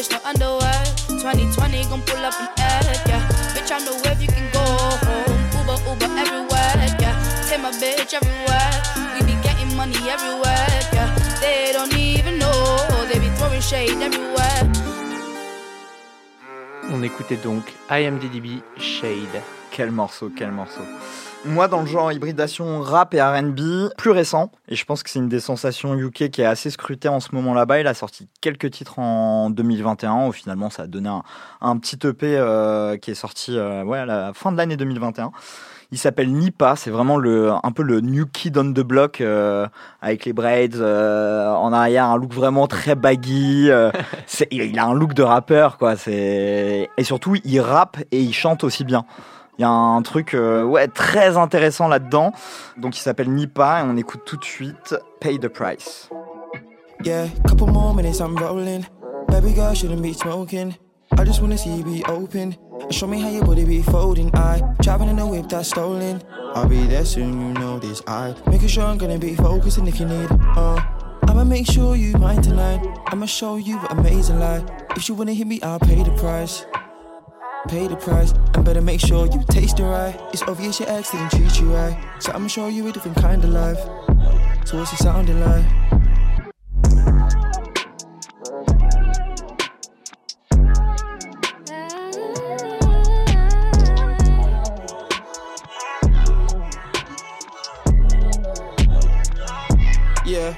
Bitch, 0.00 0.10
no 0.10 0.18
underwear. 0.24 0.84
2020 1.08 1.84
gon' 1.84 2.02
pull 2.02 2.24
up 2.24 2.34
an 2.40 2.48
egg, 2.58 3.00
yeah. 3.06 3.28
Bitch, 3.54 3.70
I 3.70 3.78
know 3.84 3.96
if 4.04 4.20
you 4.22 4.28
can 4.28 4.48
go 4.52 4.64
home. 5.06 5.40
Uber, 5.56 5.78
Uber 5.88 6.10
everywhere, 6.18 6.96
yeah. 7.00 7.16
Take 7.48 7.60
my 7.60 7.72
bitch 7.72 8.14
everywhere. 8.14 8.72
We 9.14 9.26
be 9.26 9.36
getting 9.42 9.76
money 9.76 10.00
everywhere, 10.08 10.80
yeah. 10.92 11.08
They 11.40 11.72
don't 11.72 11.94
even 11.94 12.38
know. 12.38 13.06
They 13.12 13.18
be 13.18 13.28
throwing 13.36 13.60
shade 13.60 14.00
everywhere. 14.00 14.62
On 16.92 17.02
écoutait 17.02 17.36
donc 17.36 17.64
IMDDB 17.88 18.62
Shade. 18.78 19.42
Quel 19.70 19.92
morceau, 19.92 20.30
quel 20.34 20.50
morceau. 20.50 20.82
Moi, 21.46 21.68
dans 21.68 21.80
le 21.80 21.86
genre 21.86 22.12
hybridation 22.12 22.82
rap 22.82 23.14
et 23.14 23.22
RB, 23.22 23.88
plus 23.96 24.10
récent, 24.10 24.52
et 24.68 24.76
je 24.76 24.84
pense 24.84 25.02
que 25.02 25.08
c'est 25.08 25.20
une 25.20 25.30
des 25.30 25.40
sensations 25.40 25.94
UK 25.94 26.28
qui 26.28 26.42
est 26.42 26.44
assez 26.44 26.68
scrutée 26.68 27.08
en 27.08 27.18
ce 27.18 27.34
moment 27.34 27.54
là-bas. 27.54 27.80
Il 27.80 27.86
a 27.86 27.94
sorti 27.94 28.28
quelques 28.42 28.70
titres 28.70 28.98
en 28.98 29.48
2021, 29.48 30.26
où 30.26 30.32
finalement 30.32 30.68
ça 30.68 30.82
a 30.82 30.86
donné 30.86 31.08
un, 31.62 31.78
petit 31.78 31.98
EP 32.06 32.36
euh, 32.36 32.98
qui 32.98 33.12
est 33.12 33.14
sorti 33.14 33.56
euh, 33.56 33.82
ouais, 33.84 34.00
à 34.00 34.04
la 34.04 34.32
fin 34.34 34.52
de 34.52 34.58
l'année 34.58 34.76
2021. 34.76 35.32
Il 35.92 35.98
s'appelle 35.98 36.30
Nipa, 36.30 36.76
c'est 36.76 36.90
vraiment 36.90 37.16
le, 37.16 37.50
un 37.50 37.72
peu 37.72 37.82
le 37.82 38.00
new 38.00 38.26
kid 38.26 38.58
on 38.58 38.72
the 38.72 38.80
block 38.80 39.22
euh, 39.22 39.66
avec 40.02 40.26
les 40.26 40.34
braids 40.34 40.78
en 40.78 41.72
arrière, 41.72 42.04
un 42.04 42.18
look 42.18 42.34
vraiment 42.34 42.66
très 42.66 42.94
baggy. 42.94 43.70
il 44.50 44.78
a 44.78 44.84
un 44.84 44.94
look 44.94 45.14
de 45.14 45.22
rappeur 45.22 45.78
quoi. 45.78 45.94
Et 46.06 46.86
surtout 47.00 47.34
il 47.42 47.60
rappe 47.60 47.96
et 48.12 48.20
il 48.20 48.34
chante 48.34 48.62
aussi 48.62 48.84
bien. 48.84 49.06
Il 49.58 49.62
y 49.62 49.64
a 49.64 49.70
un 49.70 50.00
truc 50.02 50.34
euh, 50.34 50.64
ouais 50.64 50.88
très 50.88 51.36
intéressant 51.36 51.88
là-dedans. 51.88 52.32
Donc 52.78 52.96
il 52.96 53.00
s'appelle 53.00 53.30
Nipa 53.30 53.80
et 53.80 53.82
on 53.84 53.96
écoute 53.96 54.22
tout 54.24 54.36
de 54.36 54.44
suite 54.44 54.96
Pay 55.20 55.38
the 55.38 55.48
Price. 55.48 56.08
Yeah, 57.04 57.28
couple 57.46 57.66
more 57.70 57.94
minutes, 57.94 58.20
I'm 58.20 58.36
rolling. 58.36 58.84
Baby 59.28 59.54
girl 59.54 59.74
shouldn't 59.74 60.02
be 60.02 60.12
smoking. 60.12 60.74
I 61.18 61.24
just 61.24 61.40
wanna 61.40 61.56
see 61.58 61.76
you 61.76 61.84
be 61.84 62.04
open. 62.08 62.56
Show 62.90 63.06
me 63.06 63.20
how 63.20 63.28
your 63.28 63.44
body 63.44 63.64
be 63.64 63.82
folding. 63.82 64.30
I 64.34 64.60
driving 64.80 65.08
in 65.08 65.18
a 65.18 65.26
whip 65.26 65.48
that's 65.48 65.68
stolen. 65.68 66.22
I'll 66.54 66.68
be 66.68 66.86
there 66.86 67.04
soon, 67.04 67.40
you 67.40 67.54
know 67.54 67.78
this. 67.78 68.02
I 68.06 68.34
making 68.46 68.68
sure 68.68 68.84
I'm 68.84 68.98
gonna 68.98 69.18
be 69.18 69.34
focusing 69.34 69.86
if 69.86 70.00
you 70.00 70.06
need. 70.06 70.28
Uh, 70.56 70.80
I'ma 71.28 71.44
make 71.44 71.70
sure 71.70 71.96
you 71.96 72.16
mine 72.18 72.42
tonight. 72.42 72.80
I'ma 73.06 73.26
show 73.26 73.56
you 73.56 73.78
what 73.78 73.92
amazing 73.92 74.38
life. 74.40 74.64
If 74.96 75.08
you 75.08 75.14
wanna 75.14 75.34
hit 75.34 75.46
me, 75.46 75.60
I'll 75.62 75.78
pay 75.78 76.02
the 76.02 76.12
price. 76.12 76.64
Pay 77.68 77.86
the 77.86 77.96
price, 77.96 78.32
and 78.54 78.64
better 78.64 78.80
make 78.80 79.00
sure 79.00 79.26
you 79.26 79.44
taste 79.48 79.78
it 79.78 79.84
right. 79.84 80.18
It's 80.32 80.42
obvious 80.42 80.80
your 80.80 80.90
ex 80.90 81.10
didn't 81.12 81.30
treat 81.30 81.60
you 81.60 81.72
right, 81.72 81.96
so 82.18 82.32
I'ma 82.32 82.48
show 82.48 82.66
you 82.66 82.88
a 82.88 82.92
different 82.92 83.16
kind 83.18 83.44
of 83.44 83.50
life. 83.50 83.78
So 84.66 84.78
what's 84.78 84.92
it 84.92 84.96
sounding 84.96 85.40
like? 85.40 85.64
Yeah, 100.26 100.56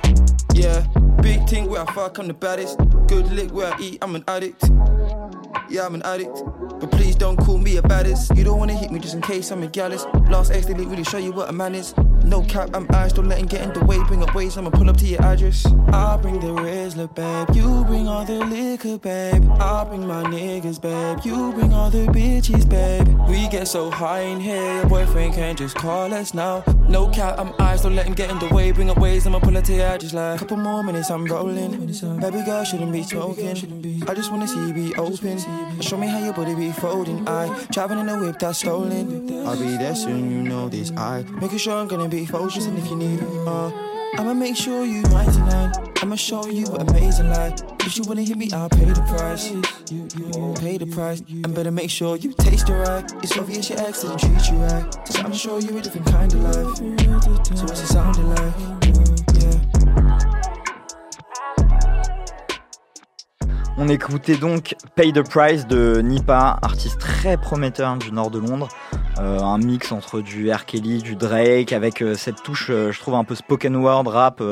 yeah. 0.54 0.86
Big 1.20 1.46
thing 1.48 1.68
where 1.68 1.82
I 1.82 1.92
fuck, 1.92 2.18
I'm 2.18 2.28
the 2.28 2.34
baddest. 2.34 2.78
Good 3.06 3.30
lick 3.32 3.52
where 3.52 3.72
I 3.72 3.80
eat, 3.80 3.98
I'm 4.00 4.14
an 4.16 4.24
addict. 4.28 4.64
Yeah, 5.72 5.86
I'm 5.86 5.94
an 5.94 6.02
addict. 6.02 6.42
But 6.80 6.90
please 6.90 7.16
don't 7.16 7.38
call 7.38 7.56
me 7.56 7.78
a 7.78 7.82
baddest. 7.82 8.36
You 8.36 8.44
don't 8.44 8.58
wanna 8.58 8.74
hit 8.74 8.90
me 8.90 9.00
just 9.00 9.14
in 9.14 9.22
case 9.22 9.50
I'm 9.50 9.62
a 9.62 9.68
gallus. 9.68 10.04
Last 10.28 10.52
ex 10.52 10.66
didn't 10.66 10.90
really 10.90 11.02
show 11.02 11.16
you 11.16 11.32
what 11.32 11.48
a 11.48 11.52
man 11.52 11.74
is. 11.74 11.94
No 12.32 12.40
cap, 12.40 12.70
I'm 12.72 12.86
ash, 12.94 13.12
don't 13.12 13.28
let 13.28 13.40
him 13.40 13.46
get 13.46 13.60
in 13.60 13.74
the 13.74 13.84
way. 13.84 14.02
Bring 14.04 14.22
up 14.22 14.34
ways, 14.34 14.56
I'ma 14.56 14.70
pull 14.70 14.88
up 14.88 14.96
to 14.96 15.04
your 15.04 15.20
address. 15.20 15.66
I'll 15.92 16.16
bring 16.16 16.40
the 16.40 16.46
Rizzler, 16.46 17.14
babe. 17.14 17.54
You 17.54 17.84
bring 17.84 18.08
all 18.08 18.24
the 18.24 18.38
liquor, 18.46 18.96
babe. 18.96 19.46
I'll 19.60 19.84
bring 19.84 20.06
my 20.06 20.22
niggas, 20.22 20.80
babe. 20.80 21.18
You 21.26 21.52
bring 21.52 21.74
all 21.74 21.90
the 21.90 22.06
bitches, 22.06 22.66
babe. 22.66 23.06
We 23.28 23.48
get 23.48 23.68
so 23.68 23.90
high 23.90 24.20
in 24.20 24.40
here, 24.40 24.76
your 24.76 24.86
boyfriend 24.86 25.34
can't 25.34 25.58
just 25.58 25.74
call 25.74 26.14
us 26.14 26.32
now. 26.32 26.64
No 26.88 27.08
cap, 27.08 27.38
I'm 27.38 27.52
eyes, 27.58 27.82
don't 27.82 27.94
let 27.94 28.06
him 28.06 28.14
get 28.14 28.30
in 28.30 28.38
the 28.38 28.48
way. 28.48 28.72
Bring 28.72 28.88
up 28.88 28.96
ways, 28.96 29.26
I'ma 29.26 29.38
pull 29.38 29.58
up 29.58 29.64
to 29.64 29.74
your 29.74 29.84
address 29.84 30.14
like. 30.14 30.38
Couple 30.38 30.56
more 30.56 30.82
minutes, 30.82 31.10
I'm 31.10 31.26
rolling. 31.26 31.86
Baby 32.18 32.42
girl 32.46 32.64
shouldn't 32.64 32.92
be 32.92 33.02
smoking. 33.02 34.04
I 34.08 34.14
just 34.14 34.30
wanna 34.32 34.48
see 34.48 34.68
you 34.68 34.72
be 34.72 34.94
open. 34.94 35.38
Show 35.82 35.98
me 35.98 36.06
how 36.06 36.18
your 36.18 36.32
body 36.32 36.54
be 36.54 36.72
folding. 36.72 37.28
I 37.28 37.66
driving 37.70 37.98
in 37.98 38.08
a 38.08 38.18
whip 38.18 38.38
that's 38.38 38.60
stolen. 38.60 39.46
I'll 39.46 39.58
be 39.58 39.76
there 39.76 39.94
soon, 39.94 40.30
you 40.30 40.42
know 40.42 40.70
this. 40.70 40.92
I 40.96 41.24
making 41.42 41.58
sure 41.58 41.74
I'm 41.74 41.88
gonna 41.88 42.08
be 42.08 42.21
focusing 42.26 42.76
if 42.76 42.88
you 42.88 42.96
need. 42.96 43.20
Uh, 43.46 43.70
I'ma 44.18 44.34
make 44.34 44.56
sure 44.56 44.84
you 44.84 45.02
mine 45.10 45.32
tonight. 45.32 45.76
I'ma 46.02 46.16
show 46.16 46.46
you 46.46 46.66
what 46.66 46.90
amazing 46.90 47.30
life. 47.30 47.54
If 47.80 47.96
you 47.96 48.04
wanna 48.04 48.22
hit 48.22 48.36
me, 48.36 48.50
I'll 48.52 48.68
pay 48.68 48.84
the 48.84 49.00
price. 49.02 49.50
Pay 50.60 50.78
the 50.78 50.86
price. 50.86 51.20
And 51.20 51.54
better 51.54 51.70
make 51.70 51.90
sure 51.90 52.16
you 52.16 52.32
taste 52.34 52.68
it 52.68 52.74
right. 52.74 53.04
It's 53.22 53.36
obvious 53.38 53.70
your 53.70 53.80
ex 53.80 54.02
didn't 54.02 54.18
treat 54.18 54.50
you 54.50 54.58
right. 54.58 55.08
So 55.08 55.20
I'ma 55.20 55.34
show 55.34 55.58
you 55.58 55.78
a 55.78 55.80
different 55.80 56.06
kind 56.06 56.32
of 56.32 56.40
life. 56.40 56.76
So 57.56 57.64
what's 57.64 57.80
it 57.80 57.86
sounding 57.86 58.28
like? 58.28 58.81
On 63.78 63.88
écoutait 63.88 64.36
donc 64.36 64.76
Pay 64.96 65.12
the 65.14 65.26
Price 65.26 65.66
de 65.66 66.02
Nipa, 66.02 66.58
artiste 66.60 67.00
très 67.00 67.38
prometteur 67.38 67.96
du 67.96 68.12
nord 68.12 68.30
de 68.30 68.38
Londres. 68.38 68.68
Euh, 69.18 69.40
un 69.40 69.56
mix 69.56 69.92
entre 69.92 70.20
du 70.20 70.52
R. 70.52 70.66
Kelly, 70.66 71.00
du 71.00 71.16
Drake, 71.16 71.72
avec 71.72 72.02
euh, 72.02 72.14
cette 72.14 72.42
touche, 72.42 72.68
euh, 72.68 72.92
je 72.92 73.00
trouve, 73.00 73.14
un 73.14 73.24
peu 73.24 73.34
spoken 73.34 73.76
word 73.76 74.06
rap, 74.08 74.42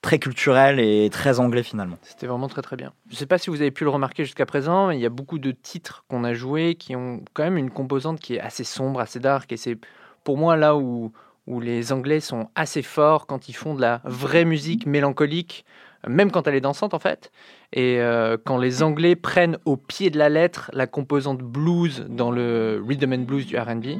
très 0.00 0.18
culturel 0.18 0.80
et 0.80 1.10
très 1.10 1.38
anglais 1.38 1.62
finalement. 1.62 1.98
C'était 2.00 2.26
vraiment 2.26 2.48
très 2.48 2.62
très 2.62 2.76
bien. 2.76 2.92
Je 3.08 3.14
ne 3.14 3.18
sais 3.18 3.26
pas 3.26 3.36
si 3.36 3.50
vous 3.50 3.60
avez 3.60 3.70
pu 3.70 3.84
le 3.84 3.90
remarquer 3.90 4.24
jusqu'à 4.24 4.46
présent, 4.46 4.88
mais 4.88 4.96
il 4.96 5.00
y 5.02 5.06
a 5.06 5.10
beaucoup 5.10 5.38
de 5.38 5.50
titres 5.50 6.04
qu'on 6.08 6.24
a 6.24 6.32
joués 6.32 6.76
qui 6.76 6.96
ont 6.96 7.22
quand 7.34 7.42
même 7.42 7.58
une 7.58 7.70
composante 7.70 8.20
qui 8.20 8.36
est 8.36 8.40
assez 8.40 8.64
sombre, 8.64 9.00
assez 9.00 9.20
dark, 9.20 9.52
et 9.52 9.58
c'est 9.58 9.76
pour 10.24 10.38
moi 10.38 10.56
là 10.56 10.76
où, 10.76 11.12
où 11.46 11.60
les 11.60 11.92
Anglais 11.92 12.20
sont 12.20 12.48
assez 12.54 12.82
forts 12.82 13.26
quand 13.26 13.50
ils 13.50 13.54
font 13.54 13.74
de 13.74 13.82
la 13.82 14.00
vraie 14.04 14.46
musique 14.46 14.86
mélancolique, 14.86 15.66
même 16.08 16.30
quand 16.30 16.46
elle 16.46 16.54
est 16.54 16.60
dansante 16.60 16.94
en 16.94 16.98
fait, 16.98 17.30
et 17.72 18.00
euh, 18.00 18.36
quand 18.42 18.58
les 18.58 18.82
Anglais 18.82 19.16
prennent 19.16 19.58
au 19.64 19.76
pied 19.76 20.10
de 20.10 20.18
la 20.18 20.28
lettre 20.28 20.70
la 20.72 20.86
composante 20.86 21.38
blues 21.38 22.06
dans 22.08 22.30
le 22.30 22.82
rhythm 22.86 23.12
and 23.12 23.24
blues 23.24 23.46
du 23.46 23.58
R&B. 23.58 23.98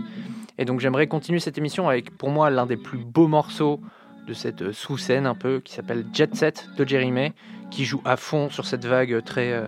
Et 0.58 0.64
donc 0.64 0.80
j'aimerais 0.80 1.06
continuer 1.06 1.40
cette 1.40 1.58
émission 1.58 1.88
avec 1.88 2.16
pour 2.16 2.30
moi 2.30 2.50
l'un 2.50 2.66
des 2.66 2.76
plus 2.76 2.98
beaux 2.98 3.28
morceaux 3.28 3.80
de 4.26 4.32
cette 4.32 4.62
euh, 4.62 4.72
sous-scène 4.72 5.26
un 5.26 5.34
peu 5.34 5.60
qui 5.60 5.74
s'appelle 5.74 6.06
Jet 6.12 6.34
Set 6.34 6.68
de 6.76 6.86
Jerry 6.86 7.10
May, 7.10 7.32
qui 7.70 7.84
joue 7.84 8.00
à 8.04 8.16
fond 8.16 8.50
sur 8.50 8.66
cette 8.66 8.84
vague 8.84 9.22
très 9.24 9.52
euh, 9.52 9.66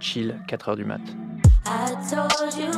chill 0.00 0.36
4 0.48 0.70
heures 0.70 0.76
du 0.76 0.84
mat. 0.84 1.00
I 1.66 1.94
told 2.08 2.56
you. 2.56 2.70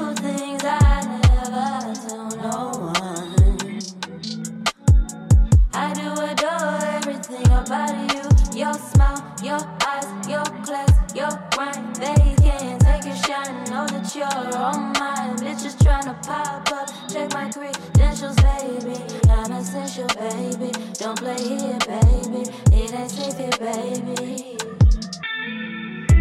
Your 8.54 8.74
smile, 8.74 9.34
your 9.42 9.60
eyes, 9.86 10.28
your 10.28 10.44
class, 10.44 11.14
your 11.14 11.30
grind. 11.52 11.96
They 11.96 12.34
can't 12.42 12.80
take 12.82 13.06
a 13.06 13.16
shine. 13.16 13.64
Know 13.70 13.86
that 13.86 14.14
you're 14.14 14.58
on 14.58 14.92
mine. 14.98 15.36
Bitches 15.38 15.74
tryna 15.78 16.22
pop 16.22 16.70
up. 16.70 16.90
Check 17.10 17.32
my 17.32 17.50
credentials, 17.50 18.36
baby. 18.36 19.00
I'm 19.30 19.52
essential, 19.52 20.06
baby. 20.18 20.70
Don't 20.98 21.18
play 21.18 21.42
here, 21.42 21.78
baby. 21.88 22.50
It 22.72 22.92
ain't 22.92 23.10
safe 23.10 23.38
here, 23.38 23.50
baby. 23.58 24.58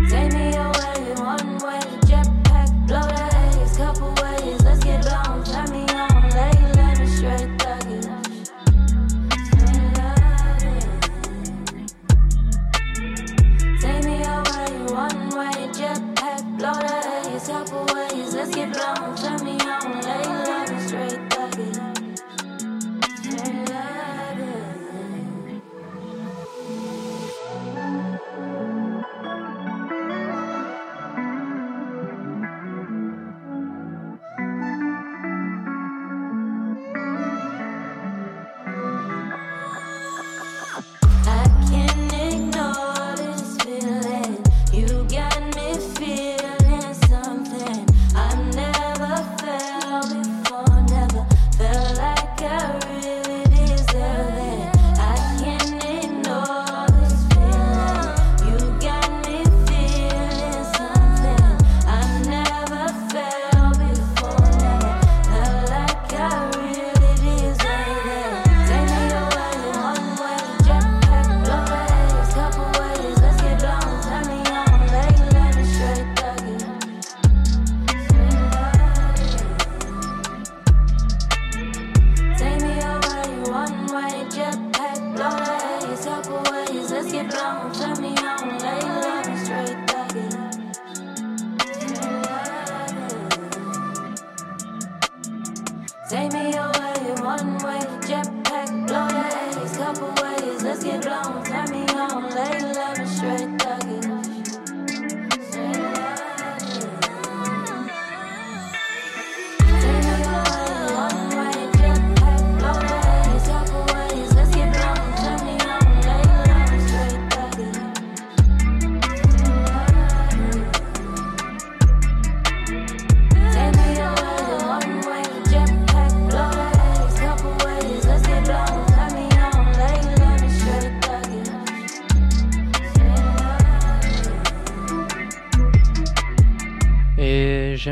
Take 0.10 0.34
me 0.34 0.56
away 0.56 1.14
one 1.20 1.58
way, 1.60 1.80
jetpack, 2.08 2.88
blow 2.88 3.02
the 3.02 3.31
blow 16.62 16.74
the 16.74 17.30
haze, 17.30 17.48
couple 17.48 17.86
ways, 17.96 18.36
let's 18.36 18.54
get 18.54 18.71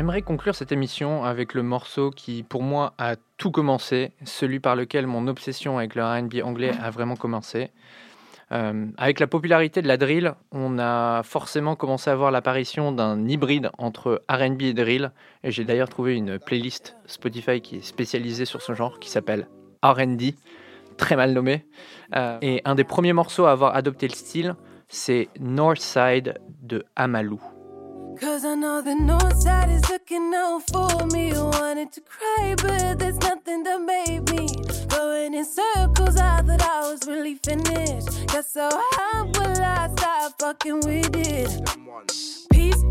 j'aimerais 0.00 0.22
conclure 0.22 0.54
cette 0.54 0.72
émission 0.72 1.24
avec 1.24 1.52
le 1.52 1.62
morceau 1.62 2.10
qui, 2.10 2.42
pour 2.42 2.62
moi, 2.62 2.94
a 2.96 3.16
tout 3.36 3.50
commencé, 3.50 4.12
celui 4.24 4.58
par 4.58 4.74
lequel 4.74 5.06
mon 5.06 5.28
obsession 5.28 5.76
avec 5.76 5.94
le 5.94 6.02
RB 6.02 6.42
anglais 6.42 6.72
a 6.82 6.88
vraiment 6.88 7.16
commencé. 7.16 7.70
Euh, 8.50 8.86
avec 8.96 9.20
la 9.20 9.26
popularité 9.26 9.82
de 9.82 9.88
la 9.88 9.98
drill, 9.98 10.32
on 10.52 10.78
a 10.78 11.22
forcément 11.22 11.76
commencé 11.76 12.08
à 12.08 12.16
voir 12.16 12.30
l'apparition 12.30 12.92
d'un 12.92 13.28
hybride 13.28 13.68
entre 13.76 14.22
RB 14.30 14.62
et 14.62 14.72
drill. 14.72 15.12
Et 15.44 15.50
j'ai 15.50 15.64
d'ailleurs 15.64 15.90
trouvé 15.90 16.16
une 16.16 16.38
playlist 16.38 16.96
Spotify 17.04 17.60
qui 17.60 17.76
est 17.76 17.84
spécialisée 17.84 18.46
sur 18.46 18.62
ce 18.62 18.72
genre, 18.72 19.00
qui 19.00 19.10
s'appelle 19.10 19.48
RB, 19.82 20.32
très 20.96 21.14
mal 21.14 21.34
nommé. 21.34 21.66
Euh, 22.16 22.38
et 22.40 22.62
un 22.64 22.74
des 22.74 22.84
premiers 22.84 23.12
morceaux 23.12 23.44
à 23.44 23.52
avoir 23.52 23.76
adopté 23.76 24.08
le 24.08 24.14
style, 24.14 24.54
c'est 24.88 25.28
Northside 25.38 26.40
de 26.62 26.86
Amalou. 26.96 27.42
Cause 28.20 28.44
I 28.44 28.54
know 28.54 28.82
the 28.82 28.94
north 28.94 29.40
side 29.40 29.70
is 29.70 29.88
looking 29.88 30.30
out 30.34 30.62
for 30.70 31.06
me. 31.06 31.32
I 31.32 31.42
wanted 31.42 31.90
to 31.92 32.02
cry, 32.02 32.54
but 32.54 32.98
there's 32.98 33.16
nothing 33.16 33.62
that 33.62 33.80
made 33.80 34.28
me. 34.30 34.46
Going 34.88 35.32
in 35.32 35.44
circles, 35.46 36.18
I 36.18 36.42
thought 36.42 36.60
I 36.60 36.80
was 36.90 37.06
really 37.06 37.36
finished. 37.36 38.26
Got 38.26 38.44
so 38.44 38.68
how 38.92 39.24
will 39.24 39.62
I 39.62 39.88
stop 39.96 40.34
fucking 40.38 40.80
with 40.80 41.16
it? 41.16 42.39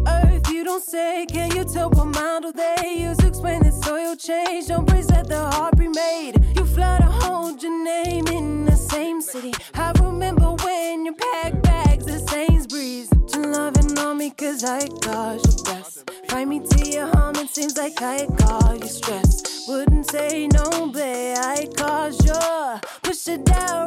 Earth, 0.10 0.50
you 0.50 0.64
don't 0.64 0.84
say. 0.84 1.26
Can 1.28 1.52
you 1.56 1.64
tell 1.64 1.90
what 1.90 2.08
model 2.08 2.52
they 2.52 2.96
use 2.98 3.20
explain 3.20 3.64
the 3.64 3.72
soil 3.72 4.16
change? 4.16 4.68
Don't 4.68 4.86
breeze, 4.86 5.10
let 5.10 5.28
the 5.28 5.40
heart 5.52 5.78
be 5.78 5.88
made. 5.88 6.34
You 6.56 6.66
fly 6.66 6.98
to 6.98 7.06
hold 7.06 7.62
your 7.64 7.84
name 7.84 8.28
in 8.28 8.66
the 8.66 8.76
same 8.76 9.22
city. 9.22 9.54
I 9.74 9.92
remember 10.02 10.52
when 10.66 11.06
you 11.06 11.14
packed 11.14 11.62
bags 11.64 12.08
at 12.08 12.28
Sainsbury's. 12.30 13.10
You 13.34 13.42
loving 13.44 13.98
on 14.00 14.18
me 14.18 14.32
cause 14.32 14.64
I 14.64 14.88
caused 15.02 15.46
your 15.48 15.76
best. 15.76 16.10
Find 16.28 16.50
me 16.50 16.60
to 16.60 16.90
your 16.90 17.08
home, 17.16 17.36
it 17.36 17.50
seems 17.50 17.78
like 17.78 18.02
I 18.02 18.26
caused 18.38 18.84
you 18.84 18.90
stress. 18.90 19.68
Wouldn't 19.68 20.10
say 20.10 20.48
no, 20.48 20.90
but 20.92 21.04
I 21.04 21.68
caused 21.76 22.26
your. 22.26 22.80
Push 23.04 23.28
it 23.28 23.46
down, 23.46 23.79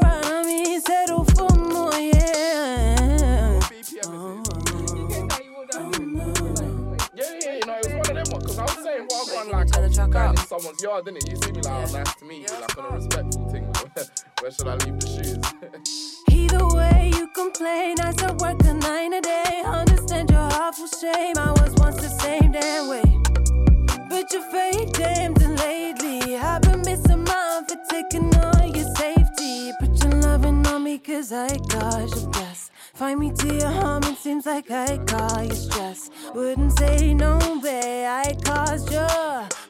was 10.13 10.23
going 10.23 10.39
in 10.39 10.47
someone's 10.47 10.83
yard, 10.83 11.05
didn't 11.05 11.17
it? 11.19 11.31
You 11.31 11.37
see 11.37 11.53
me 11.53 11.61
like, 11.63 11.89
oh, 11.89 11.93
nice 11.93 12.15
to 12.17 12.25
meet 12.25 12.51
you, 12.51 12.61
like 12.61 12.79
on 12.79 12.85
a 12.85 12.97
respectful 12.97 13.49
thing. 13.51 13.65
Where 14.41 14.51
should 14.51 14.69
I 14.69 14.75
leave 14.77 15.01
the 15.01 15.07
shoes? 15.07 16.25
Either 16.31 16.67
way, 16.69 17.13
you 17.15 17.29
complain. 17.29 18.01
I 18.01 18.13
still 18.13 18.37
work 18.37 18.63
a 18.65 18.75
nine 18.75 19.15
a 19.15 19.21
day. 19.21 19.63
Understand 19.65 20.31
your 20.31 20.41
awful 20.41 20.87
shame. 20.87 21.37
I 21.39 21.51
was 21.53 21.75
once 21.79 21.97
the 21.97 22.09
same 22.09 22.53
damn 22.53 22.89
way. 22.89 23.03
But 24.09 24.33
you're 24.33 24.51
fake 24.51 24.93
damn 24.93 25.35
and 25.37 25.59
lately. 25.59 26.37
I've 26.37 26.63
been 26.63 26.83
missing 26.83 27.25
mine 27.25 27.65
for 27.67 27.79
taking 27.89 28.35
all 28.37 28.52
your 28.52 28.52
safety. 28.52 28.52
But 28.52 28.52
you're 28.52 28.52
loving 28.52 28.52
on 28.52 28.52
me 30.83 30.99
cause 30.99 31.33
I 31.33 31.57
caused 31.68 32.16
your 32.20 32.30
bless. 32.30 32.70
Find 32.95 33.20
me 33.20 33.33
to 33.33 33.55
your 33.55 33.70
home, 33.70 34.03
it 34.05 34.18
seems 34.18 34.47
like 34.47 34.70
I 34.70 34.99
call 34.99 35.43
you 35.45 35.55
stress. 35.55 36.11
Wouldn't 36.35 36.76
say 36.78 37.14
no, 37.14 37.39
babe, 37.62 38.07
I 38.07 38.37
caused 38.45 38.91
you. 38.93 39.07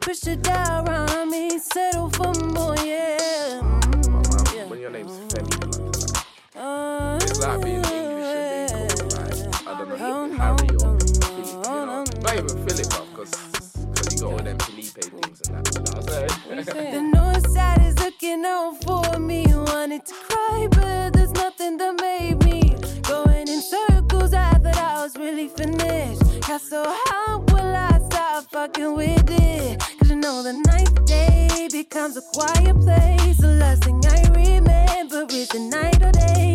Push 0.00 0.26
it 0.26 0.42
down 0.42 0.88
on 0.88 1.30
me, 1.30 1.58
settle 1.58 2.08
for 2.10 2.32
more, 2.34 2.76
yeah. 2.76 3.60
Mm, 3.60 4.56
yeah. 4.56 4.64
When 4.66 4.80
your 4.80 4.90
name's 4.90 5.18
Femi, 5.32 5.50
like, 5.60 6.26
Uh, 6.56 7.18
it's 7.22 7.40
like 7.40 7.62
being 7.62 7.76
English 7.76 8.72
and 8.72 8.88
being 8.90 8.98
called 8.98 9.12
like, 9.14 9.66
I 9.66 9.78
don't 9.78 9.88
know, 9.88 10.36
Harry 10.36 10.68
or 10.82 10.98
Philip, 10.98 11.48
you 11.48 11.86
know. 11.86 12.04
Not 12.22 12.34
even 12.36 12.56
Philip, 12.66 12.88
because 13.10 13.32
you 14.12 14.20
got 14.20 14.32
all 14.32 14.38
them 14.38 14.58
Felipe 14.58 14.94
things 14.94 15.40
and 15.48 15.52
that, 15.56 15.74
you 15.74 15.80
know 15.82 15.92
what 15.92 16.58
I'm 16.58 16.64
saying? 16.64 16.92
The 16.94 17.02
north 17.20 17.46
side 17.52 17.82
is 17.82 17.91
looking 18.02 18.44
out 18.44 18.82
for 18.84 19.18
me. 19.18 19.46
Wanted 19.46 20.04
to 20.06 20.14
cry, 20.28 20.68
but 20.70 21.12
there's 21.12 21.32
nothing 21.32 21.76
that 21.78 22.00
made 22.00 22.44
me 22.44 22.74
going 23.02 23.48
in 23.48 23.60
circles. 23.62 24.34
I 24.34 24.52
thought 24.62 24.76
I 24.76 25.02
was 25.02 25.16
really 25.16 25.48
finished. 25.48 26.22
Got 26.46 26.60
so 26.60 26.82
how 27.06 27.38
will 27.50 27.74
I 27.74 28.00
stop 28.08 28.50
fucking 28.50 28.94
with 28.96 29.30
it? 29.30 29.80
Cause 29.98 30.10
you 30.10 30.16
know 30.16 30.42
the 30.42 30.54
night 30.70 30.94
day 31.06 31.68
becomes 31.70 32.16
a 32.16 32.22
quiet 32.34 32.76
place. 32.80 33.38
The 33.38 33.54
last 33.62 33.84
thing 33.84 34.00
I 34.06 34.20
remember 34.34 35.26
is 35.30 35.48
the 35.48 35.60
night 35.60 36.02
or 36.02 36.12
day. 36.12 36.54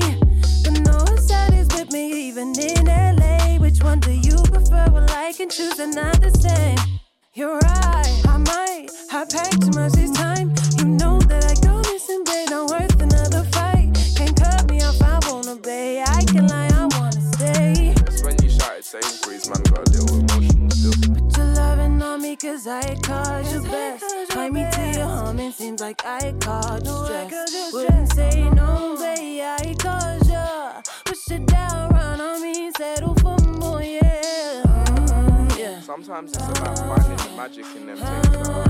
The 0.65 0.73
north 0.89 1.19
side 1.19 1.53
is 1.53 1.67
with 1.75 1.91
me, 1.91 2.27
even 2.27 2.47
in 2.59 2.85
LA. 2.85 3.57
Which 3.57 3.81
one 3.81 3.99
do 3.99 4.11
you 4.11 4.37
prefer? 4.51 4.85
Well, 4.91 5.07
I 5.09 5.33
can 5.33 5.49
choose, 5.49 5.75
they're 5.77 5.87
the 5.87 6.31
same. 6.41 7.06
You're 7.37 7.59
right, 7.59 8.21
I 8.27 8.37
might 8.37 8.87
have 9.11 9.29
paid 9.29 9.61
too 9.61 9.69
much 9.79 9.91
this 9.91 10.09
time. 10.09 10.55
You 10.79 10.85
know 10.85 11.19
that 11.29 11.45
I 11.45 11.53
go 11.61 11.77
missing, 11.93 12.23
babe, 12.25 12.49
not 12.49 12.71
worth 12.71 12.99
another 12.99 13.43
fight. 13.51 13.93
Can't 14.15 14.35
cut 14.35 14.67
me 14.71 14.81
off, 14.81 14.99
I 15.03 15.19
wanna 15.29 15.55
be. 15.57 16.01
I 16.01 16.23
can 16.25 16.47
lie, 16.47 16.67
I 16.73 16.87
wanna 16.97 17.21
stay. 17.33 17.93
It's 17.95 18.23
when 18.23 18.41
you 18.41 18.49
shouted 18.49 18.83
Sainsbury's, 18.83 19.47
man, 19.51 19.61
got 19.69 19.87
a 19.87 19.91
little 19.91 20.17
emotional 20.17 20.71
still. 20.71 21.13
Put 21.13 21.37
your 21.37 21.45
loving 21.53 22.01
on 22.01 22.23
me, 22.23 22.35
cause 22.37 22.65
I 22.65 22.95
caused 23.03 23.53
you 23.53 23.61
best. 23.69 24.33
Find 24.33 24.55
me 24.55 24.65
to 24.71 24.91
your 24.97 25.05
home, 25.05 25.39
it 25.39 25.53
seems 25.53 25.79
like 25.79 26.03
I 26.03 26.33
caused 26.39 26.87
you 26.87 27.05
stress. 27.05 27.71
Wouldn't 27.71 28.13
say 28.13 28.49
no, 28.49 28.97
babe, 28.97 29.43
I 29.45 29.75
caused 29.77 30.27
you. 30.27 30.81
Push 31.05 31.29
it 31.29 31.45
down, 31.45 31.91
run 31.91 32.19
on 32.19 32.41
me, 32.41 32.71
settle 32.75 33.13
for 33.13 33.37
more, 33.37 33.83
yeah. 33.83 34.66
Yeah. 35.87 35.93
Sometimes 35.95 36.33
it's 36.33 36.59
about 36.59 36.79
finding 36.79 37.17
the 37.17 37.29
magic 37.37 37.65
in 37.75 37.85
them 37.85 37.97
things 37.97 38.29
that 38.29 38.49
are. 38.49 38.63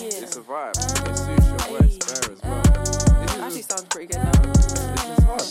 It's 0.00 0.36
a 0.36 0.40
vibe. 0.40 0.76
It 1.10 1.16
suits 1.18 1.46
your 1.46 1.72
words 1.72 1.98
better 1.98 2.32
as 2.32 2.40
well. 2.42 2.62
Actually 3.44 3.62
sounds 3.62 3.84
pretty 3.90 4.06
good 4.06 4.24
now. 4.24 4.30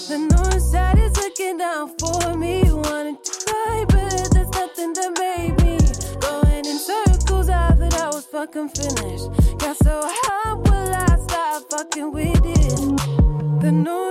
The 0.09 0.17
north 0.31 0.61
side 0.61 0.97
is 0.99 1.15
looking 1.17 1.57
down 1.57 1.89
for 1.99 2.35
me. 2.35 2.63
Wanted 2.71 3.23
to 3.23 3.31
cry, 3.45 3.85
but 3.87 4.29
there's 4.33 4.49
nothing 4.49 4.93
that 4.93 5.11
made 5.19 5.55
me 5.63 5.77
going 6.19 6.65
in 6.65 6.77
circles. 6.79 7.49
I 7.49 7.71
thought 7.73 7.93
I 7.93 8.07
was 8.07 8.25
fucking 8.25 8.69
finished. 8.69 9.59
Got 9.59 9.77
so 9.77 10.01
how 10.23 10.55
will 10.57 10.93
I 10.93 11.17
stop 11.27 11.69
fucking 11.69 12.11
with 12.11 12.45
it? 12.45 13.61
The 13.61 13.71
north 13.71 14.10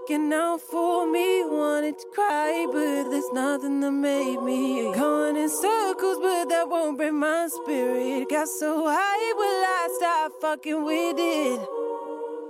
looking 0.00 0.32
out 0.32 0.60
for 0.60 1.06
me. 1.10 1.44
Wanted 1.44 1.98
to 1.98 2.06
cry, 2.14 2.66
but 2.72 3.10
there's 3.10 3.32
nothing 3.32 3.80
that 3.80 3.92
made 3.92 4.42
me 4.42 4.92
going 4.92 5.36
in 5.36 5.48
circles, 5.48 6.18
but 6.22 6.48
that 6.48 6.68
won't 6.68 6.96
break 6.96 7.12
my 7.12 7.48
spirit. 7.48 8.28
Got 8.28 8.48
so 8.48 8.86
high, 8.86 9.32
will 9.36 9.64
I 9.64 9.88
stop 9.98 10.32
fucking 10.40 10.84
with 10.84 11.16
it? 11.18 11.60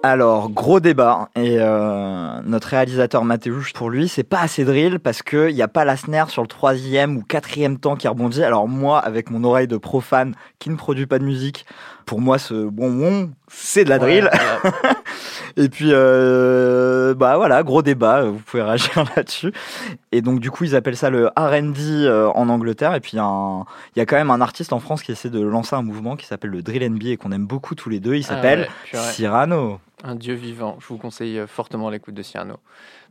Alors, 0.03 0.49
gros 0.49 0.81
débat. 0.81 1.29
Et 1.37 1.59
euh, 1.59 2.41
notre 2.45 2.69
réalisateur 2.69 3.23
Mathéouche, 3.23 3.75
pour 3.75 3.91
lui, 3.91 4.09
c'est 4.09 4.23
pas 4.23 4.41
assez 4.41 4.65
drill 4.65 4.99
parce 4.99 5.23
qu'il 5.23 5.55
n'y 5.55 5.61
a 5.61 5.69
pas 5.69 5.85
la 5.85 5.99
snare 5.99 6.31
sur 6.31 6.41
le 6.41 6.49
troisième 6.49 7.19
ou 7.19 7.23
quatrième 7.23 7.79
temps 7.79 7.97
qui 7.97 8.09
rebondit. 8.09 8.43
Alors, 8.43 8.67
moi, 8.67 8.99
avec 8.99 9.31
mon 9.31 9.45
oreille 9.45 9.69
de 9.69 9.77
profane 9.77 10.35
qui 10.59 10.71
ne 10.71 10.77
produit 10.77 11.05
pas 11.05 11.19
de 11.19 11.25
musique, 11.25 11.67
pour 12.07 12.23
moi, 12.23 12.39
ce 12.39 12.55
bon 12.55 12.91
bon, 12.91 13.31
c'est 13.49 13.85
de 13.85 13.91
la 13.91 13.99
drill. 13.99 14.31
Et 15.57 15.69
puis, 15.69 15.91
euh, 15.91 17.15
bah 17.15 17.37
voilà, 17.37 17.63
gros 17.63 17.83
débat, 17.83 18.25
vous 18.25 18.39
pouvez 18.39 18.63
réagir 18.65 19.05
là-dessus. 19.17 19.53
Et 20.13 20.23
donc, 20.23 20.41
du 20.41 20.51
coup, 20.51 20.65
ils 20.65 20.77
appellent 20.77 20.97
ça 20.97 21.11
le 21.11 21.29
RD 21.29 21.79
euh, 21.79 22.31
en 22.35 22.49
Angleterre. 22.49 22.95
Et 22.95 23.01
puis, 23.01 23.13
il 23.15 23.17
y, 23.17 23.21
a 23.21 23.65
y 23.97 24.07
quand 24.07 24.17
même 24.17 24.31
un 24.31 24.41
artiste 24.41 24.73
en 24.73 24.81
France 24.81 25.03
qui 25.03 25.13
essaie 25.13 25.31
de 25.31 25.41
lancer 25.41 25.77
un 25.77 25.83
mouvement 25.83 26.17
qui 26.17 26.27
s'appelle 26.27 26.51
le 26.51 26.63
Drill 26.63 26.89
NB 26.91 27.05
et 27.07 27.17
qu'on 27.17 27.33
aime 27.33 27.47
beaucoup 27.47 27.75
tous 27.75 27.89
les 27.89 28.01
deux. 28.01 28.15
Il 28.15 28.25
Ah 28.29 28.35
s'appelle 28.35 28.69
ouais. 28.93 28.99
Cyrano. 28.99 29.81
Un 30.03 30.15
dieu 30.15 30.35
vivant. 30.35 30.77
Je 30.81 30.87
vous 30.87 30.99
conseille 30.99 31.39
euh, 31.39 31.47
fortement 31.47 31.91
l'écoute 31.91 32.15
de 32.15 32.23
Cyrano. 32.23 32.57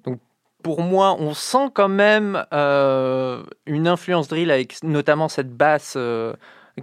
Donc, 0.06 0.20
pour 0.64 0.82
moi, 0.82 1.16
on 1.20 1.34
sent 1.34 1.70
quand 1.74 1.88
même 1.88 2.45
euh, 2.53 3.44
une 3.66 3.88
influence 3.88 4.28
drill 4.28 4.52
avec 4.52 4.84
notamment 4.84 5.30
cette 5.30 5.56
basse 5.56 5.94
euh, 5.95 6.34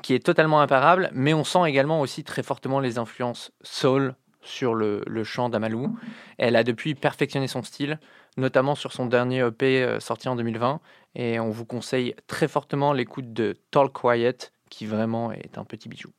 qui 0.02 0.14
est 0.14 0.24
totalement 0.24 0.60
imparable, 0.60 1.10
mais 1.12 1.34
on 1.34 1.44
sent 1.44 1.66
également 1.66 2.00
aussi 2.00 2.24
très 2.24 2.42
fortement 2.42 2.80
les 2.80 2.98
influences 2.98 3.52
soul 3.62 4.14
sur 4.46 4.74
le, 4.74 5.02
chant 5.24 5.48
d'Amalou. 5.48 5.96
Elle 6.38 6.56
a 6.56 6.64
depuis 6.64 6.94
perfectionné 6.94 7.48
son 7.48 7.62
style, 7.62 7.98
notamment 8.36 8.74
sur 8.74 8.92
son 8.92 9.06
dernier 9.06 9.46
EP 9.46 9.82
euh, 9.82 10.00
sorti 10.00 10.28
en 10.28 10.36
2020, 10.36 10.80
et 11.14 11.40
on 11.40 11.50
vous 11.50 11.64
conseille 11.64 12.14
très 12.26 12.48
fortement 12.48 12.92
l'écoute 12.92 13.32
de 13.32 13.56
Talk 13.70 13.92
Quiet, 13.92 14.52
qui 14.70 14.86
vraiment 14.86 15.32
est 15.32 15.58
un 15.58 15.64
petit 15.64 15.88
bijou. 15.88 16.10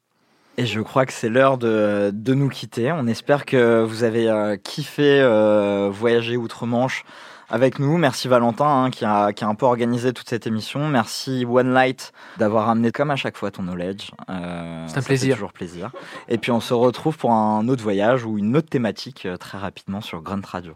Et 0.58 0.66
je 0.66 0.82
crois 0.82 1.06
que 1.06 1.14
c'est 1.14 1.30
l'heure 1.30 1.60
de, 1.60 2.10
de 2.12 2.34
nous 2.34 2.50
quitter. 2.50 2.92
On 2.92 3.06
espère 3.06 3.46
que 3.46 3.84
vous 3.84 4.04
avez 4.04 4.28
euh, 4.28 4.58
kiffé 4.58 5.22
euh, 5.22 5.90
voyager 5.92 6.36
outre-Manche 6.36 7.06
avec 7.50 7.80
nous. 7.80 7.98
Merci 7.98 8.28
Valentin 8.28 8.66
hein, 8.86 8.90
qui, 8.90 9.06
a, 9.06 9.32
qui 9.34 9.44
a 9.44 9.48
un 9.48 9.56
peu 9.56 9.66
organisé 9.66 10.14
toute 10.14 10.30
cette 10.30 10.48
émission. 10.48 10.88
Merci 10.88 11.46
One 11.50 11.72
Light 11.74 12.12
d'avoir 12.38 12.70
amené 12.70 12.92
comme 12.92 13.12
à 13.12 13.16
chaque 13.16 13.38
fois 13.38 13.52
ton 13.52 13.64
knowledge. 13.64 14.12
Euh, 14.30 14.84
C'est 14.88 14.94
un 14.94 14.96
ça 14.96 15.02
fait 15.02 15.08
plaisir. 15.08 15.36
toujours 15.36 15.54
plaisir. 15.54 15.92
Et 16.28 16.38
puis 16.38 16.52
on 16.52 16.60
se 16.60 16.74
retrouve 16.74 17.18
pour 17.18 17.32
un 17.32 17.68
autre 17.68 17.84
voyage 17.84 18.26
ou 18.26 18.38
une 18.38 18.56
autre 18.58 18.70
thématique 18.70 19.26
euh, 19.26 19.38
très 19.38 19.58
rapidement 19.58 20.02
sur 20.02 20.22
Grunt 20.22 20.42
Radio. 20.46 20.74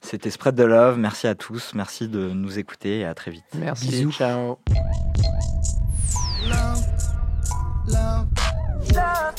C'était 0.00 0.30
Spread 0.30 0.54
the 0.54 0.60
Love. 0.60 0.96
Merci 0.98 1.26
à 1.26 1.34
tous. 1.34 1.72
Merci 1.74 2.08
de 2.08 2.30
nous 2.30 2.58
écouter 2.58 3.00
et 3.00 3.04
à 3.04 3.14
très 3.14 3.30
vite. 3.32 3.44
Merci. 3.54 3.88
Bisous. 3.88 4.12
Ciao. 4.12 4.58
love, 6.46 8.26
love. 8.94 9.34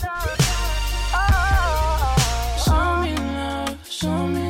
Show 2.64 2.98
me 3.02 3.16
love, 3.16 3.78
show 3.90 4.28
me 4.28 4.49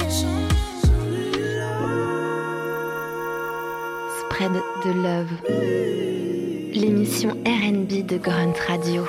De 4.39 4.93
Love, 4.93 5.33
l'émission 6.73 7.31
RB 7.45 8.05
de 8.05 8.17
Grunt 8.17 8.53
Radio. 8.69 9.03